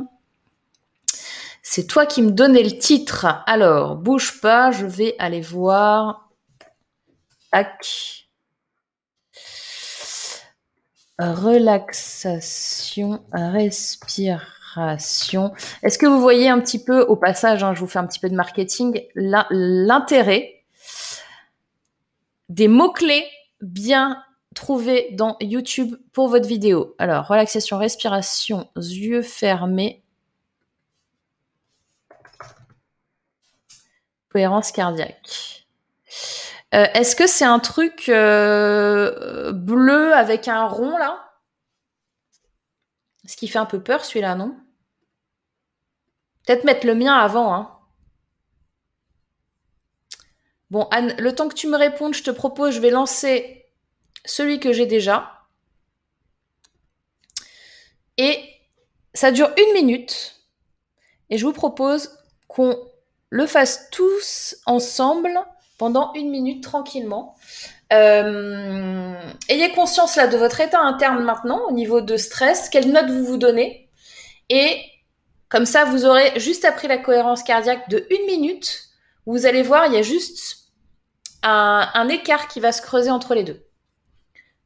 C'est 1.63 1.87
toi 1.87 2.05
qui 2.05 2.21
me 2.21 2.31
donnais 2.31 2.63
le 2.63 2.77
titre. 2.77 3.25
Alors, 3.47 3.95
bouge 3.95 4.39
pas, 4.39 4.71
je 4.71 4.85
vais 4.85 5.15
aller 5.17 5.41
voir. 5.41 6.29
Tac. 7.51 8.27
Relaxation, 11.17 13.23
respiration 13.33 14.39
est-ce 15.83 15.97
que 15.97 16.05
vous 16.05 16.19
voyez 16.19 16.49
un 16.49 16.59
petit 16.59 16.83
peu, 16.83 17.01
au 17.01 17.15
passage, 17.15 17.63
hein, 17.63 17.73
je 17.73 17.79
vous 17.79 17.87
fais 17.87 17.99
un 17.99 18.05
petit 18.05 18.19
peu 18.19 18.29
de 18.29 18.35
marketing, 18.35 19.01
l'intérêt 19.15 20.59
des 22.49 22.67
mots-clés 22.67 23.25
bien 23.61 24.23
trouvés 24.55 25.09
dans 25.11 25.37
YouTube 25.39 25.95
pour 26.11 26.27
votre 26.27 26.47
vidéo 26.47 26.95
Alors, 26.97 27.27
relaxation, 27.27 27.77
respiration, 27.77 28.69
yeux 28.75 29.21
fermés, 29.21 30.03
cohérence 34.29 34.71
cardiaque. 34.71 35.65
Euh, 36.75 36.85
est-ce 36.93 37.15
que 37.15 37.27
c'est 37.27 37.45
un 37.45 37.59
truc 37.59 38.09
euh, 38.09 39.51
bleu 39.51 40.13
avec 40.13 40.47
un 40.47 40.67
rond 40.67 40.97
là? 40.97 41.25
Ce 43.25 43.35
qui 43.35 43.47
fait 43.47 43.59
un 43.59 43.65
peu 43.65 43.81
peur 43.81 44.05
celui-là, 44.05 44.35
non? 44.35 44.55
Peut-être 46.45 46.63
mettre 46.63 46.85
le 46.85 46.95
mien 46.95 47.13
avant. 47.13 47.53
Hein. 47.53 47.78
Bon, 50.72 50.88
Anne, 50.91 51.15
le 51.17 51.34
temps 51.34 51.49
que 51.49 51.55
tu 51.55 51.67
me 51.67 51.78
répondes, 51.78 52.13
je 52.13 52.24
te 52.24 52.32
propose, 52.32 52.76
je 52.76 52.80
vais 52.80 52.91
lancer 52.91 53.65
celui 54.26 54.59
que 54.59 54.72
j'ai 54.72 54.86
déjà. 54.86 55.32
Et 58.17 58.39
ça 59.13 59.32
dure 59.32 59.49
une 59.57 59.74
minute. 59.74 60.36
Et 61.30 61.38
je 61.38 61.45
vous 61.45 61.53
propose 61.53 62.17
qu'on 62.47 62.78
le 63.30 63.47
fasse 63.47 63.89
tous 63.91 64.57
ensemble 64.65 65.39
pendant 65.78 66.13
une 66.13 66.30
minute 66.30 66.63
tranquillement. 66.63 67.36
Euh, 67.91 69.15
ayez 69.47 69.72
conscience 69.72 70.15
là 70.15 70.28
de 70.28 70.38
votre 70.38 70.59
état 70.59 70.80
interne 70.80 71.24
maintenant 71.24 71.61
au 71.67 71.72
niveau 71.72 72.01
de 72.01 72.17
stress, 72.17 72.70
quelle 72.70 72.91
note 72.91 73.09
vous 73.09 73.26
vous 73.26 73.38
donnez. 73.38 73.89
Et 74.49 74.80
comme 75.47 75.65
ça, 75.65 75.86
vous 75.86 76.05
aurez 76.05 76.39
juste 76.39 76.65
appris 76.65 76.88
la 76.88 76.97
cohérence 76.97 77.41
cardiaque 77.41 77.89
de 77.89 78.05
une 78.11 78.26
minute. 78.28 78.89
Vous 79.26 79.45
allez 79.45 79.63
voir, 79.63 79.88
il 79.88 79.93
y 79.93 79.97
a 79.97 80.03
juste 80.03 80.59
un, 81.43 82.09
écart 82.09 82.47
qui 82.47 82.59
va 82.59 82.71
se 82.71 82.81
creuser 82.81 83.11
entre 83.11 83.33
les 83.35 83.43
deux. 83.43 83.65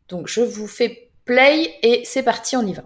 Donc 0.09 0.27
je 0.27 0.41
vous 0.41 0.67
fais 0.67 1.11
play 1.25 1.75
et 1.81 2.03
c'est 2.05 2.23
parti, 2.23 2.55
on 2.57 2.65
y 2.65 2.73
va. 2.73 2.83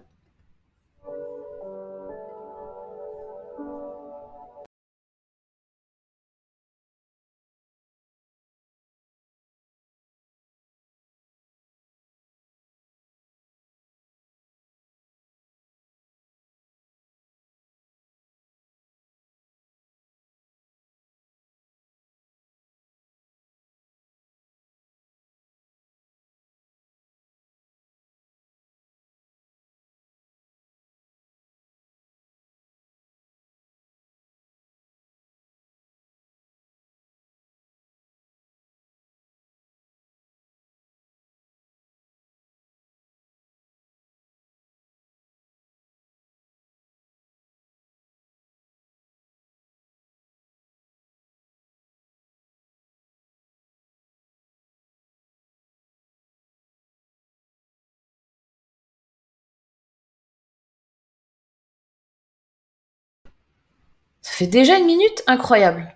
Fait 64.38 64.46
déjà 64.46 64.78
une 64.78 64.86
minute 64.86 65.24
Incroyable. 65.26 65.96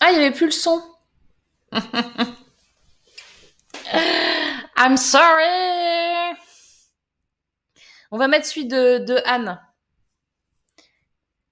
Ah, 0.00 0.10
il 0.10 0.18
n'y 0.18 0.24
avait 0.24 0.34
plus 0.34 0.46
le 0.46 0.52
son. 0.52 0.82
I'm 4.76 4.96
sorry. 4.96 6.34
On 8.10 8.18
va 8.18 8.26
mettre 8.26 8.46
celui 8.46 8.66
de, 8.66 8.98
de 8.98 9.22
Anne. 9.26 9.60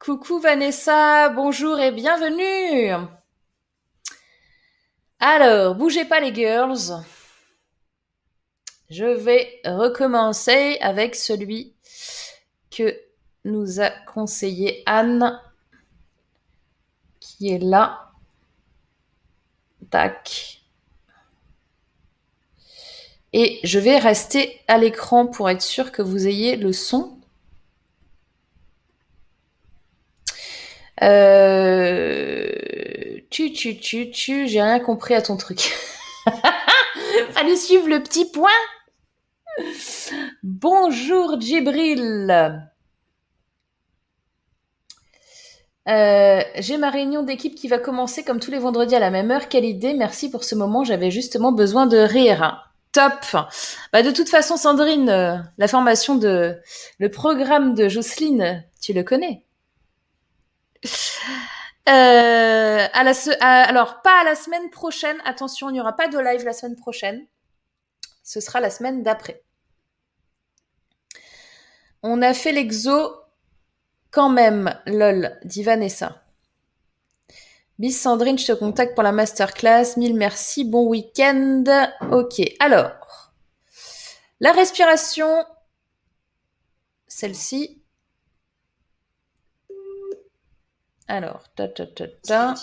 Coucou 0.01 0.41
Vanessa, 0.41 1.29
bonjour 1.29 1.79
et 1.79 1.93
bienvenue. 1.93 2.93
Alors, 5.21 5.77
bougez 5.77 6.07
pas 6.07 6.19
les 6.19 6.35
girls. 6.35 7.05
Je 8.91 9.07
vais 9.07 9.61
recommencer 9.65 10.77
avec 10.81 11.15
celui 11.15 11.77
que 12.73 12.99
nous 13.45 13.81
a 13.81 13.91
conseillé 13.91 14.83
Anne, 14.87 15.41
qui 17.21 17.53
est 17.53 17.59
là. 17.59 18.13
Tac. 19.91 20.63
Et 23.33 23.61
je 23.65 23.79
vais 23.79 23.99
rester 23.99 24.61
à 24.69 24.79
l'écran 24.79 25.27
pour 25.27 25.51
être 25.51 25.63
sûr 25.63 25.93
que 25.93 26.03
vous 26.03 26.27
ayez 26.27 26.57
le 26.57 26.73
son. 26.73 27.19
Euh, 31.03 32.55
Tu, 33.31 33.53
tu, 33.53 33.77
tu, 33.79 34.11
tu, 34.13 34.47
j'ai 34.47 34.63
rien 34.63 34.79
compris 34.79 35.13
à 35.15 35.21
ton 35.21 35.37
truc. 35.37 35.73
Fallait 37.31 37.57
suivre 37.57 37.89
le 37.89 38.01
petit 38.01 38.31
point. 38.31 38.49
Bonjour 40.45 41.41
Djibril. 41.41 42.71
Euh, 45.89 46.43
j'ai 46.57 46.79
ma 46.79 46.91
réunion 46.91 47.23
d'équipe 47.23 47.55
qui 47.55 47.69
va 47.69 47.79
commencer 47.79 48.25
comme 48.25 48.41
tous 48.41 48.51
les 48.51 48.59
vendredis 48.59 48.95
à 48.95 49.01
la 49.01 49.11
même 49.11 49.31
heure. 49.31 49.49
Quelle 49.49 49.65
idée, 49.65 49.95
merci 49.95 50.31
pour 50.31 50.45
ce 50.45 50.55
moment. 50.55 50.85
J'avais 50.85 51.11
justement 51.11 51.53
besoin 51.53 51.87
de 51.87 51.99
rire. 51.99 52.71
Top. 52.93 53.27
Bah, 53.93 54.03
de 54.03 54.11
toute 54.11 54.29
façon, 54.29 54.57
Sandrine, 54.57 55.09
euh, 55.09 55.37
la 55.59 55.69
formation 55.69 56.15
de 56.15 56.57
le 56.99 57.11
programme 57.11 57.75
de 57.75 57.89
Jocelyne, 57.89 58.65
tu 58.81 58.93
le 58.93 59.03
connais. 59.03 59.45
Euh, 61.87 62.87
alors, 62.93 64.01
pas 64.03 64.21
à 64.21 64.25
la 64.25 64.35
semaine 64.35 64.71
prochaine. 64.71 65.19
Attention, 65.25 65.69
il 65.69 65.75
n'y 65.75 65.81
aura 65.81 65.95
pas 65.95 66.09
de 66.09 66.19
live 66.19 66.45
la 66.45 66.53
semaine 66.55 66.77
prochaine. 66.77 67.27
Ce 68.23 68.41
sera 68.41 68.61
la 68.61 68.71
semaine 68.71 69.03
d'après. 69.03 69.43
On 72.03 72.23
a 72.23 72.33
fait 72.33 72.53
l'exo 72.53 73.24
quand 74.15 74.31
même, 74.31 74.81
lol, 74.87 75.37
dit 75.45 75.65
Vanessa. 75.65 76.23
Bis 77.81 78.01
Sandrine, 78.01 78.39
je 78.39 78.47
te 78.47 78.53
contacte 78.53 78.95
pour 78.95 79.03
la 79.03 79.11
masterclass. 79.11 79.97
Mille 79.97 80.15
merci, 80.15 80.65
bon 80.65 80.87
week-end. 80.87 81.65
Ok, 82.13 82.41
alors, 82.61 83.33
la 84.39 84.53
respiration, 84.53 85.45
celle-ci. 87.09 87.83
Alors, 91.09 91.53
ta 91.57 91.67
ta 91.67 91.85
ta 91.87 92.07
ta. 92.07 92.55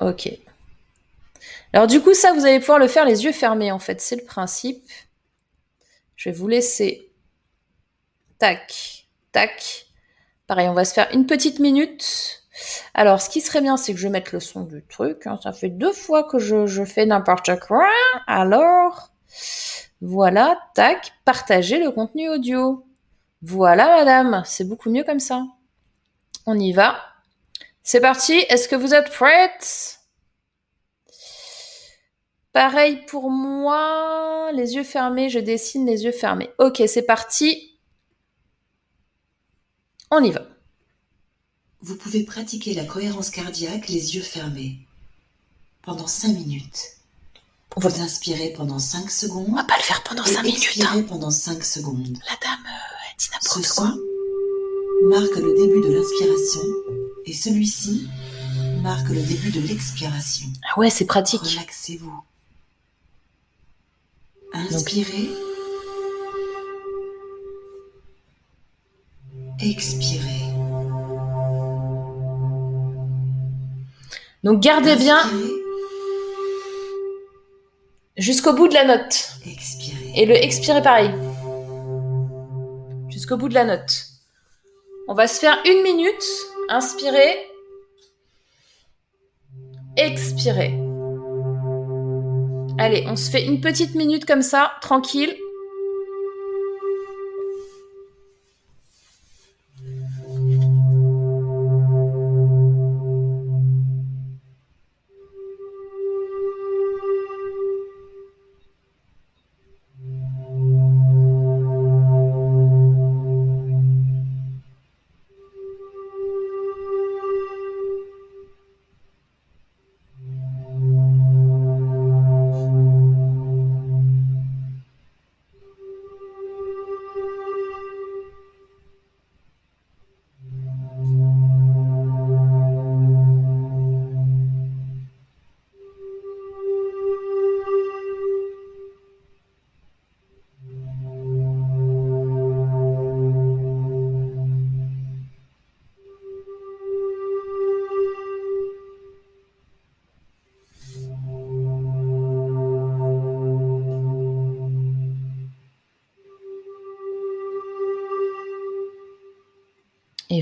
Ok. 0.00 0.30
Alors 1.72 1.86
du 1.86 2.00
coup, 2.00 2.14
ça, 2.14 2.32
vous 2.32 2.46
allez 2.46 2.60
pouvoir 2.60 2.78
le 2.78 2.88
faire 2.88 3.04
les 3.04 3.24
yeux 3.24 3.32
fermés, 3.32 3.70
en 3.70 3.78
fait. 3.78 4.00
C'est 4.00 4.16
le 4.16 4.24
principe. 4.24 4.82
Je 6.16 6.30
vais 6.30 6.34
vous 6.34 6.48
laisser. 6.48 7.12
Tac, 8.38 9.05
tac. 9.36 9.86
Pareil, 10.46 10.66
on 10.70 10.72
va 10.72 10.86
se 10.86 10.94
faire 10.94 11.08
une 11.12 11.26
petite 11.26 11.58
minute. 11.58 12.42
Alors, 12.94 13.20
ce 13.20 13.28
qui 13.28 13.42
serait 13.42 13.60
bien, 13.60 13.76
c'est 13.76 13.92
que 13.92 14.00
je 14.00 14.08
mette 14.08 14.32
le 14.32 14.40
son 14.40 14.62
du 14.62 14.82
truc. 14.82 15.26
Hein. 15.26 15.38
Ça 15.42 15.52
fait 15.52 15.68
deux 15.68 15.92
fois 15.92 16.24
que 16.24 16.38
je, 16.38 16.84
fais 16.86 17.04
n'importe 17.04 17.60
quoi. 17.60 17.86
Alors, 18.26 19.10
voilà, 20.00 20.58
tac, 20.74 21.12
partager 21.26 21.78
le 21.78 21.90
contenu 21.90 22.30
audio. 22.30 22.86
Voilà, 23.42 23.98
madame, 23.98 24.42
c'est 24.46 24.64
beaucoup 24.64 24.88
mieux 24.88 25.04
comme 25.04 25.20
ça. 25.20 25.44
On 26.46 26.58
y 26.58 26.72
va. 26.72 26.96
C'est 27.82 28.00
parti. 28.00 28.32
Est-ce 28.48 28.68
que 28.68 28.76
vous 28.76 28.94
êtes 28.94 29.10
prêtes 29.10 30.00
Pareil 32.54 33.04
pour 33.06 33.30
moi. 33.30 34.50
Les 34.54 34.76
yeux 34.76 34.82
fermés, 34.82 35.28
je 35.28 35.40
dessine 35.40 35.84
les 35.84 36.04
yeux 36.04 36.12
fermés. 36.12 36.48
Ok, 36.58 36.82
c'est 36.86 37.04
parti. 37.04 37.75
On 40.10 40.22
y 40.22 40.30
va. 40.30 40.42
Vous 41.82 41.96
pouvez 41.96 42.24
pratiquer 42.24 42.74
la 42.74 42.84
cohérence 42.84 43.30
cardiaque 43.30 43.88
les 43.88 44.16
yeux 44.16 44.22
fermés 44.22 44.78
pendant 45.82 46.06
5 46.06 46.28
minutes. 46.28 46.92
Vous 47.76 48.00
inspirez 48.00 48.50
pendant 48.56 48.78
5 48.78 49.10
secondes. 49.10 49.46
On 49.50 49.56
va 49.56 49.64
pas 49.64 49.76
le 49.76 49.82
faire 49.82 50.02
pendant 50.02 50.24
5 50.24 50.42
minutes. 50.42 50.62
Expirez 50.64 51.02
pendant 51.02 51.30
5 51.30 51.62
secondes. 51.62 52.18
La 52.28 52.36
dame, 52.42 52.64
euh, 52.66 53.08
elle 53.10 53.16
dit 53.18 53.28
n'importe 53.32 53.64
Ce 53.64 53.74
quoi. 53.74 53.86
son 53.88 55.08
marque 55.08 55.36
le 55.36 55.54
début 55.54 55.80
de 55.86 55.92
l'inspiration 55.94 56.62
et 57.26 57.32
celui-ci 57.34 58.08
marque 58.82 59.08
le 59.08 59.20
début 59.22 59.50
de 59.50 59.60
l'expiration. 59.60 60.46
Ah 60.72 60.78
ouais, 60.78 60.88
c'est 60.90 61.04
pratique. 61.04 61.42
Relaxez-vous. 61.42 62.22
Inspirez. 64.54 65.28
Expirez. 69.60 70.46
Donc 74.44 74.60
gardez 74.60 74.96
bien 74.96 75.18
jusqu'au 78.16 78.52
bout 78.52 78.68
de 78.68 78.74
la 78.74 78.84
note. 78.84 79.30
Expirez. 79.46 80.12
Et 80.14 80.26
le 80.26 80.34
expirez 80.34 80.82
pareil. 80.82 81.10
Jusqu'au 83.08 83.36
bout 83.36 83.48
de 83.48 83.54
la 83.54 83.64
note. 83.64 84.04
On 85.08 85.14
va 85.14 85.26
se 85.26 85.40
faire 85.40 85.58
une 85.64 85.82
minute. 85.82 86.24
Inspirez. 86.68 87.36
Expirez. 89.96 90.78
Allez, 92.78 93.06
on 93.08 93.16
se 93.16 93.30
fait 93.30 93.46
une 93.46 93.62
petite 93.62 93.94
minute 93.94 94.26
comme 94.26 94.42
ça, 94.42 94.72
tranquille. 94.82 95.34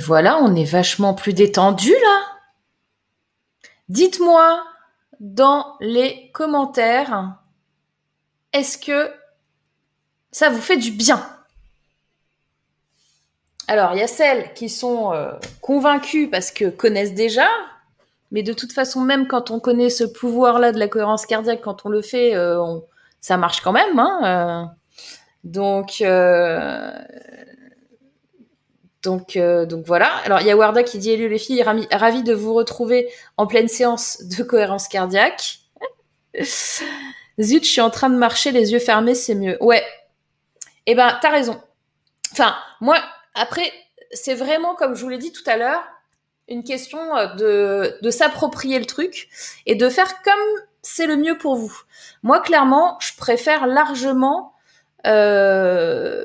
Voilà, 0.04 0.38
on 0.38 0.54
est 0.54 0.64
vachement 0.64 1.14
plus 1.14 1.32
détendu 1.32 1.90
là. 1.90 2.20
Dites-moi 3.88 4.64
dans 5.20 5.76
les 5.80 6.30
commentaires, 6.32 7.36
est-ce 8.52 8.78
que 8.78 9.10
ça 10.32 10.48
vous 10.50 10.60
fait 10.60 10.76
du 10.76 10.90
bien? 10.90 11.24
Alors, 13.66 13.94
il 13.94 13.98
y 13.98 14.02
a 14.02 14.06
celles 14.06 14.52
qui 14.54 14.68
sont 14.68 15.12
euh, 15.12 15.32
convaincues 15.60 16.28
parce 16.28 16.50
que 16.50 16.68
connaissent 16.68 17.14
déjà, 17.14 17.48
mais 18.30 18.42
de 18.42 18.52
toute 18.52 18.72
façon, 18.72 19.00
même 19.00 19.26
quand 19.26 19.50
on 19.50 19.60
connaît 19.60 19.90
ce 19.90 20.04
pouvoir-là 20.04 20.72
de 20.72 20.78
la 20.78 20.88
cohérence 20.88 21.24
cardiaque, 21.24 21.62
quand 21.62 21.86
on 21.86 21.88
le 21.88 22.02
fait, 22.02 22.34
euh, 22.34 22.78
ça 23.20 23.36
marche 23.36 23.60
quand 23.62 23.72
même. 23.72 23.98
Hein, 23.98 24.20
euh. 24.24 24.64
donc, 25.44 26.02
donc, 29.04 29.36
euh, 29.36 29.66
donc 29.66 29.84
voilà. 29.86 30.10
Alors, 30.24 30.40
il 30.40 30.46
y 30.46 30.50
a 30.50 30.56
Warda 30.56 30.82
qui 30.82 30.98
dit 30.98 31.10
Hello 31.10 31.28
les 31.28 31.38
filles, 31.38 31.62
ravi, 31.62 32.22
de 32.22 32.34
vous 32.34 32.54
retrouver 32.54 33.08
en 33.36 33.46
pleine 33.46 33.68
séance 33.68 34.22
de 34.22 34.42
cohérence 34.42 34.88
cardiaque. 34.88 35.58
Zut, 37.40 37.64
je 37.64 37.70
suis 37.70 37.80
en 37.80 37.90
train 37.90 38.10
de 38.10 38.16
marcher 38.16 38.50
les 38.50 38.72
yeux 38.72 38.78
fermés, 38.78 39.14
c'est 39.14 39.34
mieux. 39.34 39.56
Ouais. 39.60 39.84
Eh 40.86 40.94
ben, 40.94 41.18
t'as 41.20 41.30
raison. 41.30 41.60
Enfin, 42.32 42.56
moi, 42.80 42.98
après, 43.34 43.72
c'est 44.12 44.34
vraiment, 44.34 44.74
comme 44.74 44.94
je 44.94 45.02
vous 45.02 45.08
l'ai 45.08 45.18
dit 45.18 45.32
tout 45.32 45.42
à 45.46 45.56
l'heure, 45.56 45.82
une 46.48 46.64
question 46.64 47.16
euh, 47.16 47.34
de, 47.34 47.98
de 48.02 48.10
s'approprier 48.10 48.78
le 48.78 48.84
truc 48.86 49.28
et 49.66 49.74
de 49.74 49.88
faire 49.88 50.22
comme 50.22 50.34
c'est 50.82 51.06
le 51.06 51.16
mieux 51.16 51.38
pour 51.38 51.56
vous. 51.56 51.74
Moi, 52.22 52.40
clairement, 52.40 52.98
je 53.00 53.12
préfère 53.16 53.66
largement 53.66 54.54
euh, 55.06 56.24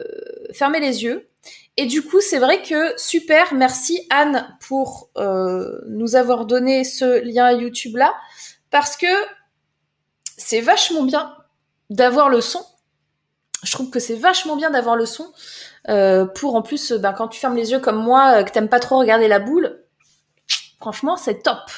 fermer 0.54 0.80
les 0.80 1.04
yeux. 1.04 1.29
Et 1.82 1.86
du 1.86 2.02
coup, 2.02 2.20
c'est 2.20 2.40
vrai 2.40 2.62
que 2.62 2.94
super, 2.98 3.54
merci 3.54 4.06
Anne 4.10 4.54
pour 4.68 5.10
euh, 5.16 5.80
nous 5.88 6.18
avoir 6.18 6.46
donné 6.46 6.84
ce 6.84 7.24
lien 7.24 7.54
YouTube 7.54 7.96
là, 7.96 8.14
parce 8.70 8.98
que 8.98 9.08
c'est 10.38 10.60
vachement 10.60 11.04
bien 11.04 11.34
d'avoir 11.90 12.28
le 12.28 12.42
son. 12.42 12.62
Je 13.64 13.72
trouve 13.72 13.90
que 13.90 14.02
c'est 14.02 14.16
vachement 14.16 14.58
bien 14.58 14.72
d'avoir 14.72 14.98
le 14.98 15.06
son 15.06 15.32
euh, 15.88 16.26
pour 16.26 16.56
en 16.56 16.62
plus, 16.62 16.92
ben, 16.92 17.14
quand 17.14 17.30
tu 17.30 17.40
fermes 17.40 17.56
les 17.56 17.72
yeux 17.72 17.80
comme 17.80 18.04
moi, 18.04 18.40
euh, 18.40 18.44
que 18.44 18.52
t'aimes 18.52 18.68
pas 18.68 18.82
trop 18.82 19.00
regarder 19.00 19.30
la 19.30 19.40
boule, 19.40 19.80
Franchement, 20.80 21.18
c'est 21.18 21.44
top. 21.44 21.70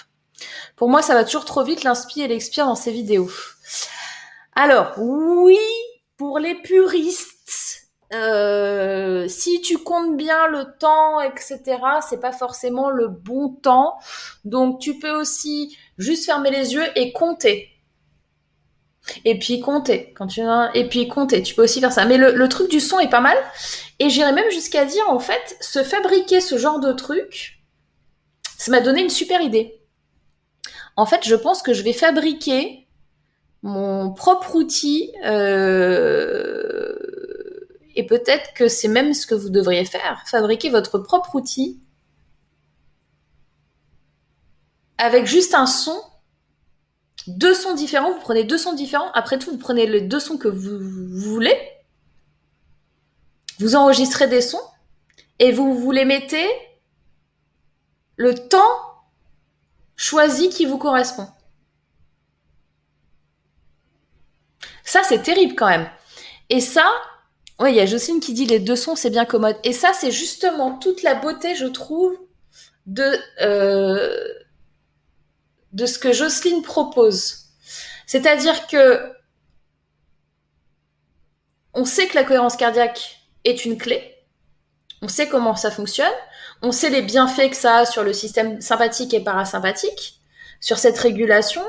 Pour 0.76 0.90
moi, 0.90 1.02
ça 1.02 1.14
va 1.14 1.24
toujours 1.24 1.46
trop 1.46 1.64
vite, 1.64 1.84
l'inspire 1.84 2.26
et 2.26 2.28
l'expire 2.28 2.66
dans 2.66 2.76
ces 2.76 2.92
vidéos. 2.92 3.32
Alors, 4.56 4.94
oui, 4.98 5.60
pour 6.18 6.38
les 6.38 6.56
puristes, 6.56 7.41
euh, 8.14 9.28
si 9.28 9.62
tu 9.62 9.78
comptes 9.78 10.18
bien 10.18 10.48
le 10.48 10.78
temps, 10.78 11.22
etc., 11.22 11.62
c'est 12.08 12.20
pas 12.20 12.32
forcément 12.32 12.90
le 12.90 13.08
bon 13.08 13.50
temps. 13.50 13.98
Donc, 14.44 14.80
tu 14.80 15.00
peux 15.00 15.12
aussi 15.12 15.78
juste 15.98 16.26
fermer 16.26 16.52
les 16.52 16.74
yeux 16.74 16.86
et 16.96 17.14
compter. 17.14 17.70
Et 19.26 19.40
puis 19.40 19.60
compter. 19.62 20.14
Quand 20.16 20.28
tu 20.28 20.42
et 20.74 20.88
puis 20.88 21.08
compter. 21.08 21.42
Tu 21.42 21.56
peux 21.56 21.64
aussi 21.64 21.80
faire 21.80 21.92
ça. 21.92 22.06
Mais 22.06 22.18
le, 22.18 22.50
truc 22.50 22.70
du 22.70 22.80
son 22.80 23.00
est 23.00 23.10
pas 23.10 23.22
mal. 23.22 23.38
Et 24.00 24.10
j'irais 24.10 24.34
même 24.34 24.50
jusqu'à 24.52 24.86
dire, 24.86 25.04
en 25.10 25.20
fait, 25.20 25.58
se 25.60 25.84
fabriquer 25.84 26.42
ce 26.42 26.58
genre 26.58 26.80
de 26.80 26.92
truc, 26.92 27.62
ça 28.58 28.72
m'a 28.72 28.82
donné 28.82 29.02
une 29.02 29.10
super 29.10 29.42
idée. 29.42 29.80
En 30.98 31.06
fait, 31.06 31.26
je 31.26 31.36
pense 31.36 31.62
que 31.62 31.74
je 31.74 31.82
vais 31.82 31.94
fabriquer 31.94 32.88
mon 33.64 34.12
propre 34.12 34.56
outil 34.56 35.12
euh, 35.24 36.81
et 37.96 38.06
peut-être 38.06 38.54
que 38.54 38.68
c'est 38.68 38.88
même 38.88 39.14
ce 39.14 39.26
que 39.28 39.36
vous 39.36 39.50
devriez 39.50 39.86
faire, 39.86 40.24
fabriquer 40.28 40.70
votre 40.70 41.00
propre 41.00 41.36
outil 41.36 41.80
avec 44.98 45.26
juste 45.26 45.56
un 45.56 45.66
son, 45.66 46.00
deux 47.26 47.56
sons 47.56 47.74
différents, 47.74 48.14
vous 48.14 48.20
prenez 48.20 48.44
deux 48.44 48.60
sons 48.60 48.74
différents, 48.74 49.12
après 49.14 49.40
tout, 49.40 49.52
vous 49.52 49.58
prenez 49.58 49.88
les 49.88 50.02
deux 50.02 50.20
sons 50.20 50.38
que 50.38 50.48
vous, 50.48 50.78
voulez, 50.80 51.58
vous 53.60 53.76
enregistrez 53.76 54.28
des 54.28 54.42
sons 54.42 54.62
et 55.40 55.52
vous 55.52 55.74
vous 55.74 55.92
les 55.92 56.06
mettez 56.06 56.48
le 58.16 58.36
temps 58.36 58.60
choisi 59.96 60.50
qui 60.50 60.66
vous 60.66 60.78
correspond. 60.78 61.28
Ça, 64.84 65.02
c'est 65.04 65.24
terrible 65.24 65.56
quand 65.56 65.70
même. 65.70 65.90
Et 66.50 66.60
ça, 66.60 66.86
oui, 67.60 67.72
il 67.72 67.76
y 67.76 67.80
a 67.80 67.86
Jocelyne 67.86 68.20
qui 68.20 68.34
dit 68.34 68.46
les 68.46 68.60
deux 68.60 68.76
sons, 68.76 68.96
c'est 68.96 69.10
bien 69.10 69.26
commode. 69.26 69.58
Et 69.64 69.74
ça, 69.74 69.94
c'est 69.94 70.12
justement 70.12 70.78
toute 70.78 71.04
la 71.04 71.16
beauté, 71.16 71.56
je 71.56 71.68
trouve, 71.68 72.18
de, 72.86 73.18
euh, 73.42 74.34
de 75.74 75.86
ce 75.86 76.00
que 76.00 76.12
Jocelyne 76.12 76.62
propose. 76.64 77.46
C'est-à-dire 78.08 78.68
que 78.68 79.14
on 81.74 81.86
sait 81.86 82.08
que 82.08 82.16
la 82.16 82.24
cohérence 82.24 82.58
cardiaque 82.58 83.22
est 83.46 83.66
une 83.66 83.78
clé. 83.78 84.16
On 85.02 85.08
sait 85.08 85.30
comment 85.30 85.56
ça 85.56 85.72
fonctionne. 85.72 86.12
On 86.62 86.72
sait 86.72 86.90
les 86.90 87.02
bienfaits 87.02 87.50
que 87.50 87.56
ça 87.56 87.78
a 87.78 87.86
sur 87.86 88.04
le 88.04 88.14
système 88.14 88.62
sympathique 88.62 89.14
et 89.14 89.24
parasympathique, 89.24 90.22
sur 90.60 90.78
cette 90.78 90.98
régulation, 90.98 91.64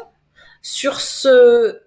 sur 0.60 1.00
ce, 1.00 1.80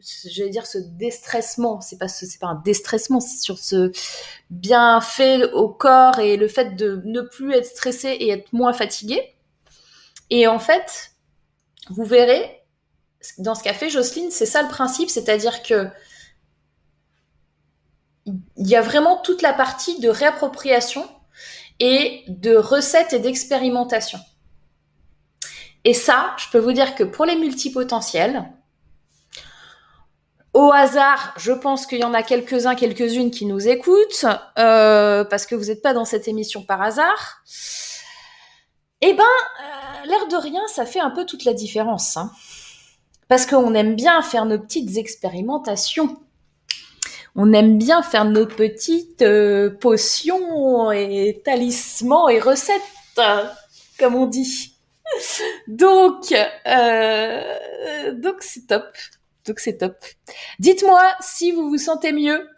je 0.00 0.42
vais 0.42 0.50
dire 0.50 0.66
ce 0.66 0.78
déstressement. 0.78 1.80
C'est 1.80 1.98
pas 1.98 2.08
c'est 2.08 2.38
pas 2.38 2.48
un 2.48 2.62
déstressement, 2.64 3.20
c'est 3.20 3.38
sur 3.38 3.58
ce 3.58 3.92
bienfait 4.50 5.50
au 5.52 5.68
corps 5.68 6.18
et 6.18 6.36
le 6.36 6.48
fait 6.48 6.74
de 6.76 7.02
ne 7.04 7.20
plus 7.20 7.54
être 7.54 7.66
stressé 7.66 8.08
et 8.08 8.30
être 8.30 8.52
moins 8.52 8.72
fatigué. 8.72 9.34
Et 10.30 10.46
en 10.46 10.58
fait, 10.58 11.12
vous 11.88 12.04
verrez, 12.04 12.62
dans 13.38 13.54
ce 13.54 13.62
qu'a 13.62 13.74
fait 13.74 13.90
Jocelyne, 13.90 14.30
c'est 14.30 14.46
ça 14.46 14.62
le 14.62 14.68
principe, 14.68 15.10
c'est-à-dire 15.10 15.62
que 15.62 15.88
il 18.26 18.68
y 18.68 18.76
a 18.76 18.82
vraiment 18.82 19.16
toute 19.16 19.42
la 19.42 19.52
partie 19.52 19.98
de 19.98 20.08
réappropriation 20.08 21.08
et 21.80 22.24
de 22.28 22.54
recettes 22.54 23.12
et 23.12 23.18
d'expérimentation. 23.18 24.20
Et 25.84 25.94
ça, 25.94 26.36
je 26.38 26.46
peux 26.50 26.58
vous 26.58 26.72
dire 26.72 26.94
que 26.94 27.02
pour 27.02 27.24
les 27.24 27.36
multipotentiels, 27.36 28.52
au 30.52 30.72
hasard, 30.72 31.34
je 31.36 31.52
pense 31.52 31.86
qu'il 31.86 31.98
y 31.98 32.04
en 32.04 32.14
a 32.14 32.22
quelques-uns, 32.22 32.74
quelques-unes 32.74 33.30
qui 33.30 33.46
nous 33.46 33.68
écoutent, 33.68 34.26
euh, 34.58 35.24
parce 35.24 35.46
que 35.46 35.54
vous 35.54 35.66
n'êtes 35.66 35.82
pas 35.82 35.94
dans 35.94 36.04
cette 36.04 36.28
émission 36.28 36.62
par 36.62 36.82
hasard. 36.82 37.42
Eh 39.00 39.14
ben, 39.14 39.22
euh, 39.22 40.06
l'air 40.06 40.28
de 40.28 40.36
rien, 40.36 40.60
ça 40.68 40.84
fait 40.84 41.00
un 41.00 41.10
peu 41.10 41.24
toute 41.24 41.44
la 41.44 41.54
différence. 41.54 42.16
Hein. 42.16 42.30
Parce 43.28 43.46
qu'on 43.46 43.74
aime 43.74 43.94
bien 43.94 44.22
faire 44.22 44.44
nos 44.44 44.58
petites 44.58 44.96
expérimentations 44.96 46.16
on 47.36 47.52
aime 47.52 47.78
bien 47.78 48.02
faire 48.02 48.24
nos 48.24 48.46
petites 48.46 49.22
euh, 49.22 49.70
potions 49.70 50.90
et 50.90 51.40
talismans 51.44 52.28
et 52.28 52.40
recettes, 52.40 52.82
comme 53.98 54.14
on 54.14 54.26
dit. 54.26 54.76
Donc, 55.68 56.32
euh, 56.66 58.12
donc 58.12 58.36
c'est 58.40 58.68
top. 58.68 58.84
Donc 59.46 59.60
c'est 59.60 59.78
top. 59.78 59.96
Dites-moi 60.58 61.02
si 61.20 61.52
vous 61.52 61.68
vous 61.68 61.78
sentez 61.78 62.12
mieux. 62.12 62.48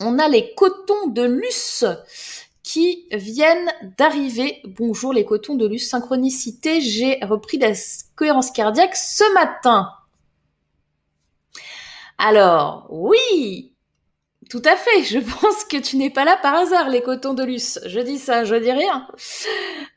On 0.00 0.18
a 0.18 0.28
les 0.28 0.54
cotons 0.54 1.08
de 1.08 1.22
Luce 1.22 1.84
qui 2.62 3.06
viennent 3.12 3.72
d'arriver. 3.98 4.62
Bonjour 4.64 5.12
les 5.12 5.24
cotons 5.24 5.54
de 5.54 5.66
Luce 5.66 5.88
Synchronicité. 5.88 6.80
J'ai 6.80 7.18
repris 7.22 7.58
la 7.58 7.72
cohérence 8.16 8.50
cardiaque 8.50 8.96
ce 8.96 9.32
matin. 9.34 9.90
Alors, 12.18 12.86
oui, 12.90 13.74
tout 14.48 14.62
à 14.64 14.76
fait. 14.76 15.02
Je 15.02 15.18
pense 15.18 15.64
que 15.64 15.76
tu 15.76 15.96
n'es 15.96 16.10
pas 16.10 16.24
là 16.24 16.38
par 16.40 16.54
hasard, 16.54 16.88
les 16.88 17.02
cotons 17.02 17.34
de 17.34 17.42
Luce. 17.42 17.80
Je 17.86 18.00
dis 18.00 18.18
ça, 18.18 18.44
je 18.44 18.54
dis 18.54 18.72
rien. 18.72 19.08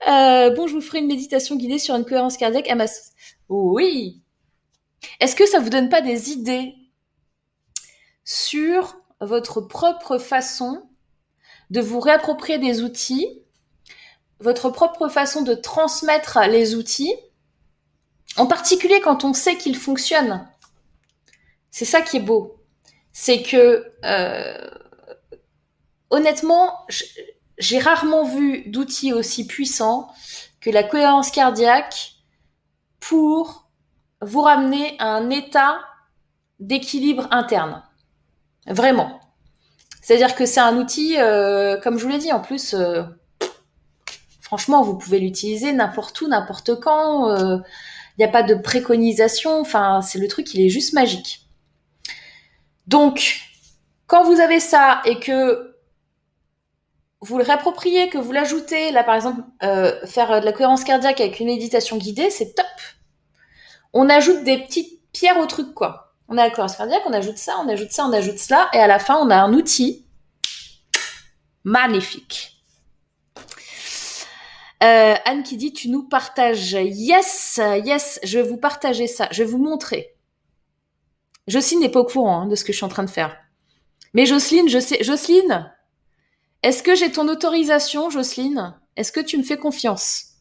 Euh, 0.08 0.50
bon, 0.52 0.68
je 0.68 0.74
vous 0.74 0.82
ferai 0.82 1.00
une 1.00 1.08
méditation 1.08 1.56
guidée 1.56 1.80
sur 1.80 1.96
une 1.96 2.06
cohérence 2.06 2.38
cardiaque 2.38 2.70
à 2.70 2.76
Oui. 3.50 4.22
Est-ce 5.20 5.36
que 5.36 5.46
ça 5.46 5.60
vous 5.60 5.70
donne 5.70 5.90
pas 5.90 6.02
des 6.02 6.32
idées 6.32 6.76
sur 8.24 8.98
votre 9.22 9.62
propre 9.62 10.18
façon 10.18 10.90
de 11.70 11.82
vous 11.82 12.00
réapproprier 12.00 12.58
des 12.58 12.82
outils, 12.84 13.42
votre 14.40 14.70
propre 14.70 15.08
façon 15.08 15.42
de 15.42 15.54
transmettre 15.54 16.40
les 16.48 16.76
outils, 16.76 17.14
en 18.38 18.48
particulier 18.48 19.00
quand 19.02 19.24
on 19.24 19.34
sait 19.34 19.58
qu'ils 19.58 19.78
fonctionnent? 19.78 20.48
C'est 21.72 21.86
ça 21.86 22.02
qui 22.02 22.18
est 22.18 22.22
beau. 22.22 22.64
C'est 23.12 23.42
que, 23.42 23.92
euh, 24.04 24.70
honnêtement, 26.10 26.86
j'ai 27.58 27.80
rarement 27.80 28.24
vu 28.24 28.70
d'outils 28.70 29.14
aussi 29.14 29.48
puissants 29.48 30.10
que 30.60 30.70
la 30.70 30.84
cohérence 30.84 31.32
cardiaque 31.32 32.16
pour 33.00 33.65
vous 34.22 34.42
ramener 34.42 34.96
à 35.00 35.08
un 35.08 35.30
état 35.30 35.80
d'équilibre 36.60 37.28
interne. 37.32 37.84
Vraiment. 38.68 39.20
C'est-à-dire 40.02 40.36
que 40.36 40.46
c'est 40.46 40.60
un 40.60 40.78
outil, 40.78 41.18
euh, 41.18 41.80
comme 41.82 41.98
je 41.98 42.04
vous 42.04 42.12
l'ai 42.12 42.18
dit, 42.18 42.32
en 42.32 42.40
plus, 42.40 42.74
euh, 42.74 43.04
franchement, 44.42 44.84
vous 44.84 44.98
pouvez 44.98 45.20
l'utiliser 45.20 45.74
n'importe 45.74 46.20
où, 46.22 46.28
n'importe 46.28 46.80
quand. 46.80 47.36
Il 48.18 48.22
n'y 48.22 48.26
a 48.26 48.32
pas 48.32 48.44
de 48.44 48.56
préconisation. 48.56 49.60
Enfin, 49.60 50.02
c'est 50.02 50.20
le 50.20 50.28
truc, 50.28 50.54
il 50.54 50.66
est 50.66 50.70
juste 50.70 50.94
magique. 50.94 51.42
Donc, 52.88 53.42
quand 54.08 54.24
vous 54.24 54.40
avez 54.40 54.60
ça 54.60 55.02
et 55.06 55.20
que 55.20 55.76
vous 57.22 57.38
le 57.38 57.44
réappropriez, 57.44 58.10
que 58.10 58.18
vous 58.18 58.32
l'ajoutez, 58.32 58.92
là 58.92 59.04
par 59.04 59.16
exemple, 59.16 59.42
euh, 59.64 60.06
faire 60.06 60.40
de 60.40 60.46
la 60.46 60.52
cohérence 60.52 60.84
cardiaque 60.84 61.20
avec 61.20 61.40
une 61.40 61.48
méditation 61.48 61.98
guidée, 61.98 62.30
c'est 62.30 62.54
top. 62.54 62.66
On 63.96 64.10
ajoute 64.10 64.44
des 64.44 64.60
petites 64.60 65.02
pierres 65.14 65.40
au 65.40 65.46
truc, 65.46 65.74
quoi. 65.74 66.14
On 66.28 66.38
a 66.38 66.44
la 66.44 66.50
cohérence 66.50 66.76
cardiaque, 66.76 67.04
on 67.06 67.14
ajoute 67.14 67.38
ça, 67.38 67.56
on 67.64 67.70
ajoute 67.70 67.92
ça, 67.92 68.06
on 68.06 68.12
ajoute 68.12 68.38
cela, 68.38 68.70
et 68.74 68.78
à 68.78 68.88
la 68.88 69.00
fin, 69.00 69.16
on 69.16 69.30
a 69.30 69.38
un 69.38 69.54
outil 69.54 70.06
magnifique. 71.64 72.62
Euh, 74.84 75.16
Anne 75.24 75.44
qui 75.44 75.56
dit, 75.56 75.72
tu 75.72 75.88
nous 75.88 76.04
partages. 76.04 76.74
Yes, 76.74 77.62
yes, 77.86 78.20
je 78.24 78.38
vais 78.38 78.48
vous 78.48 78.58
partager 78.58 79.08
ça. 79.08 79.30
Je 79.32 79.44
vais 79.44 79.50
vous 79.50 79.58
montrer. 79.64 80.14
Jocelyne 81.48 81.80
n'est 81.80 81.90
pas 81.90 82.02
au 82.02 82.06
courant 82.06 82.42
hein, 82.42 82.48
de 82.48 82.56
ce 82.56 82.66
que 82.66 82.74
je 82.74 82.78
suis 82.78 82.86
en 82.86 82.90
train 82.90 83.04
de 83.04 83.10
faire. 83.10 83.38
Mais 84.14 84.26
Jocelyne, 84.26 84.68
je 84.68 84.80
sais. 84.80 85.02
Jocelyne, 85.04 85.74
est-ce 86.64 86.84
que 86.84 86.96
j'ai 86.96 87.12
ton 87.12 87.30
autorisation, 87.30 88.10
Jocelyne? 88.10 88.78
Est-ce 88.98 89.14
que 89.14 89.22
tu 89.22 89.38
me 89.38 89.44
fais 89.44 89.58
confiance? 89.58 90.35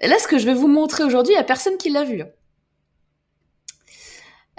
Là, 0.00 0.18
ce 0.18 0.26
que 0.26 0.38
je 0.38 0.46
vais 0.46 0.54
vous 0.54 0.68
montrer 0.68 1.04
aujourd'hui, 1.04 1.32
il 1.32 1.36
n'y 1.36 1.40
a 1.40 1.44
personne 1.44 1.76
qui 1.76 1.90
l'a 1.90 2.04
vu. 2.04 2.22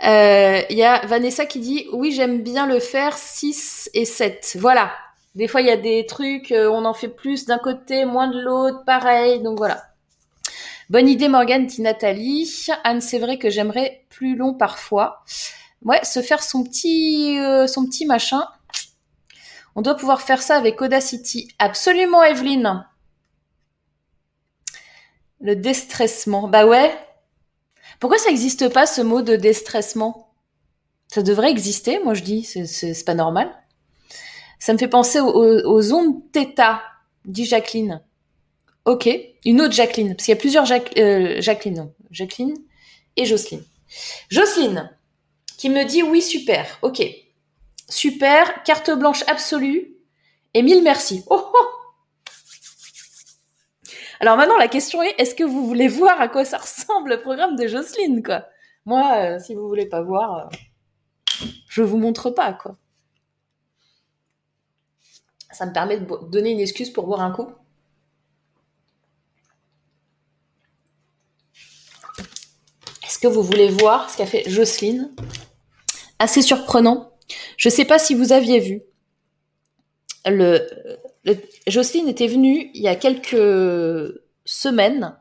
Euh, 0.04 0.62
il 0.70 0.78
y 0.78 0.84
a 0.84 1.06
Vanessa 1.06 1.46
qui 1.46 1.60
dit 1.60 1.88
oui 1.94 2.12
j'aime 2.12 2.42
bien 2.42 2.66
le 2.66 2.80
faire 2.80 3.18
6 3.18 3.92
et 3.94 4.06
7. 4.06 4.58
Voilà. 4.60 4.92
Des 5.36 5.48
fois 5.48 5.62
il 5.62 5.68
y 5.68 5.72
a 5.72 5.78
des 5.78 6.06
trucs, 6.06 6.52
euh, 6.52 6.70
on 6.70 6.84
en 6.86 6.94
fait 6.94 7.08
plus 7.08 7.46
d'un 7.46 7.58
côté, 7.58 8.06
moins 8.06 8.28
de 8.28 8.40
l'autre, 8.40 8.84
pareil. 8.86 9.42
Donc 9.42 9.58
voilà. 9.58 9.84
Bonne 10.90 11.08
idée, 11.08 11.30
Morgane, 11.30 11.66
dit 11.66 11.82
Nathalie. 11.82 12.68
Anne, 12.84 13.02
c'est 13.02 13.20
vrai 13.20 13.38
que 13.38 13.50
j'aimerais 13.50 14.06
plus 14.10 14.36
long 14.36 14.54
parfois. 14.54 15.24
Ouais, 15.84 16.04
se 16.04 16.22
faire 16.22 16.44
son 16.44 16.64
petit, 16.64 17.40
euh, 17.40 17.68
son 17.68 17.86
petit 17.86 18.06
machin. 18.06 18.46
On 19.76 19.82
doit 19.82 19.96
pouvoir 19.96 20.22
faire 20.22 20.42
ça 20.42 20.56
avec 20.56 20.82
Audacity. 20.82 21.48
Absolument, 21.58 22.24
Evelyne. 22.24 22.86
Le 25.44 25.56
déstressement. 25.56 26.48
Bah 26.48 26.66
ouais. 26.66 26.92
Pourquoi 28.00 28.18
ça 28.18 28.30
n'existe 28.30 28.70
pas 28.70 28.88
ce 28.88 29.02
mot 29.02 29.22
de 29.22 29.36
déstressement? 29.36 30.34
Ça 31.10 31.22
devrait 31.22 31.52
exister, 31.52 32.00
moi 32.00 32.16
je 32.16 32.24
dis, 32.24 32.44
c'est 32.44 33.06
pas 33.06 33.14
normal. 33.14 33.54
Ça 34.58 34.74
me 34.74 34.78
fait 34.78 34.88
penser 34.88 35.20
aux, 35.20 35.94
ondes 35.94 36.24
θ, 36.34 36.80
dit 37.26 37.46
Jacqueline. 37.46 38.02
Ok, 38.86 39.10
une 39.46 39.62
autre 39.62 39.74
Jacqueline, 39.74 40.16
parce 40.16 40.26
qu'il 40.26 40.34
y 40.34 40.38
a 40.38 40.40
plusieurs 40.40 40.66
euh, 40.98 41.40
Jacqueline, 41.40 41.76
non. 41.76 41.94
Jacqueline 42.10 42.56
et 43.16 43.26
Jocelyne. 43.26 43.64
Jocelyne, 44.30 44.90
qui 45.58 45.70
me 45.70 45.86
dit 45.86 46.04
oui, 46.04 46.22
super, 46.22 46.80
ok. 46.82 47.04
Super, 47.90 48.64
carte 48.64 48.92
blanche 48.92 49.24
absolue, 49.28 49.98
et 50.54 50.64
mille 50.64 50.82
merci. 50.82 51.24
Oh, 51.28 51.52
oh 51.54 51.73
alors 54.20 54.38
maintenant, 54.38 54.58
la 54.58 54.68
question 54.68 55.02
est, 55.02 55.16
est-ce 55.18 55.36
que 55.36 55.44
vous 55.44 55.66
voulez 55.66 55.88
voir 55.88 56.20
à 56.22 56.28
quoi 56.28 56.46
ça 56.46 56.58
ressemble 56.58 57.10
le 57.10 57.22
programme 57.22 57.56
de 57.56 57.68
Jocelyne, 57.68 58.22
Moi, 58.86 59.14
euh, 59.16 59.40
si 59.40 59.56
vous 59.56 59.68
voulez 59.68 59.86
pas 59.86 60.02
voir, 60.02 60.38
euh, 60.38 61.48
je 61.68 61.82
vous 61.82 61.98
montre 61.98 62.30
pas, 62.30 62.54
quoi. 62.54 62.76
Ça 65.52 65.66
me 65.66 65.74
permet 65.74 66.00
de 66.00 66.30
donner 66.30 66.52
une 66.52 66.60
excuse 66.60 66.90
pour 66.90 67.06
boire 67.06 67.22
un 67.22 67.32
coup. 67.32 67.48
Est-ce 73.04 73.20
que 73.20 73.28
vous 73.28 73.44
voulez 73.44 73.70
voir 73.70 74.10
ce 74.10 74.18
qu'a 74.18 74.26
fait 74.26 74.50
Jocelyne? 74.50 75.14
Assez 76.18 76.42
surprenant. 76.42 77.12
Je 77.58 77.70
ne 77.70 77.74
sais 77.74 77.86
pas 77.86 78.00
si 78.00 78.16
vous 78.16 78.32
aviez 78.32 78.60
vu. 78.60 78.82
Le, 80.26 80.68
Jocelyne 81.68 82.08
était 82.08 82.28
venue 82.28 82.70
il 82.74 82.82
y 82.82 82.88
a 82.88 82.96
quelques 82.96 84.20
semaines 84.46 85.18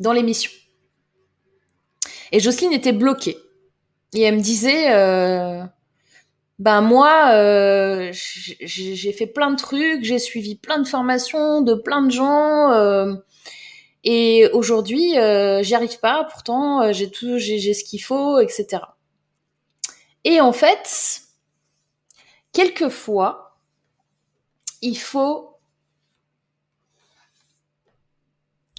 dans 0.00 0.12
l'émission. 0.12 0.50
Et 2.32 2.40
Jocelyne 2.40 2.72
était 2.72 2.92
bloquée. 2.92 3.38
Et 4.14 4.22
elle 4.22 4.36
me 4.36 4.40
disait, 4.40 4.92
euh, 4.92 5.62
ben 6.58 6.80
moi, 6.80 7.30
euh, 7.32 8.10
j'ai 8.12 9.12
fait 9.12 9.26
plein 9.26 9.50
de 9.50 9.56
trucs, 9.56 10.04
j'ai 10.04 10.18
suivi 10.18 10.56
plein 10.56 10.78
de 10.78 10.86
formations 10.86 11.62
de 11.62 11.74
plein 11.74 12.02
de 12.02 12.10
gens, 12.10 12.72
euh, 12.72 13.14
et 14.04 14.48
aujourd'hui, 14.52 15.10
j'y 15.12 15.74
arrive 15.74 15.98
pas. 16.00 16.24
Pourtant, 16.24 16.92
j'ai 16.92 17.10
tout, 17.10 17.38
j'ai 17.38 17.74
ce 17.74 17.84
qu'il 17.84 18.02
faut, 18.02 18.38
etc. 18.38 18.82
Et 20.24 20.40
en 20.40 20.52
fait, 20.52 21.22
quelquefois, 22.52 23.47
il 24.82 24.98
faut... 24.98 25.58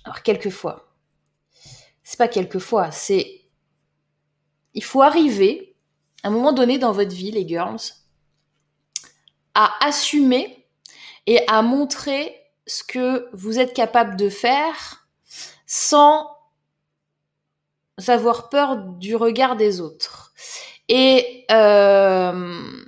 Alors, 0.04 0.24
quelquefois, 0.24 0.94
c'est 2.04 2.18
pas 2.18 2.28
quelquefois, 2.28 2.92
c'est... 2.92 3.42
Il 4.74 4.84
faut 4.84 5.02
arriver, 5.02 5.76
à 6.24 6.30
un 6.30 6.32
moment 6.32 6.54
donné 6.54 6.78
dans 6.78 6.92
votre 6.92 7.14
vie, 7.14 7.32
les 7.32 7.48
girls, 7.48 7.80
à 9.54 9.74
assumer 9.86 10.68
et 11.26 11.46
à 11.48 11.62
montrer 11.62 12.36
ce 12.66 12.84
que 12.84 13.30
vous 13.34 13.60
êtes 13.60 13.74
capable 13.74 14.16
de 14.16 14.30
faire 14.30 15.08
sans 15.66 16.30
avoir 18.08 18.50
peur 18.50 18.78
du 18.78 19.16
regard 19.16 19.56
des 19.56 19.82
autres. 19.82 20.34
Et, 20.88 21.46
euh, 21.52 22.86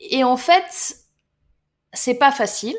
et 0.00 0.24
en 0.24 0.36
fait, 0.36 1.01
c'est 1.92 2.14
pas 2.14 2.32
facile, 2.32 2.76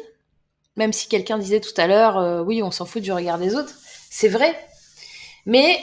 même 0.75 0.93
si 0.93 1.07
quelqu'un 1.07 1.37
disait 1.37 1.59
tout 1.59 1.73
à 1.77 1.87
l'heure, 1.87 2.17
euh, 2.17 2.43
oui, 2.43 2.63
on 2.63 2.71
s'en 2.71 2.85
fout 2.85 3.01
du 3.01 3.11
regard 3.11 3.37
des 3.37 3.55
autres, 3.55 3.75
c'est 4.09 4.27
vrai. 4.27 4.57
Mais 5.45 5.79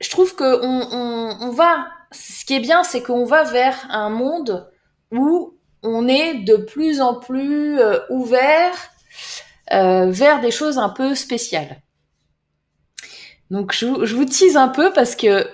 je 0.00 0.10
trouve 0.10 0.34
que 0.34 0.64
on, 0.64 1.50
va, 1.50 1.86
ce 2.12 2.44
qui 2.44 2.54
est 2.54 2.60
bien, 2.60 2.84
c'est 2.84 3.02
qu'on 3.02 3.24
va 3.24 3.44
vers 3.44 3.86
un 3.90 4.10
monde 4.10 4.70
où 5.10 5.56
on 5.82 6.08
est 6.08 6.34
de 6.34 6.56
plus 6.56 7.00
en 7.00 7.14
plus 7.14 7.78
euh, 7.78 8.00
ouvert 8.10 8.74
euh, 9.72 10.10
vers 10.10 10.40
des 10.40 10.50
choses 10.50 10.78
un 10.78 10.88
peu 10.88 11.14
spéciales. 11.14 11.80
Donc 13.50 13.72
je, 13.72 13.86
vous 13.86 14.24
tease 14.24 14.56
un 14.56 14.68
peu 14.68 14.92
parce 14.92 15.14
que 15.16 15.46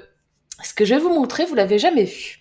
ce 0.62 0.74
que 0.74 0.84
je 0.84 0.94
vais 0.94 1.00
vous 1.00 1.12
montrer, 1.12 1.44
vous 1.44 1.54
l'avez 1.54 1.78
jamais 1.78 2.04
vu. 2.04 2.39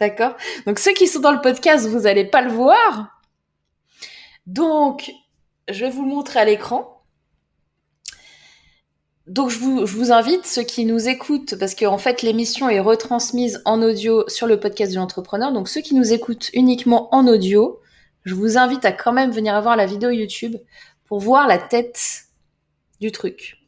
D'accord 0.00 0.34
Donc 0.66 0.78
ceux 0.78 0.92
qui 0.92 1.06
sont 1.06 1.20
dans 1.20 1.32
le 1.32 1.40
podcast, 1.40 1.86
vous 1.86 2.00
n'allez 2.00 2.24
pas 2.24 2.42
le 2.42 2.50
voir. 2.50 3.20
Donc, 4.46 5.12
je 5.68 5.84
vais 5.84 5.90
vous 5.90 6.02
le 6.02 6.08
montrer 6.08 6.40
à 6.40 6.44
l'écran. 6.44 6.94
Donc 9.26 9.48
je 9.48 9.58
vous, 9.58 10.12
invite, 10.12 10.44
ceux 10.44 10.64
qui 10.64 10.84
nous 10.84 11.08
écoutent, 11.08 11.54
parce 11.58 11.74
qu'en 11.74 11.96
fait 11.96 12.20
l'émission 12.20 12.68
est 12.68 12.80
retransmise 12.80 13.62
en 13.64 13.80
audio 13.80 14.22
sur 14.28 14.46
le 14.46 14.60
podcast 14.60 14.92
de 14.92 14.98
l'entrepreneur, 14.98 15.50
donc 15.50 15.68
ceux 15.70 15.80
qui 15.80 15.94
nous 15.94 16.12
écoutent 16.12 16.50
uniquement 16.52 17.08
en 17.14 17.26
audio, 17.26 17.80
je 18.24 18.34
vous 18.34 18.58
invite 18.58 18.84
à 18.84 18.92
quand 18.92 19.14
même 19.14 19.30
venir 19.30 19.58
voir 19.62 19.76
la 19.76 19.86
vidéo 19.86 20.10
YouTube 20.10 20.56
pour 21.06 21.20
voir 21.20 21.48
la 21.48 21.56
tête 21.56 22.24
du 23.00 23.12
truc. 23.12 23.63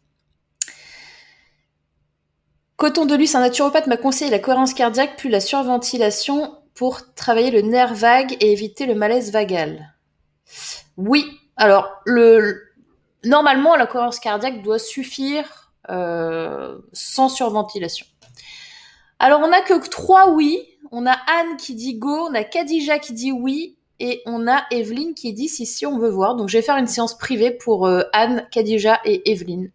Coton 2.76 3.06
de 3.06 3.14
Luce, 3.14 3.34
un 3.34 3.40
naturopathe 3.40 3.86
m'a 3.86 3.96
conseillé 3.96 4.30
la 4.30 4.38
cohérence 4.38 4.74
cardiaque 4.74 5.14
puis 5.16 5.30
la 5.30 5.40
surventilation 5.40 6.54
pour 6.74 7.14
travailler 7.14 7.50
le 7.50 7.62
nerf 7.62 7.94
vague 7.94 8.36
et 8.40 8.52
éviter 8.52 8.84
le 8.84 8.94
malaise 8.94 9.32
vagal. 9.32 9.94
Oui, 10.98 11.24
alors 11.56 11.88
le 12.04 12.64
normalement 13.24 13.76
la 13.76 13.86
cohérence 13.86 14.20
cardiaque 14.20 14.62
doit 14.62 14.78
suffire 14.78 15.72
euh, 15.88 16.76
sans 16.92 17.30
surventilation. 17.30 18.04
Alors 19.18 19.40
on 19.42 19.48
n'a 19.48 19.62
que 19.62 19.88
trois 19.88 20.30
oui. 20.30 20.62
On 20.92 21.06
a 21.06 21.12
Anne 21.12 21.56
qui 21.56 21.74
dit 21.74 21.94
go, 21.94 22.28
on 22.30 22.34
a 22.34 22.44
Kadija 22.44 22.98
qui 22.98 23.14
dit 23.14 23.32
oui 23.32 23.78
et 24.00 24.22
on 24.26 24.46
a 24.46 24.64
Evelyne 24.70 25.14
qui 25.14 25.32
dit 25.32 25.48
si 25.48 25.64
si 25.64 25.86
on 25.86 25.98
veut 25.98 26.10
voir. 26.10 26.36
Donc 26.36 26.50
je 26.50 26.58
vais 26.58 26.62
faire 26.62 26.76
une 26.76 26.86
séance 26.86 27.16
privée 27.16 27.52
pour 27.52 27.86
euh, 27.86 28.02
Anne, 28.12 28.46
Kadija 28.52 29.00
et 29.06 29.32
Evelyne 29.32 29.70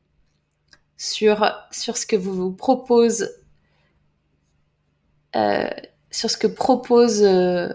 sur, 1.01 1.51
ce 1.71 2.05
que 2.05 2.15
vous, 2.15 2.31
vous 2.31 2.51
propose 2.51 3.31
euh, 5.35 5.67
sur 6.11 6.29
ce 6.29 6.37
que 6.37 6.45
propose 6.45 7.23
euh, 7.23 7.69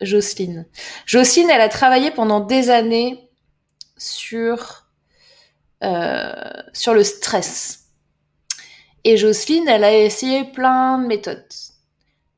Jocelyne. 0.00 0.66
Jocelyne, 1.04 1.50
elle 1.50 1.60
a 1.60 1.68
travaillé 1.68 2.10
pendant 2.10 2.40
des 2.40 2.70
années 2.70 3.28
sur 3.98 4.86
euh, 5.84 6.32
sur 6.72 6.94
le 6.94 7.04
stress. 7.04 7.90
Et 9.04 9.18
Jocelyne, 9.18 9.68
elle 9.68 9.84
a 9.84 9.94
essayé 9.94 10.44
plein 10.44 10.98
de 11.02 11.06
méthodes. 11.06 11.44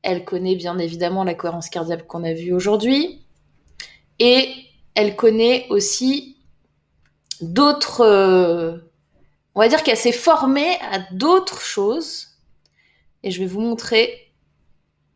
Elle 0.01 0.25
connaît 0.25 0.55
bien 0.55 0.77
évidemment 0.77 1.23
la 1.23 1.35
cohérence 1.35 1.69
cardiaque 1.69 2.05
qu'on 2.05 2.25
a 2.25 2.33
vue 2.33 2.51
aujourd'hui. 2.51 3.25
Et 4.19 4.53
elle 4.93 5.15
connaît 5.15 5.67
aussi 5.69 6.35
d'autres 7.39 8.83
on 9.55 9.59
va 9.59 9.67
dire 9.67 9.83
qu'elle 9.83 9.97
s'est 9.97 10.11
formée 10.11 10.79
à 10.81 10.99
d'autres 11.11 11.61
choses. 11.61 12.39
Et 13.23 13.31
je 13.31 13.39
vais 13.39 13.45
vous 13.45 13.61
montrer. 13.61 14.33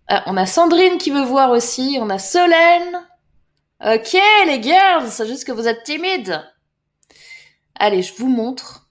Ah, 0.08 0.24
on 0.28 0.38
a 0.38 0.46
Sandrine 0.46 0.98
qui 0.98 1.12
veut 1.12 1.26
voir 1.26 1.52
aussi. 1.52 1.98
On 2.00 2.10
a 2.10 2.20
Solène. 2.20 3.08
Ok, 3.84 4.18
les 4.48 4.62
girls, 4.62 5.10
c'est 5.10 5.28
juste 5.28 5.46
que 5.46 5.52
vous 5.52 5.68
êtes 5.68 5.84
timides. 5.84 6.44
Allez, 7.76 8.02
je 8.02 8.14
vous 8.16 8.28
montre. 8.28 8.90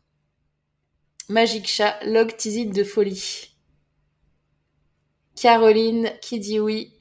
Magic 1.28 1.66
Chat, 1.66 1.99
log 2.05 2.36
de 2.36 2.84
folie. 2.84 3.57
Caroline 5.34 6.12
qui 6.22 6.38
dit 6.38 6.61
oui. 6.61 6.95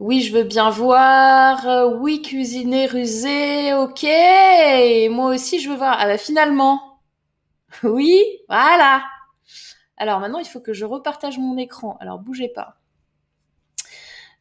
Oui, 0.00 0.22
je 0.22 0.32
veux 0.32 0.42
bien 0.44 0.70
voir. 0.70 1.64
Oui, 2.00 2.22
cuisiner 2.22 2.86
rusé. 2.86 3.72
Ok. 3.74 4.04
Moi 5.10 5.30
aussi, 5.34 5.60
je 5.60 5.70
veux 5.70 5.76
voir. 5.76 5.96
Ah 6.00 6.06
bah 6.06 6.18
finalement. 6.18 6.80
Oui, 7.84 8.22
voilà. 8.48 9.04
Alors 9.98 10.20
maintenant, 10.20 10.38
il 10.40 10.46
faut 10.46 10.60
que 10.60 10.72
je 10.74 10.84
repartage 10.86 11.38
mon 11.38 11.56
écran. 11.58 11.96
Alors 12.00 12.18
bougez 12.20 12.48
pas. 12.48 12.76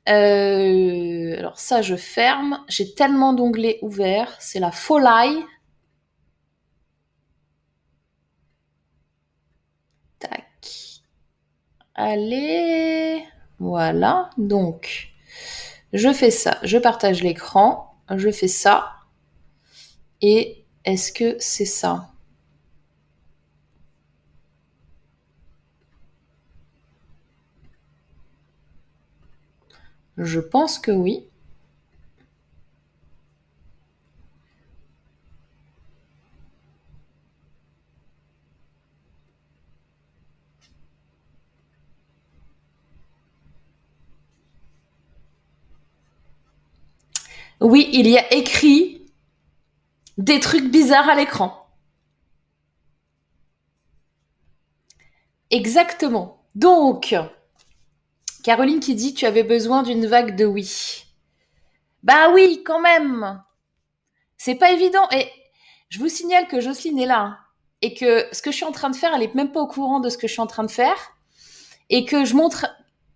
Euh, 0.08 1.36
alors 1.38 1.60
ça, 1.60 1.82
je 1.82 1.96
ferme. 1.96 2.64
J'ai 2.68 2.94
tellement 2.94 3.34
d'onglets 3.34 3.80
ouverts. 3.82 4.36
C'est 4.40 4.60
la 4.60 4.72
folie. 4.72 5.44
Tac. 10.20 11.02
Allez. 11.96 13.24
Voilà. 13.60 14.30
Donc, 14.38 15.10
je 15.94 16.14
fais 16.14 16.32
ça, 16.32 16.58
je 16.64 16.78
partage 16.78 17.24
l'écran, 17.24 17.96
je 18.16 18.32
fais 18.32 18.48
ça. 18.48 18.96
Et 20.22 20.66
est-ce 20.86 21.12
que 21.12 21.36
c'est 21.40 21.66
ça? 21.66 22.10
Je 30.18 30.40
pense 30.40 30.80
que 30.80 30.92
oui. 30.92 31.26
Oui, 47.62 47.90
il 47.92 48.08
y 48.08 48.18
a 48.18 48.34
écrit 48.34 49.06
des 50.18 50.40
trucs 50.40 50.70
bizarres 50.70 51.10
à 51.10 51.16
l'écran. 51.16 51.68
Exactement. 55.52 56.44
Donc, 56.56 57.16
Caroline 58.44 58.80
qui 58.80 58.96
dit 58.96 59.14
tu 59.14 59.26
avais 59.26 59.44
besoin 59.44 59.84
d'une 59.84 60.06
vague 60.06 60.36
de 60.36 60.46
oui. 60.46 61.06
Bah 62.04 62.30
oui, 62.34 62.64
quand 62.66 62.80
même. 62.80 63.44
C'est 64.38 64.56
pas 64.56 64.72
évident. 64.72 65.08
Et 65.12 65.30
je 65.90 66.00
vous 66.00 66.08
signale 66.08 66.48
que 66.48 66.62
Jocelyne 66.62 67.00
est 67.00 67.06
là 67.06 67.20
hein, 67.20 67.38
et 67.82 67.94
que 67.94 68.26
ce 68.32 68.42
que 68.42 68.52
je 68.52 68.56
suis 68.58 68.66
en 68.66 68.72
train 68.72 68.90
de 68.90 68.96
faire, 68.96 69.14
elle 69.14 69.24
est 69.24 69.36
même 69.36 69.52
pas 69.52 69.62
au 69.62 69.68
courant 69.68 70.00
de 70.00 70.10
ce 70.10 70.18
que 70.18 70.28
je 70.28 70.34
suis 70.34 70.42
en 70.42 70.48
train 70.48 70.64
de 70.64 70.72
faire 70.72 70.98
et 71.90 72.06
que 72.06 72.24
je 72.24 72.36
montre 72.36 72.68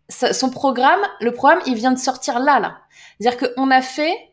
son 0.10 0.50
programme. 0.50 1.02
Le 1.22 1.32
programme, 1.32 1.62
il 1.66 1.76
vient 1.76 1.92
de 1.92 2.00
sortir 2.00 2.40
là, 2.40 2.60
là. 2.60 2.82
C'est-à-dire 3.20 3.54
qu'on 3.56 3.72
a 3.72 3.82
fait 3.82 4.33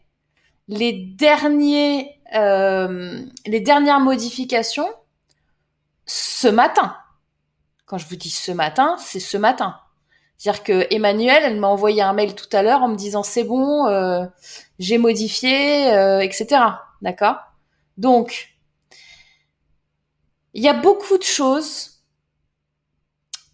euh, 2.34 3.22
les 3.46 3.60
dernières 3.60 4.00
modifications 4.00 4.88
ce 6.06 6.48
matin. 6.48 6.96
Quand 7.86 7.98
je 7.98 8.06
vous 8.06 8.16
dis 8.16 8.30
ce 8.30 8.52
matin, 8.52 8.96
c'est 8.98 9.20
ce 9.20 9.36
matin. 9.36 9.80
C'est-à-dire 10.38 10.62
que 10.62 10.86
Emmanuel, 10.94 11.42
elle 11.44 11.60
m'a 11.60 11.66
envoyé 11.66 12.02
un 12.02 12.12
mail 12.12 12.34
tout 12.34 12.48
à 12.52 12.62
l'heure 12.62 12.82
en 12.82 12.88
me 12.88 12.96
disant 12.96 13.22
c'est 13.22 13.44
bon, 13.44 13.86
euh, 13.88 14.24
j'ai 14.78 14.96
modifié, 14.96 15.92
euh, 15.92 16.20
etc. 16.20 16.62
D'accord? 17.02 17.36
Donc, 17.98 18.54
il 20.54 20.62
y 20.62 20.68
a 20.68 20.72
beaucoup 20.72 21.18
de 21.18 21.22
choses 21.22 22.02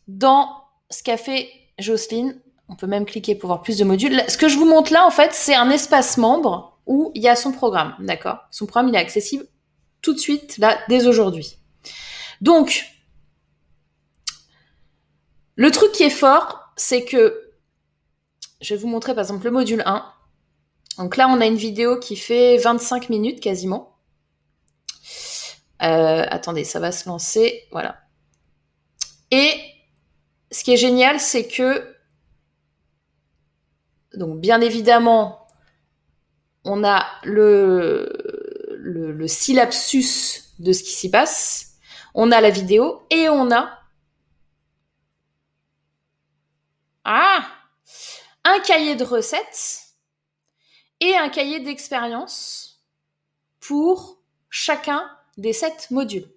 dans 0.06 0.64
ce 0.90 1.02
qu'a 1.02 1.16
fait 1.16 1.50
Jocelyne. 1.78 2.40
On 2.68 2.76
peut 2.76 2.86
même 2.86 3.04
cliquer 3.04 3.34
pour 3.34 3.48
voir 3.48 3.62
plus 3.62 3.78
de 3.78 3.84
modules. 3.84 4.22
Ce 4.28 4.38
que 4.38 4.48
je 4.48 4.56
vous 4.56 4.66
montre 4.66 4.92
là, 4.92 5.04
en 5.04 5.10
fait, 5.10 5.32
c'est 5.32 5.54
un 5.54 5.70
espace 5.70 6.18
membre 6.18 6.75
où 6.86 7.10
il 7.14 7.22
y 7.22 7.28
a 7.28 7.36
son 7.36 7.52
programme. 7.52 7.94
D'accord? 8.00 8.46
Son 8.50 8.66
programme, 8.66 8.88
il 8.88 8.96
est 8.96 9.00
accessible 9.00 9.46
tout 10.02 10.14
de 10.14 10.18
suite, 10.18 10.58
là, 10.58 10.78
dès 10.88 11.06
aujourd'hui. 11.06 11.58
Donc, 12.40 12.84
le 15.56 15.70
truc 15.70 15.92
qui 15.92 16.04
est 16.04 16.10
fort, 16.10 16.72
c'est 16.76 17.04
que 17.04 17.50
je 18.60 18.74
vais 18.74 18.80
vous 18.80 18.88
montrer 18.88 19.14
par 19.14 19.22
exemple 19.24 19.44
le 19.44 19.50
module 19.50 19.82
1. 19.84 20.12
Donc 20.98 21.16
là, 21.16 21.28
on 21.28 21.40
a 21.40 21.46
une 21.46 21.56
vidéo 21.56 21.98
qui 21.98 22.16
fait 22.16 22.56
25 22.58 23.08
minutes 23.08 23.40
quasiment. 23.40 23.98
Euh, 25.82 26.24
attendez, 26.28 26.64
ça 26.64 26.80
va 26.80 26.92
se 26.92 27.08
lancer. 27.08 27.64
Voilà. 27.70 27.98
Et 29.30 29.52
ce 30.50 30.64
qui 30.64 30.72
est 30.72 30.78
génial, 30.78 31.20
c'est 31.20 31.48
que, 31.48 31.94
donc 34.14 34.40
bien 34.40 34.60
évidemment, 34.60 35.45
on 36.66 36.84
a 36.84 37.06
le, 37.22 38.08
le, 38.76 39.12
de 39.12 40.72
ce 40.72 40.82
qui 40.82 40.90
s'y 40.90 41.10
passe, 41.10 41.76
on 42.14 42.32
a 42.32 42.40
la 42.40 42.50
vidéo 42.50 43.06
et 43.10 43.28
on 43.28 43.50
a 43.52 43.78
Ah 47.04 47.46
Un 48.44 48.58
cahier 48.60 48.96
de 48.96 49.04
recettes 49.04 49.82
et 51.00 51.16
un 51.16 51.28
cahier 51.28 51.60
d'expérience 51.60 52.82
pour 53.60 54.18
chacun 54.50 55.08
des 55.36 55.52
sept 55.52 55.90
modules. 55.90 56.28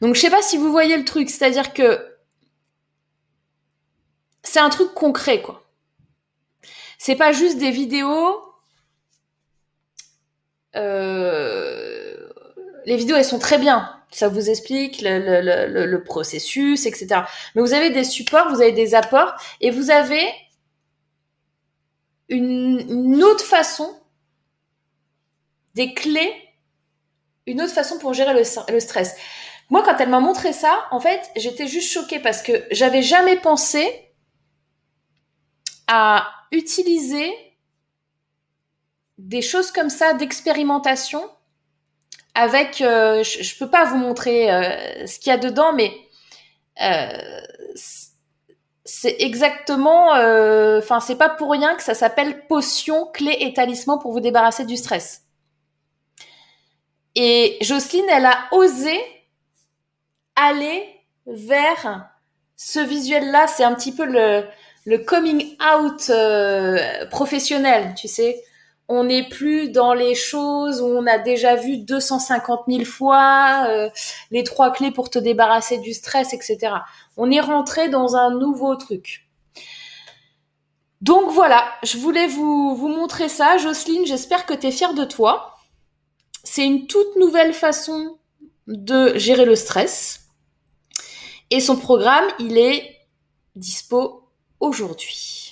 Donc 0.00 0.14
je 0.14 0.20
sais 0.20 0.30
pas 0.30 0.42
si 0.42 0.56
vous 0.56 0.72
voyez 0.72 0.96
le 0.96 1.04
truc, 1.04 1.30
c'est-à-dire 1.30 1.72
que 1.72 2.16
c'est 4.42 4.60
un 4.60 4.70
truc 4.70 4.92
concret 4.94 5.40
quoi. 5.40 5.70
C'est 6.98 7.16
pas 7.16 7.32
juste 7.32 7.58
des 7.58 7.70
vidéos. 7.70 8.47
Euh, 10.76 12.16
les 12.84 12.96
vidéos 12.96 13.16
elles 13.16 13.24
sont 13.24 13.38
très 13.38 13.58
bien, 13.58 13.94
ça 14.10 14.28
vous 14.28 14.50
explique 14.50 15.00
le, 15.02 15.96
processus, 15.98 16.86
etc. 16.86 17.22
Mais 17.54 17.62
vous 17.62 17.74
avez 17.74 17.90
des 17.90 18.04
supports, 18.04 18.48
vous 18.48 18.60
avez 18.60 18.72
des 18.72 18.94
apports, 18.94 19.34
et 19.60 19.70
vous 19.70 19.90
avez 19.90 20.22
une, 22.28 22.84
une 22.88 23.22
autre 23.22 23.44
façon, 23.44 23.94
des 25.74 25.94
clés, 25.94 26.32
une 27.46 27.62
autre 27.62 27.72
façon 27.72 27.98
pour 27.98 28.14
gérer 28.14 28.34
le 28.34 28.80
stress. 28.80 29.16
Moi, 29.70 29.82
quand 29.84 29.96
elle 29.98 30.08
m'a 30.08 30.20
montré 30.20 30.52
ça, 30.52 30.86
en 30.90 31.00
fait, 31.00 31.30
j'étais 31.36 31.66
juste 31.66 31.92
choquée 31.92 32.20
parce 32.20 32.42
que 32.42 32.64
j'avais 32.70 33.02
jamais 33.02 33.36
pensé 33.36 33.86
à 35.86 36.26
utiliser 36.52 37.30
des 39.18 39.42
choses 39.42 39.72
comme 39.72 39.90
ça 39.90 40.14
d'expérimentation 40.14 41.22
avec, 42.34 42.80
euh, 42.80 43.24
je, 43.24 43.42
je, 43.42 43.58
peux 43.58 43.68
pas 43.68 43.84
vous 43.84 43.96
montrer 43.96 44.52
euh, 44.52 45.06
ce 45.06 45.18
qu'il 45.18 45.30
y 45.30 45.34
a 45.34 45.38
dedans, 45.38 45.72
mais 45.72 45.92
euh, 46.80 47.40
c'est 48.84 49.16
exactement, 49.18 50.12
enfin 50.78 51.00
c'est 51.00 51.18
pas 51.18 51.28
pour 51.28 51.50
rien 51.50 51.74
que 51.74 51.82
ça 51.82 51.94
s'appelle 51.94 52.46
potion 52.46 53.06
clé 53.12 53.36
et 53.40 53.52
talisman 53.52 53.98
pour 53.98 54.12
vous 54.12 54.20
débarrasser 54.20 54.64
du 54.64 54.76
stress. 54.76 55.24
Et 57.14 57.58
Jocelyne, 57.60 58.06
elle 58.08 58.24
a 58.24 58.46
osé 58.52 58.98
aller 60.36 60.88
vers 61.26 62.08
ce 62.56 62.78
visuel-là. 62.78 63.46
C'est 63.48 63.64
un 63.64 63.74
petit 63.74 63.92
peu 63.92 64.06
le 64.06 64.98
coming 64.98 65.56
out 65.60 66.10
professionnel, 67.10 67.94
tu 67.94 68.08
sais 68.08 68.42
on 68.88 69.04
n'est 69.04 69.28
plus 69.28 69.70
dans 69.70 69.92
les 69.92 70.14
choses 70.14 70.80
où 70.80 70.86
on 70.86 71.06
a 71.06 71.18
déjà 71.18 71.56
vu 71.56 71.78
250 71.78 72.60
000 72.68 72.84
fois 72.84 73.66
euh, 73.68 73.90
les 74.30 74.44
trois 74.44 74.72
clés 74.72 74.90
pour 74.90 75.10
te 75.10 75.18
débarrasser 75.18 75.78
du 75.78 75.92
stress, 75.92 76.32
etc. 76.32 76.74
On 77.16 77.30
est 77.30 77.40
rentré 77.40 77.90
dans 77.90 78.16
un 78.16 78.30
nouveau 78.30 78.76
truc. 78.76 79.28
Donc 81.02 81.30
voilà, 81.30 81.64
je 81.84 81.98
voulais 81.98 82.26
vous, 82.26 82.74
vous 82.74 82.88
montrer 82.88 83.28
ça. 83.28 83.58
Jocelyne, 83.58 84.06
j'espère 84.06 84.46
que 84.46 84.54
tu 84.54 84.66
es 84.66 84.72
fière 84.72 84.94
de 84.94 85.04
toi. 85.04 85.54
C'est 86.42 86.64
une 86.64 86.86
toute 86.86 87.16
nouvelle 87.16 87.52
façon 87.52 88.18
de 88.66 89.16
gérer 89.16 89.44
le 89.44 89.54
stress. 89.54 90.28
Et 91.50 91.60
son 91.60 91.76
programme, 91.76 92.26
il 92.38 92.58
est 92.58 92.96
dispo 93.54 94.28
aujourd'hui. 94.60 95.47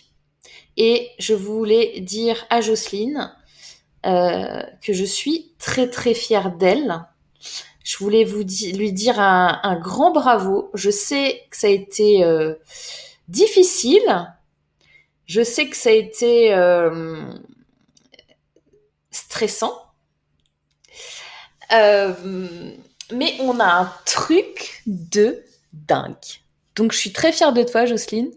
Et 0.76 1.10
je 1.18 1.34
voulais 1.34 2.00
dire 2.00 2.46
à 2.50 2.60
Jocelyne 2.60 3.32
euh, 4.04 4.62
que 4.82 4.92
je 4.92 5.04
suis 5.04 5.52
très 5.58 5.88
très 5.88 6.14
fière 6.14 6.52
d'elle. 6.52 7.04
Je 7.82 7.98
voulais 7.98 8.24
lui 8.24 8.92
dire 8.92 9.18
un, 9.20 9.78
grand 9.80 10.10
bravo. 10.10 10.70
Je 10.74 10.90
sais 10.90 11.42
que 11.50 11.56
ça 11.56 11.68
a 11.68 11.70
été 11.70 12.24
euh, 12.24 12.54
difficile. 13.28 14.32
Je 15.26 15.42
sais 15.42 15.68
que 15.68 15.76
ça 15.76 15.90
a 15.90 15.92
été 15.92 16.52
euh, 16.54 17.20
stressant. 19.10 19.82
mais 21.70 23.36
on 23.40 23.60
a 23.60 23.66
un 23.66 23.92
truc 24.04 24.82
de 24.86 25.42
dingue. 25.72 26.14
Donc 26.74 26.92
je 26.92 26.98
suis 26.98 27.12
très 27.12 27.32
fière 27.32 27.52
de 27.52 27.62
toi, 27.62 27.86
Jocelyne. 27.86 28.30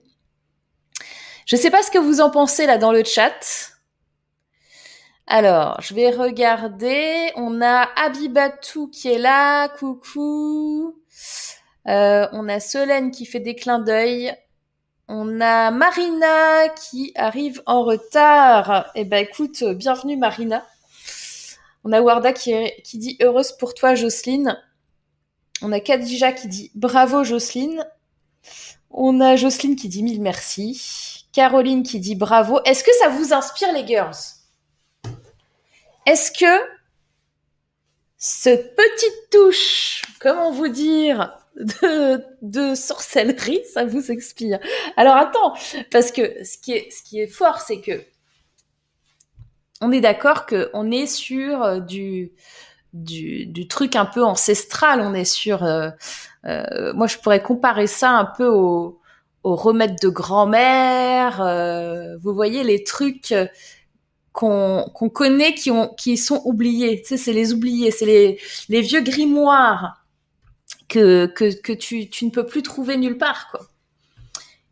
Je 1.50 1.56
sais 1.56 1.72
pas 1.72 1.82
ce 1.82 1.90
que 1.90 1.98
vous 1.98 2.22
en 2.22 2.30
pensez 2.30 2.68
là 2.68 2.78
dans 2.78 2.92
le 2.92 3.04
chat. 3.04 3.72
Alors, 5.26 5.82
je 5.82 5.96
vais 5.96 6.12
regarder. 6.12 7.32
On 7.36 7.60
a 7.60 7.90
Abibatou 8.00 8.88
qui 8.88 9.08
est 9.08 9.18
là. 9.18 9.68
Coucou. 9.68 10.96
Euh, 11.88 12.28
on 12.34 12.48
a 12.48 12.60
Solène 12.60 13.10
qui 13.10 13.26
fait 13.26 13.40
des 13.40 13.56
clins 13.56 13.80
d'œil. 13.80 14.32
On 15.08 15.42
a 15.42 15.72
Marina 15.72 16.70
qui 16.70 17.14
arrive 17.16 17.64
en 17.66 17.84
retard. 17.84 18.92
Eh 18.94 19.04
ben 19.04 19.26
écoute, 19.26 19.64
bienvenue 19.64 20.18
Marina. 20.18 20.68
On 21.84 21.92
a 21.94 22.00
Warda 22.00 22.32
qui, 22.32 22.54
qui 22.84 23.00
dit 23.00 23.18
heureuse 23.24 23.54
pour 23.54 23.74
toi 23.74 23.96
Jocelyne. 23.96 24.56
On 25.64 25.72
a 25.72 25.80
Kadija 25.80 26.32
qui 26.32 26.48
dit 26.48 26.72
bravo 26.76 27.24
Jocelyne. 27.24 27.84
On 28.92 29.20
a 29.20 29.36
Jocelyne 29.36 29.76
qui 29.76 29.90
dit 29.90 30.04
mille 30.04 30.22
merci. 30.22 31.19
Caroline 31.34 31.84
qui 31.84 32.00
dit 32.00 32.16
bravo. 32.16 32.60
Est-ce 32.66 32.84
que 32.84 32.94
ça 33.00 33.10
vous 33.10 33.34
inspire 33.34 33.72
les 33.74 33.86
girls? 33.86 34.16
Est-ce 36.06 36.32
que 36.32 36.62
ce 38.18 38.50
petite 38.50 39.30
touche, 39.32 40.02
comment 40.20 40.52
vous 40.52 40.68
dire, 40.68 41.38
de, 42.42 42.76
sorcellerie, 42.76 43.62
ça 43.72 43.86
vous 43.86 44.12
inspire 44.12 44.60
Alors 44.98 45.16
attends, 45.16 45.54
parce 45.92 46.12
que 46.12 46.44
ce 46.44 46.58
qui 46.58 46.74
est, 46.74 46.90
ce 46.92 47.32
fort, 47.32 47.62
c'est 47.62 47.82
que 47.82 48.04
on 49.82 49.92
est 49.92 50.02
d'accord 50.02 50.46
qu'on 50.46 50.92
est 50.92 51.08
sur 51.08 51.82
du, 51.82 52.34
du, 52.94 53.46
du, 53.46 53.68
truc 53.68 53.96
un 53.96 54.06
peu 54.06 54.24
ancestral. 54.24 55.00
On 55.00 55.14
est 55.14 55.26
sur, 55.26 55.64
euh, 55.64 55.90
euh, 56.46 56.94
moi 56.94 57.08
je 57.08 57.18
pourrais 57.18 57.42
comparer 57.42 57.88
ça 57.88 58.12
un 58.12 58.26
peu 58.26 58.48
au, 58.48 58.99
au 59.44 59.56
remède 59.56 59.98
de 60.02 60.10
grand-mère. 60.10 61.42
Euh, 61.42 62.18
vous 62.18 62.34
voyez 62.34 62.64
les 62.64 62.84
trucs 62.84 63.34
qu'on 64.34 65.10
connaît 65.14 65.54
qui 65.54 65.72
ont 65.72 65.94
qui 65.96 66.18
sont 66.18 66.42
oubliés. 66.46 67.02
Tu 67.02 67.10
sais, 67.10 67.18
c'est 67.18 67.34
les 67.34 67.54
oubliés, 67.54 67.92
c'est 67.92 68.06
les 68.06 68.40
les 68.70 68.82
vieux 68.82 69.02
grimoires 69.02 70.04
que 70.88 71.28
que 71.28 71.60
que 71.62 71.74
tu 71.74 72.10
tu 72.10 72.26
ne 72.26 72.32
peux 72.32 72.46
plus 72.46 72.64
trouver 72.64 72.98
nulle 72.98 73.18
part 73.18 73.50
quoi. 73.52 73.62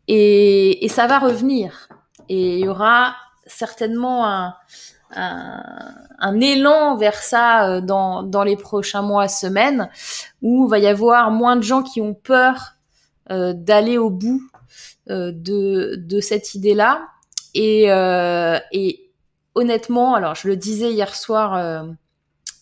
Et 0.08 0.84
et 0.84 0.88
ça 0.88 1.06
va 1.06 1.18
revenir. 1.18 1.88
Et 2.28 2.58
il 2.58 2.64
y 2.64 2.68
aura 2.68 3.16
certainement 3.46 4.26
un 4.26 4.54
un, 5.10 6.40
élan 6.40 6.96
vers 6.96 7.14
ça 7.14 7.68
euh, 7.68 7.80
dans, 7.80 8.22
dans 8.22 8.44
les 8.44 8.56
prochains 8.56 9.02
mois, 9.02 9.28
semaines, 9.28 9.88
où 10.42 10.66
il 10.66 10.70
va 10.70 10.78
y 10.78 10.86
avoir 10.86 11.30
moins 11.30 11.56
de 11.56 11.62
gens 11.62 11.82
qui 11.82 12.00
ont 12.00 12.14
peur 12.14 12.74
euh, 13.30 13.52
d'aller 13.54 13.98
au 13.98 14.10
bout 14.10 14.42
euh, 14.54 14.57
de, 15.08 15.96
de 15.96 16.20
cette 16.20 16.54
idée-là. 16.54 17.08
Et, 17.54 17.90
euh, 17.90 18.58
et 18.72 19.10
honnêtement, 19.54 20.14
alors 20.14 20.34
je 20.34 20.48
le 20.48 20.56
disais 20.56 20.92
hier 20.92 21.14
soir 21.14 21.54
euh, 21.54 21.82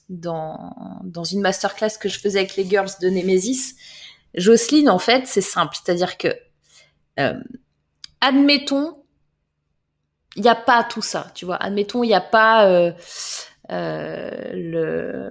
dans, 0.08 0.74
dans 1.04 1.24
une 1.24 1.40
masterclass 1.40 1.98
que 2.00 2.08
je 2.08 2.18
faisais 2.18 2.38
avec 2.38 2.56
les 2.56 2.64
girls 2.64 2.90
de 3.00 3.08
Nemesis, 3.08 3.74
Jocelyne, 4.34 4.90
en 4.90 4.98
fait, 4.98 5.26
c'est 5.26 5.40
simple. 5.40 5.76
C'est-à-dire 5.82 6.18
que, 6.18 6.28
euh, 7.18 7.40
admettons, 8.20 9.02
il 10.36 10.42
n'y 10.42 10.48
a 10.48 10.54
pas 10.54 10.84
tout 10.84 11.02
ça, 11.02 11.30
tu 11.34 11.46
vois. 11.46 11.56
Admettons, 11.56 12.04
il 12.04 12.08
n'y 12.08 12.14
a 12.14 12.20
pas 12.20 12.66
euh, 12.66 12.90
euh, 12.90 12.92
le, 13.68 15.30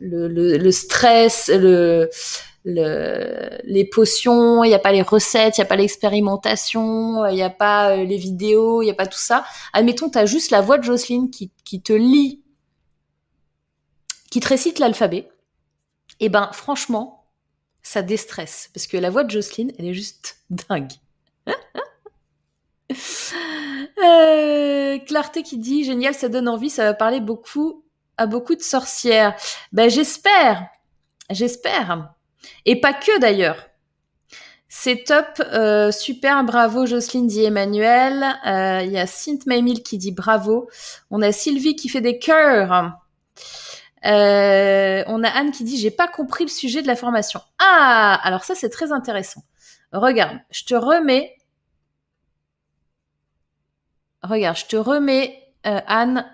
le, 0.00 0.28
le, 0.28 0.56
le, 0.56 0.70
stress, 0.70 1.50
le, 1.52 2.08
le, 2.64 3.58
les 3.64 3.84
potions, 3.84 4.64
il 4.64 4.68
n'y 4.68 4.74
a 4.74 4.78
pas 4.78 4.92
les 4.92 5.02
recettes, 5.02 5.58
il 5.58 5.60
n'y 5.60 5.64
a 5.64 5.68
pas 5.68 5.76
l'expérimentation, 5.76 7.26
il 7.26 7.34
n'y 7.34 7.42
a 7.42 7.50
pas 7.50 7.90
euh, 7.90 8.04
les 8.04 8.16
vidéos, 8.16 8.82
il 8.82 8.86
n'y 8.86 8.90
a 8.90 8.94
pas 8.94 9.06
tout 9.06 9.18
ça. 9.18 9.44
Admettons, 9.72 10.10
tu 10.10 10.18
as 10.18 10.26
juste 10.26 10.50
la 10.50 10.60
voix 10.60 10.78
de 10.78 10.84
Jocelyne 10.84 11.30
qui, 11.30 11.50
qui 11.64 11.82
te 11.82 11.92
lit, 11.92 12.42
qui 14.30 14.40
te 14.40 14.48
récite 14.48 14.78
l'alphabet. 14.78 15.28
Et 16.18 16.26
eh 16.26 16.28
ben, 16.28 16.50
franchement, 16.52 17.24
ça 17.82 18.02
déstresse. 18.02 18.70
Parce 18.74 18.86
que 18.86 18.98
la 18.98 19.08
voix 19.08 19.24
de 19.24 19.30
Jocelyne, 19.30 19.72
elle 19.78 19.86
est 19.86 19.94
juste 19.94 20.36
dingue. 20.50 20.92
Euh, 24.04 24.98
Clarté 24.98 25.42
qui 25.42 25.58
dit 25.58 25.84
génial, 25.84 26.14
ça 26.14 26.28
donne 26.28 26.48
envie, 26.48 26.70
ça 26.70 26.84
va 26.84 26.94
parler 26.94 27.20
beaucoup 27.20 27.84
à 28.16 28.26
beaucoup 28.26 28.54
de 28.54 28.62
sorcières. 28.62 29.34
Ben 29.72 29.88
j'espère, 29.88 30.66
j'espère. 31.30 32.12
Et 32.66 32.80
pas 32.80 32.92
que 32.92 33.18
d'ailleurs. 33.18 33.66
C'est 34.72 35.02
top, 35.04 35.42
euh, 35.52 35.90
super, 35.90 36.44
bravo 36.44 36.86
Jocelyne 36.86 37.26
dit 37.26 37.44
Emmanuel. 37.44 38.24
Euh, 38.46 38.82
il 38.84 38.92
y 38.92 38.98
a 38.98 39.06
Sint 39.06 39.40
Maymil 39.46 39.82
qui 39.82 39.98
dit 39.98 40.12
bravo. 40.12 40.70
On 41.10 41.22
a 41.22 41.32
Sylvie 41.32 41.74
qui 41.74 41.88
fait 41.88 42.00
des 42.00 42.20
cœurs. 42.20 42.92
Euh, 44.06 45.04
on 45.08 45.24
a 45.24 45.28
Anne 45.28 45.50
qui 45.50 45.64
dit 45.64 45.76
j'ai 45.76 45.90
pas 45.90 46.08
compris 46.08 46.44
le 46.44 46.50
sujet 46.50 46.82
de 46.82 46.86
la 46.86 46.94
formation. 46.94 47.40
Ah, 47.58 48.18
alors 48.22 48.44
ça 48.44 48.54
c'est 48.54 48.70
très 48.70 48.92
intéressant. 48.92 49.42
Regarde, 49.92 50.38
je 50.50 50.64
te 50.64 50.74
remets. 50.74 51.36
Regarde, 54.22 54.56
je 54.56 54.66
te 54.66 54.76
remets 54.76 55.54
euh, 55.66 55.80
Anne. 55.86 56.30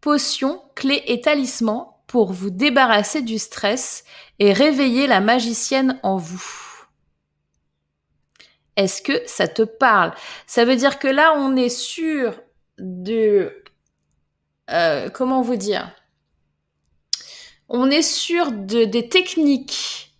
Potion, 0.00 0.62
clé 0.74 1.02
et 1.06 1.20
talisman 1.20 1.86
pour 2.06 2.32
vous 2.32 2.50
débarrasser 2.50 3.22
du 3.22 3.38
stress 3.38 4.04
et 4.38 4.52
réveiller 4.52 5.06
la 5.06 5.20
magicienne 5.20 5.98
en 6.02 6.16
vous. 6.16 6.44
Est-ce 8.76 9.02
que 9.02 9.22
ça 9.26 9.48
te 9.48 9.62
parle? 9.62 10.12
Ça 10.46 10.64
veut 10.64 10.76
dire 10.76 10.98
que 10.98 11.08
là, 11.08 11.34
on 11.36 11.56
est 11.56 11.68
sûr 11.68 12.40
de... 12.78 13.62
Euh, 14.70 15.08
comment 15.10 15.42
vous 15.42 15.56
dire? 15.56 15.90
On 17.68 17.90
est 17.90 18.02
sûr 18.02 18.52
de, 18.52 18.84
des 18.84 19.08
techniques. 19.08 20.12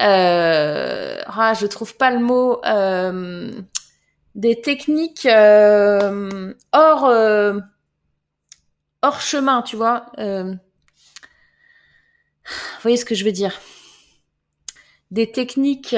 Euh, 0.00 1.20
ah, 1.26 1.54
je 1.54 1.66
trouve 1.66 1.96
pas 1.96 2.10
le 2.10 2.18
mot. 2.18 2.60
Euh, 2.64 3.52
des 4.36 4.60
techniques 4.60 5.26
euh, 5.26 6.54
hors, 6.72 7.06
euh, 7.06 7.58
hors 9.02 9.20
chemin, 9.20 9.62
tu 9.62 9.76
vois. 9.76 10.12
Euh, 10.18 10.52
vous 12.44 12.82
voyez 12.82 12.98
ce 12.98 13.06
que 13.06 13.14
je 13.14 13.24
veux 13.24 13.32
dire 13.32 13.58
Des 15.10 15.32
techniques 15.32 15.96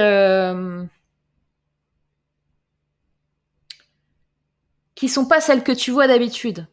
qui 4.95 5.09
sont 5.09 5.27
pas 5.27 5.41
celles 5.41 5.65
que 5.65 5.73
tu 5.73 5.91
vois 5.91 6.07
d'habitude. 6.07 6.69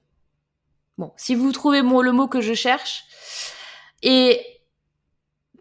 Bon, 0.97 1.11
si 1.17 1.35
vous 1.35 1.51
trouvez 1.51 1.81
le 1.81 2.11
mot 2.11 2.27
que 2.27 2.41
je 2.41 2.53
cherche, 2.53 3.03
et 4.03 4.45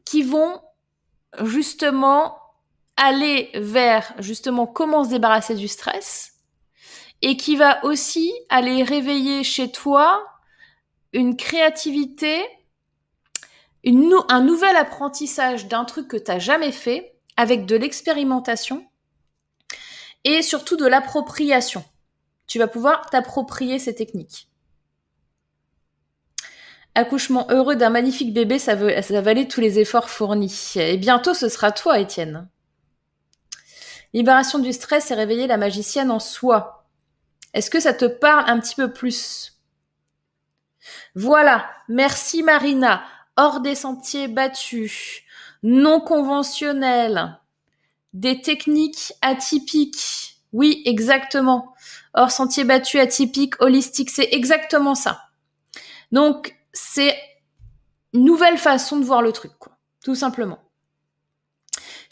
qui 0.04 0.22
vont 0.22 0.60
justement 1.44 2.43
aller 2.96 3.50
vers 3.54 4.14
justement 4.18 4.66
comment 4.66 5.04
se 5.04 5.10
débarrasser 5.10 5.54
du 5.54 5.68
stress, 5.68 6.32
et 7.22 7.36
qui 7.36 7.56
va 7.56 7.84
aussi 7.84 8.32
aller 8.48 8.82
réveiller 8.82 9.44
chez 9.44 9.70
toi 9.70 10.24
une 11.12 11.36
créativité 11.36 12.44
un 14.28 14.40
nouvel 14.40 14.76
apprentissage 14.76 15.68
d'un 15.68 15.84
truc 15.84 16.08
que 16.08 16.16
tu 16.16 16.30
n'as 16.30 16.38
jamais 16.38 16.72
fait 16.72 17.14
avec 17.36 17.66
de 17.66 17.76
l'expérimentation 17.76 18.86
et 20.24 20.42
surtout 20.42 20.76
de 20.76 20.86
l'appropriation. 20.86 21.84
Tu 22.46 22.58
vas 22.58 22.68
pouvoir 22.68 23.08
t'approprier 23.10 23.78
ces 23.78 23.94
techniques. 23.94 24.48
Accouchement 26.94 27.46
heureux 27.50 27.76
d'un 27.76 27.90
magnifique 27.90 28.32
bébé, 28.32 28.58
ça, 28.58 28.74
veut, 28.74 29.02
ça 29.02 29.20
valait 29.20 29.48
tous 29.48 29.60
les 29.60 29.80
efforts 29.80 30.08
fournis. 30.08 30.74
Et 30.76 30.96
bientôt, 30.96 31.34
ce 31.34 31.48
sera 31.48 31.72
toi, 31.72 31.98
Étienne. 31.98 32.48
Libération 34.14 34.58
du 34.58 34.72
stress 34.72 35.10
et 35.10 35.14
réveiller 35.14 35.46
la 35.46 35.58
magicienne 35.58 36.10
en 36.10 36.20
soi. 36.20 36.86
Est-ce 37.52 37.70
que 37.70 37.80
ça 37.80 37.92
te 37.92 38.06
parle 38.06 38.44
un 38.48 38.58
petit 38.58 38.74
peu 38.74 38.90
plus? 38.90 39.60
Voilà. 41.14 41.66
Merci, 41.88 42.42
Marina 42.42 43.04
hors 43.36 43.60
des 43.60 43.74
sentiers 43.74 44.28
battus, 44.28 45.22
non 45.62 46.00
conventionnels, 46.00 47.38
des 48.12 48.40
techniques 48.40 49.12
atypiques. 49.22 50.40
Oui, 50.52 50.82
exactement. 50.84 51.74
Hors 52.14 52.30
sentiers 52.30 52.64
battus, 52.64 53.00
atypiques, 53.00 53.60
holistiques, 53.60 54.10
c'est 54.10 54.28
exactement 54.32 54.94
ça. 54.94 55.22
Donc, 56.12 56.56
c'est 56.72 57.16
une 58.12 58.24
nouvelle 58.24 58.58
façon 58.58 58.98
de 58.98 59.04
voir 59.04 59.20
le 59.20 59.32
truc, 59.32 59.52
quoi. 59.58 59.76
Tout 60.04 60.14
simplement. 60.14 60.63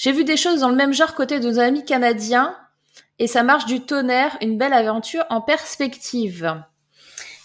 J'ai 0.03 0.11
vu 0.11 0.25
des 0.25 0.37
choses 0.37 0.59
dans 0.59 0.69
le 0.69 0.75
même 0.75 0.93
genre 0.93 1.15
côté 1.15 1.39
de 1.39 1.49
nos 1.49 1.61
amis 1.61 1.85
canadiens 1.85 2.59
et 3.21 3.29
ça 3.29 3.45
marche 3.45 3.67
du 3.67 3.83
tonnerre, 3.83 4.37
une 4.41 4.59
belle 4.59 4.73
aventure 4.73 5.25
en 5.31 5.41
perspective. 5.41 6.61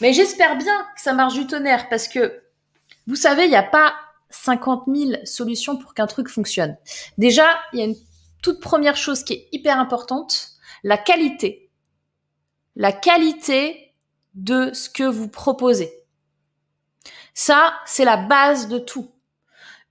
Mais 0.02 0.12
j'espère 0.12 0.58
bien 0.58 0.88
que 0.96 1.02
ça 1.02 1.14
marche 1.14 1.36
du 1.36 1.46
tonnerre 1.46 1.88
parce 1.88 2.08
que 2.08 2.42
vous 3.06 3.16
savez, 3.16 3.44
il 3.44 3.52
n'y 3.52 3.56
a 3.56 3.62
pas 3.62 3.94
50 4.32 4.86
000 4.88 5.12
solutions 5.24 5.78
pour 5.78 5.94
qu'un 5.94 6.08
truc 6.08 6.30
fonctionne. 6.30 6.76
Déjà, 7.20 7.46
il 7.74 7.80
y 7.80 7.84
a 7.84 7.86
une 7.86 7.96
toute 8.42 8.60
première 8.60 8.98
chose 8.98 9.24
qui 9.24 9.34
est 9.34 9.50
hyper 9.52 9.80
importante, 9.80 10.54
la 10.82 10.98
qualité. 10.98 11.70
La 12.76 12.92
qualité 12.92 13.94
de 14.34 14.74
ce 14.74 14.90
que 14.90 15.04
vous 15.04 15.28
proposez. 15.28 15.94
Ça, 17.36 17.76
c'est 17.86 18.04
la 18.04 18.18
base 18.18 18.68
de 18.68 18.80
tout. 18.80 19.12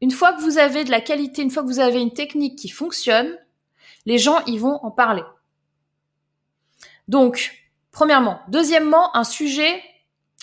Une 0.01 0.11
fois 0.11 0.33
que 0.35 0.43
vous 0.43 0.59
avez 0.59 0.85
de 0.85 0.91
la 0.91 1.01
qualité, 1.01 1.43
une 1.43 1.51
fois 1.51 1.63
que 1.63 1.69
vous 1.69 1.81
avez 1.81 2.01
une 2.01 2.13
technique 2.13 2.59
qui 2.59 2.69
fonctionne, 2.69 3.37
les 4.05 4.19
gens, 4.19 4.45
ils 4.47 4.61
vont 4.61 4.79
en 4.85 4.91
parler. 4.91 5.23
Donc, 7.09 7.53
premièrement. 7.93 8.41
Deuxièmement, 8.49 9.17
un 9.17 9.25
sujet, 9.25 9.83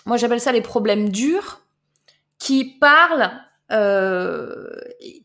moi 0.05 0.17
j'appelle 0.17 0.41
ça 0.41 0.51
les 0.51 0.61
problèmes 0.61 1.09
durs 1.09 1.61
qui 2.39 2.65
parle, 2.65 3.31
euh, 3.71 4.69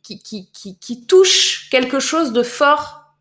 qui, 0.02 0.22
qui, 0.22 0.50
qui, 0.52 0.78
qui 0.78 1.06
touche 1.06 1.68
quelque 1.70 2.00
chose 2.00 2.32
de 2.32 2.42
fort 2.42 3.14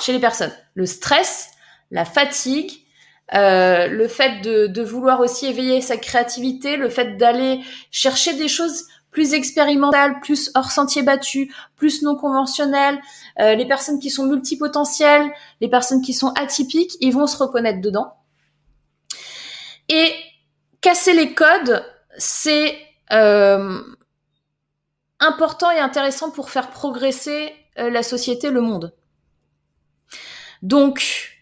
chez 0.00 0.12
les 0.12 0.18
personnes. 0.20 0.52
Le 0.74 0.86
stress, 0.86 1.50
la 1.90 2.04
fatigue, 2.04 2.72
euh, 3.34 3.88
le 3.88 4.06
fait 4.06 4.40
de, 4.42 4.82
vouloir 4.82 5.20
aussi 5.20 5.46
éveiller 5.46 5.80
sa 5.80 5.96
créativité, 5.96 6.76
le 6.76 6.88
fait 6.88 7.16
d'aller 7.16 7.60
chercher 7.90 8.34
des 8.34 8.48
choses 8.48 8.84
plus 9.16 9.32
expérimentales, 9.32 10.20
plus 10.20 10.50
hors 10.54 10.70
sentier 10.70 11.00
battu, 11.00 11.50
plus 11.74 12.02
non 12.02 12.16
conventionnelles, 12.16 13.00
euh, 13.40 13.54
les 13.54 13.66
personnes 13.66 13.98
qui 13.98 14.10
sont 14.10 14.26
multipotentielles, 14.26 15.32
les 15.62 15.70
personnes 15.70 16.02
qui 16.02 16.12
sont 16.12 16.34
atypiques, 16.36 16.98
ils 17.00 17.14
vont 17.14 17.26
se 17.26 17.38
reconnaître 17.38 17.80
dedans. 17.80 18.12
Et 19.88 20.12
casser 20.82 21.14
les 21.14 21.32
codes, 21.32 21.82
c'est 22.18 22.78
euh, 23.10 23.80
important 25.18 25.70
et 25.70 25.78
intéressant 25.78 26.30
pour 26.30 26.50
faire 26.50 26.68
progresser 26.68 27.54
euh, 27.78 27.88
la 27.88 28.02
société, 28.02 28.50
le 28.50 28.60
monde. 28.60 28.94
Donc, 30.60 31.40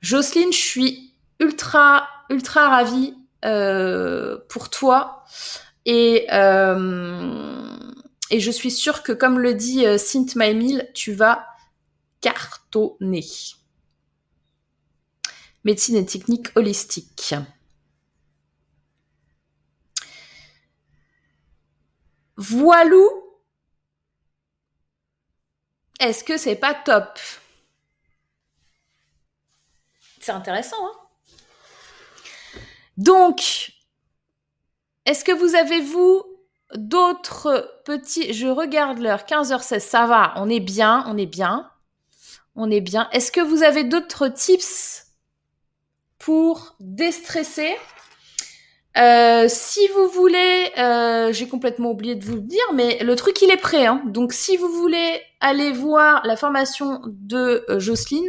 Jocelyne, 0.00 0.52
je 0.52 0.58
suis 0.58 1.14
ultra, 1.38 2.08
ultra 2.28 2.70
ravie 2.70 3.14
pour 4.48 4.68
toi. 4.68 5.24
Et, 5.84 6.26
euh, 6.32 7.92
et 8.30 8.40
je 8.40 8.50
suis 8.50 8.70
sûre 8.70 9.02
que, 9.02 9.12
comme 9.12 9.38
le 9.38 9.54
dit 9.54 9.86
euh, 9.86 9.98
Sint 9.98 10.26
Maemil, 10.36 10.90
tu 10.94 11.12
vas 11.12 11.46
cartonner. 12.20 13.24
Médecine 15.64 15.96
et 15.96 16.06
technique 16.06 16.48
holistique. 16.56 17.34
Voilou. 22.36 23.08
Est-ce 26.00 26.22
que 26.22 26.36
c'est 26.36 26.56
pas 26.56 26.74
top? 26.74 27.18
C'est 30.20 30.32
intéressant, 30.32 30.76
hein 30.86 30.92
Donc, 32.96 33.72
est-ce 35.08 35.24
que 35.24 35.32
vous 35.32 35.54
avez, 35.54 35.80
vous, 35.80 36.22
d'autres 36.74 37.80
petits... 37.86 38.34
Je 38.34 38.46
regarde 38.46 38.98
l'heure, 38.98 39.24
15h16, 39.26 39.80
ça 39.80 40.06
va, 40.06 40.34
on 40.36 40.50
est 40.50 40.60
bien, 40.60 41.02
on 41.08 41.16
est 41.16 41.24
bien. 41.24 41.70
On 42.54 42.70
est 42.70 42.82
bien. 42.82 43.08
Est-ce 43.12 43.32
que 43.32 43.40
vous 43.40 43.62
avez 43.62 43.84
d'autres 43.84 44.28
tips 44.28 45.06
pour 46.18 46.76
déstresser? 46.78 47.74
Euh, 48.98 49.46
si 49.48 49.88
vous 49.94 50.08
voulez, 50.08 50.72
euh, 50.76 51.32
j'ai 51.32 51.48
complètement 51.48 51.92
oublié 51.92 52.14
de 52.14 52.24
vous 52.24 52.34
le 52.34 52.42
dire, 52.42 52.72
mais 52.74 52.98
le 53.02 53.16
truc 53.16 53.40
il 53.40 53.50
est 53.50 53.56
prêt. 53.56 53.86
Hein. 53.86 54.02
Donc 54.06 54.34
si 54.34 54.58
vous 54.58 54.68
voulez 54.68 55.22
aller 55.40 55.72
voir 55.72 56.20
la 56.26 56.36
formation 56.36 57.00
de 57.06 57.64
euh, 57.70 57.78
Jocelyne, 57.78 58.28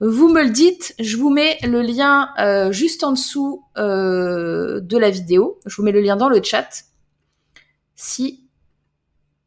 vous 0.00 0.28
me 0.28 0.42
le 0.42 0.50
dites. 0.50 0.94
Je 0.98 1.16
vous 1.16 1.30
mets 1.30 1.58
le 1.62 1.82
lien 1.82 2.32
juste 2.70 3.04
en 3.04 3.12
dessous 3.12 3.64
de 3.76 4.96
la 4.96 5.10
vidéo. 5.10 5.60
Je 5.66 5.76
vous 5.76 5.82
mets 5.82 5.92
le 5.92 6.00
lien 6.00 6.16
dans 6.16 6.28
le 6.28 6.42
chat. 6.42 6.84
Si 7.94 8.48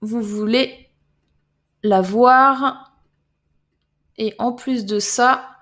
vous 0.02 0.22
voulez 0.22 0.90
la 1.84 2.02
voir. 2.02 2.88
Et 4.18 4.36
en 4.38 4.52
plus 4.52 4.86
de 4.86 5.00
ça, 5.00 5.58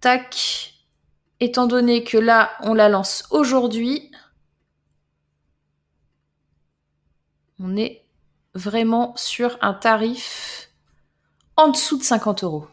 tac, 0.00 0.74
étant 1.40 1.66
donné 1.66 2.04
que 2.04 2.18
là, 2.18 2.52
on 2.60 2.74
la 2.74 2.88
lance 2.88 3.24
aujourd'hui, 3.30 4.12
on 7.58 7.76
est 7.76 8.04
vraiment 8.54 9.16
sur 9.16 9.58
un 9.60 9.74
tarif 9.74 10.69
en 11.60 11.68
dessous 11.68 11.98
de 11.98 12.02
50 12.02 12.44
euros. 12.44 12.66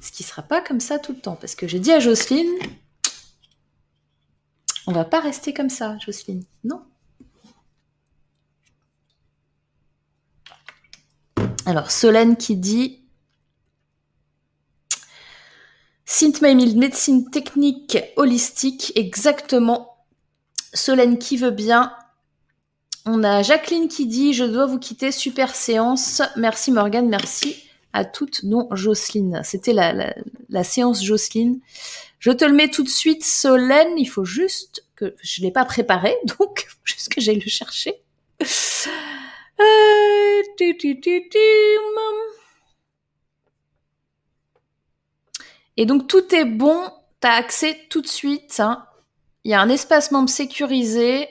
Ce 0.00 0.10
qui 0.10 0.22
sera 0.22 0.42
pas 0.42 0.60
comme 0.60 0.80
ça 0.80 0.98
tout 0.98 1.12
le 1.12 1.20
temps, 1.20 1.36
parce 1.36 1.54
que 1.54 1.68
j'ai 1.68 1.78
dit 1.78 1.92
à 1.92 2.00
Jocelyne, 2.00 2.52
on 4.86 4.92
va 4.92 5.04
pas 5.04 5.20
rester 5.20 5.54
comme 5.54 5.70
ça, 5.70 5.96
Jocelyne. 5.98 6.44
Non. 6.64 6.84
Alors, 11.66 11.90
Solène 11.90 12.36
qui 12.36 12.56
dit 12.56 12.98
Sint 16.04 16.40
médecine 16.42 17.30
technique 17.30 17.98
holistique, 18.16 18.92
exactement. 18.96 20.06
Solène 20.74 21.18
qui 21.18 21.36
veut 21.36 21.50
bien. 21.50 21.96
On 23.04 23.24
a 23.24 23.42
Jacqueline 23.42 23.88
qui 23.88 24.06
dit 24.06 24.32
Je 24.32 24.44
dois 24.44 24.66
vous 24.66 24.78
quitter, 24.78 25.10
super 25.10 25.54
séance. 25.54 26.22
Merci 26.36 26.70
Morgane, 26.70 27.08
merci 27.08 27.64
à 27.92 28.04
toutes, 28.04 28.42
non 28.44 28.68
Jocelyne. 28.72 29.42
C'était 29.44 29.72
la, 29.72 30.14
la, 30.48 30.64
séance 30.64 31.02
Jocelyne. 31.04 31.60
Je 32.18 32.30
te 32.30 32.44
le 32.44 32.52
mets 32.52 32.70
tout 32.70 32.82
de 32.84 32.88
suite, 32.88 33.24
Solène. 33.24 33.98
Il 33.98 34.06
faut 34.06 34.24
juste 34.24 34.84
que 34.94 35.14
je 35.22 35.40
ne 35.40 35.46
l'ai 35.46 35.52
pas 35.52 35.64
préparé, 35.64 36.16
donc 36.38 36.68
juste 36.84 37.12
que 37.12 37.20
j'aille 37.20 37.40
le 37.40 37.50
chercher. 37.50 38.02
Euh, 39.60 40.42
et 45.76 45.86
donc 45.86 46.06
tout 46.08 46.34
est 46.34 46.44
bon, 46.44 46.88
tu 47.20 47.26
as 47.26 47.32
accès 47.32 47.78
tout 47.88 48.00
de 48.00 48.06
suite. 48.06 48.60
Hein. 48.60 48.86
Il 49.44 49.50
y 49.50 49.54
a 49.54 49.60
un 49.60 49.68
espace 49.68 50.10
membre 50.10 50.30
sécurisé. 50.30 51.28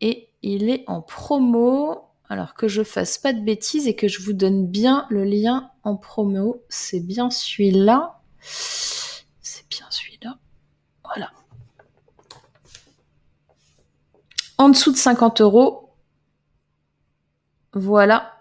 Et 0.00 0.27
il 0.42 0.68
est 0.70 0.84
en 0.86 1.02
promo. 1.02 2.04
Alors 2.30 2.54
que 2.54 2.68
je 2.68 2.82
fasse 2.82 3.16
pas 3.16 3.32
de 3.32 3.40
bêtises 3.40 3.86
et 3.86 3.96
que 3.96 4.06
je 4.06 4.22
vous 4.22 4.34
donne 4.34 4.66
bien 4.66 5.06
le 5.08 5.24
lien 5.24 5.70
en 5.82 5.96
promo. 5.96 6.62
C'est 6.68 7.00
bien 7.00 7.30
celui-là. 7.30 8.20
C'est 8.40 9.66
bien 9.70 9.86
celui-là. 9.88 10.38
Voilà. 11.04 11.32
En 14.58 14.68
dessous 14.68 14.92
de 14.92 14.96
50 14.96 15.40
euros. 15.40 15.94
Voilà. 17.72 18.34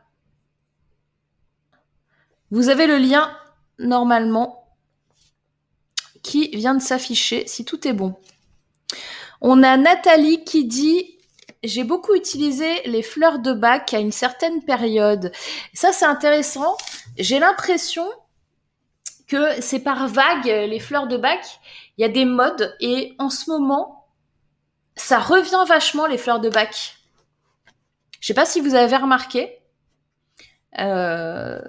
Vous 2.51 2.69
avez 2.69 2.87
le 2.87 2.97
lien 2.97 3.31
normalement 3.79 4.75
qui 6.23 6.49
vient 6.49 6.75
de 6.75 6.81
s'afficher 6.81 7.47
si 7.47 7.63
tout 7.63 7.87
est 7.87 7.93
bon. 7.93 8.15
On 9.39 9.63
a 9.63 9.77
Nathalie 9.77 10.43
qui 10.43 10.65
dit 10.65 11.16
j'ai 11.63 11.83
beaucoup 11.83 12.15
utilisé 12.15 12.81
les 12.85 13.01
fleurs 13.01 13.39
de 13.39 13.53
bac 13.53 13.93
à 13.93 13.99
une 13.99 14.11
certaine 14.11 14.63
période. 14.63 15.31
Ça 15.73 15.91
c'est 15.91 16.05
intéressant. 16.05 16.77
J'ai 17.17 17.39
l'impression 17.39 18.07
que 19.27 19.61
c'est 19.61 19.79
par 19.79 20.07
vague 20.07 20.45
les 20.45 20.79
fleurs 20.79 21.07
de 21.07 21.17
bac. 21.17 21.59
Il 21.97 22.01
y 22.01 22.05
a 22.05 22.09
des 22.09 22.25
modes 22.25 22.75
et 22.79 23.15
en 23.19 23.29
ce 23.29 23.49
moment 23.49 23.97
ça 24.95 25.19
revient 25.19 25.63
vachement 25.67 26.07
les 26.07 26.17
fleurs 26.17 26.39
de 26.39 26.49
bac. 26.49 26.97
Je 28.19 28.27
sais 28.27 28.33
pas 28.33 28.45
si 28.45 28.61
vous 28.61 28.75
avez 28.75 28.97
remarqué. 28.97 29.59
Euh, 30.79 31.59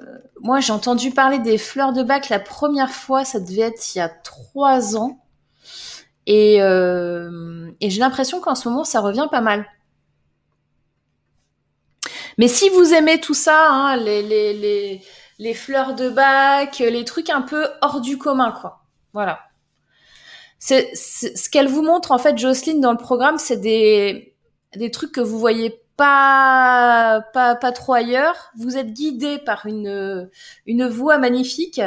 moi, 0.40 0.60
j'ai 0.60 0.72
entendu 0.72 1.10
parler 1.10 1.38
des 1.38 1.58
fleurs 1.58 1.92
de 1.92 2.02
bac 2.02 2.28
la 2.28 2.40
première 2.40 2.90
fois, 2.90 3.24
ça 3.24 3.40
devait 3.40 3.62
être 3.62 3.94
il 3.94 3.98
y 3.98 4.00
a 4.00 4.08
trois 4.08 4.96
ans. 4.96 5.24
Et, 6.26 6.60
euh, 6.60 7.70
et 7.80 7.90
j'ai 7.90 8.00
l'impression 8.00 8.40
qu'en 8.40 8.54
ce 8.54 8.68
moment, 8.68 8.84
ça 8.84 9.00
revient 9.00 9.28
pas 9.30 9.40
mal. 9.40 9.66
Mais 12.38 12.48
si 12.48 12.68
vous 12.70 12.94
aimez 12.94 13.20
tout 13.20 13.34
ça, 13.34 13.68
hein, 13.70 13.96
les, 13.96 14.22
les, 14.22 14.54
les, 14.54 15.02
les, 15.38 15.54
fleurs 15.54 15.94
de 15.94 16.08
bac, 16.08 16.78
les 16.78 17.04
trucs 17.04 17.30
un 17.30 17.42
peu 17.42 17.66
hors 17.82 18.00
du 18.00 18.16
commun, 18.16 18.52
quoi. 18.52 18.84
Voilà. 19.12 19.40
C'est, 20.58 20.94
ce 20.94 21.48
qu'elle 21.50 21.68
vous 21.68 21.82
montre, 21.82 22.12
en 22.12 22.18
fait, 22.18 22.38
Jocelyne, 22.38 22.80
dans 22.80 22.92
le 22.92 22.98
programme, 22.98 23.38
c'est 23.38 23.56
des, 23.56 24.34
des 24.74 24.90
trucs 24.90 25.12
que 25.12 25.20
vous 25.20 25.38
voyez 25.38 25.82
pas, 25.96 27.24
pas, 27.32 27.56
pas 27.56 27.72
trop 27.72 27.92
ailleurs. 27.92 28.52
Vous 28.56 28.76
êtes 28.76 28.92
guidé 28.92 29.38
par 29.38 29.66
une, 29.66 30.30
une 30.66 30.86
voie 30.86 31.18
magnifique 31.18 31.80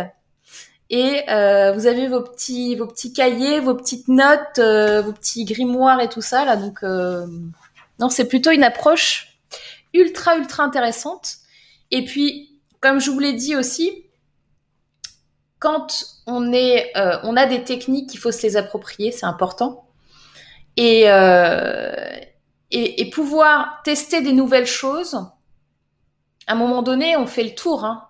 et 0.92 1.24
euh, 1.30 1.72
vous 1.72 1.88
avez 1.88 2.10
vos 2.10 2.22
petits, 2.22 2.76
vos 2.76 2.86
petits 2.86 3.14
cahiers, 3.14 3.62
vos 3.62 3.74
petites 3.74 4.10
notes, 4.10 4.60
euh, 4.60 5.02
vos 5.02 5.14
petits 5.14 5.46
grimoires 5.46 6.02
et 6.02 6.10
tout 6.10 6.22
ça 6.22 6.44
là. 6.44 6.58
Donc 6.58 6.84
euh, 6.84 7.26
non, 8.00 8.10
c'est 8.10 8.28
plutôt 8.28 8.52
une 8.52 8.64
approche 8.64 9.31
ultra 9.94 10.38
ultra 10.38 10.64
intéressante. 10.64 11.38
Et 11.92 12.06
puis, 12.06 12.60
comme 12.80 13.00
je 13.00 13.12
vous 13.12 13.20
l'ai 13.20 13.34
dit 13.34 13.56
aussi, 13.56 14.06
quand 15.60 16.06
on 16.26 16.52
on 16.52 17.38
a 17.38 17.46
des 17.46 17.64
techniques, 17.64 18.14
il 18.14 18.18
faut 18.18 18.32
se 18.32 18.42
les 18.44 18.58
approprier, 18.58 19.12
c'est 19.12 19.26
important. 19.26 19.88
Et, 20.78 21.06
et, 22.72 23.10
pouvoir 23.10 23.82
tester 23.84 24.22
des 24.22 24.34
nouvelles 24.34 24.66
choses, 24.66 25.16
à 26.48 26.54
un 26.54 26.56
moment 26.56 26.82
donné, 26.82 27.16
on 27.18 27.28
fait 27.28 27.44
le 27.44 27.54
tour. 27.54 27.86
Hein. 27.86 28.08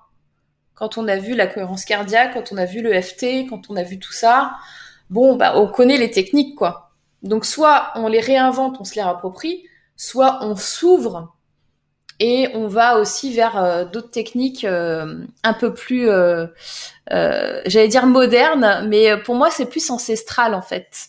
Quand 0.76 0.98
on 0.98 1.08
a 1.08 1.18
vu 1.18 1.36
la 1.36 1.48
cohérence 1.48 1.86
cardiaque, 1.86 2.34
quand 2.34 2.52
on 2.52 2.58
a 2.58 2.66
vu 2.66 2.82
le 2.82 3.00
FT, 3.02 3.48
quand 3.50 3.70
on 3.70 3.76
a 3.76 3.84
vu 3.84 4.00
tout 4.00 4.14
ça, 4.14 4.56
bon, 5.10 5.36
bah, 5.36 5.54
on 5.58 5.68
connaît 5.68 5.98
les 5.98 6.12
techniques, 6.12 6.56
quoi. 6.56 6.92
Donc, 7.24 7.46
soit 7.46 7.92
on 7.96 8.08
les 8.08 8.20
réinvente, 8.20 8.78
on 8.80 8.84
se 8.84 8.96
les 8.96 9.02
approprie, 9.02 9.66
soit 9.96 10.40
on 10.42 10.56
s'ouvre 10.56 11.36
et 12.24 12.50
on 12.54 12.68
va 12.68 13.00
aussi 13.00 13.34
vers 13.34 13.58
euh, 13.58 13.84
d'autres 13.84 14.12
techniques 14.12 14.64
euh, 14.64 15.26
un 15.44 15.54
peu 15.54 15.74
plus, 15.74 16.08
euh, 16.08 16.46
j'allais 17.10 17.88
dire 17.88 18.06
modernes, 18.06 18.86
mais 18.88 19.20
pour 19.24 19.34
moi, 19.34 19.50
c'est 19.50 19.66
plus 19.66 19.90
ancestral, 19.90 20.54
en 20.54 20.62
fait, 20.62 21.08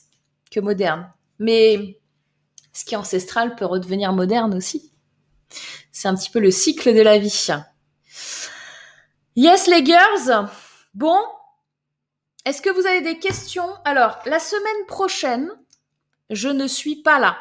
que 0.50 0.58
moderne. 0.58 1.12
Mais 1.38 2.00
ce 2.72 2.86
qui 2.86 2.94
est 2.94 2.96
ancestral 2.96 3.56
peut 3.56 3.66
redevenir 3.66 4.14
moderne 4.14 4.54
aussi. 4.54 4.90
C'est 5.92 6.08
un 6.08 6.14
petit 6.14 6.30
peu 6.30 6.40
le 6.40 6.50
cycle 6.50 6.94
de 6.94 7.02
la 7.02 7.18
vie. 7.18 7.48
Yes 9.36 9.66
les 9.66 9.84
girls. 9.84 10.48
Bon, 10.94 11.18
est-ce 12.46 12.62
que 12.62 12.70
vous 12.70 12.86
avez 12.86 13.02
des 13.02 13.18
questions? 13.18 13.68
Alors, 13.84 14.18
la 14.24 14.38
semaine 14.38 14.86
prochaine, 14.86 15.50
je 16.30 16.48
ne 16.48 16.66
suis 16.66 17.02
pas 17.02 17.18
là. 17.18 17.36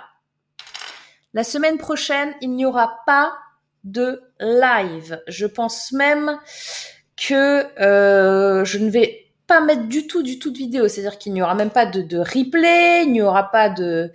La 1.34 1.46
semaine 1.46 1.78
prochaine, 1.78 2.36
il 2.42 2.52
n'y 2.52 2.66
aura 2.66 3.00
pas 3.06 3.34
de 3.84 4.22
live. 4.40 5.22
Je 5.28 5.46
pense 5.46 5.92
même 5.92 6.40
que 7.18 7.66
euh, 7.82 8.66
je 8.66 8.78
ne 8.78 8.90
vais 8.90 9.28
pas 9.48 9.62
mettre 9.62 9.88
du 9.88 10.08
tout, 10.08 10.24
du 10.24 10.40
tout 10.40 10.52
de 10.52 10.58
vidéo. 10.58 10.88
C'est-à-dire 10.88 11.18
qu'il 11.18 11.34
n'y 11.34 11.42
aura 11.42 11.56
même 11.56 11.70
pas 11.70 11.86
de, 11.86 12.18
replay, 12.18 13.04
il 13.04 13.12
n'y 13.12 13.22
aura 13.22 13.52
pas 13.52 13.70
de, 13.70 14.12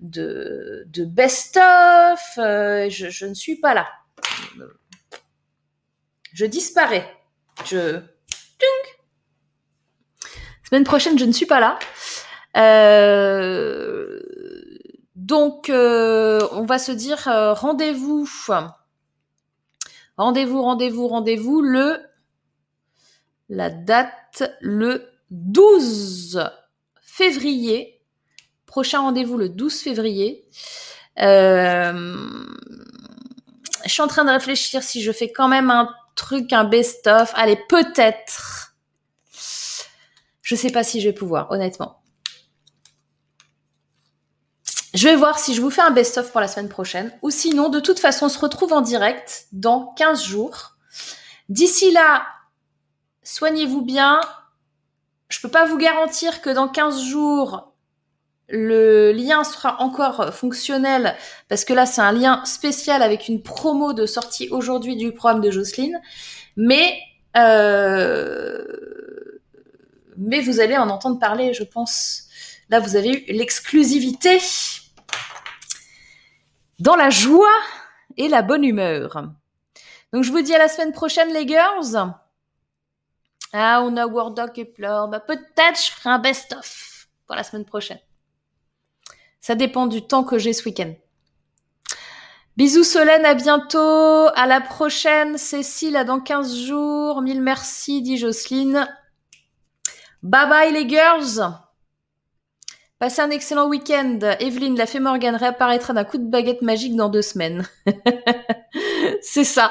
de, 0.00 1.04
best-of. 1.04 2.20
Euh, 2.38 2.88
je, 2.88 3.26
ne 3.26 3.34
suis 3.34 3.56
pas 3.56 3.74
là. 3.74 3.88
Je 6.32 6.46
disparais. 6.46 7.06
Je... 7.64 8.00
Semaine 10.68 10.84
prochaine, 10.84 11.18
je 11.18 11.24
ne 11.24 11.32
suis 11.32 11.46
pas 11.46 11.60
là. 11.60 11.78
Euh, 12.56 14.20
donc, 15.14 15.70
on 15.70 16.64
va 16.66 16.78
se 16.78 16.92
dire 16.92 17.22
rendez-vous, 17.26 18.26
rendez-vous, 20.16 20.62
rendez-vous, 20.62 21.08
rendez-vous 21.08 21.60
le 21.60 22.00
la 23.48 23.70
date 23.70 24.42
le 24.60 25.08
12 25.30 26.50
février. 27.00 28.00
Prochain 28.66 29.00
rendez-vous 29.00 29.36
le 29.36 29.48
12 29.48 29.80
février. 29.80 30.44
Euh, 31.20 31.92
je 33.84 33.90
suis 33.90 34.02
en 34.02 34.08
train 34.08 34.24
de 34.24 34.30
réfléchir 34.30 34.82
si 34.82 35.00
je 35.02 35.12
fais 35.12 35.30
quand 35.30 35.48
même 35.48 35.70
un 35.70 35.94
truc, 36.14 36.52
un 36.52 36.64
best-of. 36.64 37.32
Allez, 37.36 37.58
peut-être. 37.68 38.74
Je 40.42 40.54
sais 40.54 40.70
pas 40.70 40.84
si 40.84 41.00
je 41.00 41.08
vais 41.08 41.14
pouvoir, 41.14 41.50
honnêtement. 41.50 42.02
Je 44.96 45.08
vais 45.08 45.16
voir 45.16 45.38
si 45.38 45.54
je 45.54 45.60
vous 45.60 45.68
fais 45.68 45.82
un 45.82 45.90
best-of 45.90 46.32
pour 46.32 46.40
la 46.40 46.48
semaine 46.48 46.70
prochaine. 46.70 47.12
Ou 47.20 47.28
sinon, 47.28 47.68
de 47.68 47.80
toute 47.80 47.98
façon, 47.98 48.26
on 48.26 48.28
se 48.30 48.38
retrouve 48.38 48.72
en 48.72 48.80
direct 48.80 49.46
dans 49.52 49.92
15 49.94 50.24
jours. 50.24 50.72
D'ici 51.50 51.90
là, 51.90 52.24
soignez-vous 53.22 53.82
bien. 53.82 54.22
Je 55.28 55.38
peux 55.42 55.50
pas 55.50 55.66
vous 55.66 55.76
garantir 55.76 56.40
que 56.40 56.48
dans 56.48 56.66
15 56.66 57.02
jours, 57.02 57.74
le 58.48 59.12
lien 59.12 59.44
sera 59.44 59.82
encore 59.82 60.32
fonctionnel 60.32 61.14
parce 61.50 61.66
que 61.66 61.74
là, 61.74 61.84
c'est 61.84 62.00
un 62.00 62.12
lien 62.12 62.42
spécial 62.46 63.02
avec 63.02 63.28
une 63.28 63.42
promo 63.42 63.92
de 63.92 64.06
sortie 64.06 64.48
aujourd'hui 64.48 64.96
du 64.96 65.12
programme 65.12 65.42
de 65.42 65.50
Jocelyne. 65.50 66.00
Mais, 66.56 66.98
euh, 67.36 68.64
mais 70.16 70.40
vous 70.40 70.58
allez 70.58 70.78
en 70.78 70.88
entendre 70.88 71.18
parler, 71.18 71.52
je 71.52 71.64
pense. 71.64 72.22
Là, 72.70 72.80
vous 72.80 72.96
avez 72.96 73.10
eu 73.10 73.24
l'exclusivité 73.32 74.40
dans 76.78 76.96
la 76.96 77.10
joie 77.10 77.48
et 78.16 78.28
la 78.28 78.42
bonne 78.42 78.64
humeur. 78.64 79.22
Donc, 80.12 80.24
je 80.24 80.30
vous 80.30 80.42
dis 80.42 80.54
à 80.54 80.58
la 80.58 80.68
semaine 80.68 80.92
prochaine, 80.92 81.32
les 81.32 81.46
girls. 81.46 82.12
Ah, 83.52 83.82
on 83.82 83.96
a 83.96 84.30
Doc 84.30 84.58
et 84.58 84.64
pleure. 84.64 85.08
Bah, 85.08 85.20
peut-être 85.20 85.80
je 85.80 85.90
ferai 85.90 86.10
un 86.10 86.18
best-of 86.18 87.08
pour 87.26 87.36
la 87.36 87.42
semaine 87.42 87.64
prochaine. 87.64 88.00
Ça 89.40 89.54
dépend 89.54 89.86
du 89.86 90.02
temps 90.02 90.24
que 90.24 90.38
j'ai 90.38 90.52
ce 90.52 90.64
week-end. 90.64 90.92
Bisous 92.56 92.84
Solène, 92.84 93.24
à 93.24 93.34
bientôt. 93.34 94.28
À 94.34 94.46
la 94.46 94.60
prochaine. 94.60 95.38
Cécile, 95.38 95.96
à 95.96 96.04
dans 96.04 96.20
15 96.20 96.56
jours. 96.66 97.22
Mille 97.22 97.42
merci, 97.42 98.02
dit 98.02 98.16
Jocelyne. 98.16 98.88
Bye 100.22 100.48
bye 100.48 100.72
les 100.72 100.88
girls. 100.88 101.65
Passez 102.98 103.20
un 103.20 103.30
excellent 103.30 103.68
week-end. 103.68 104.18
Evelyne, 104.40 104.76
la 104.76 104.86
fée 104.86 105.00
Morgane 105.00 105.36
réapparaîtra 105.36 105.92
d'un 105.92 106.04
coup 106.04 106.16
de 106.16 106.30
baguette 106.30 106.62
magique 106.62 106.96
dans 106.96 107.10
deux 107.10 107.22
semaines. 107.22 107.68
C'est 109.20 109.44
ça. 109.44 109.70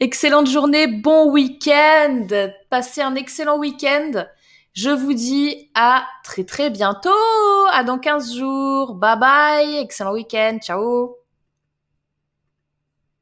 Excellente 0.00 0.46
journée, 0.46 0.86
bon 0.86 1.30
week-end. 1.30 2.28
Passez 2.70 3.02
un 3.02 3.14
excellent 3.14 3.58
week-end. 3.58 4.24
Je 4.72 4.90
vous 4.90 5.12
dis 5.12 5.70
à 5.74 6.06
très 6.24 6.44
très 6.44 6.70
bientôt. 6.70 7.10
À 7.72 7.84
dans 7.84 7.98
15 7.98 8.34
jours. 8.36 8.94
Bye 8.94 9.18
bye. 9.18 9.76
Excellent 9.76 10.12
week-end. 10.12 10.58
Ciao. 10.62 11.25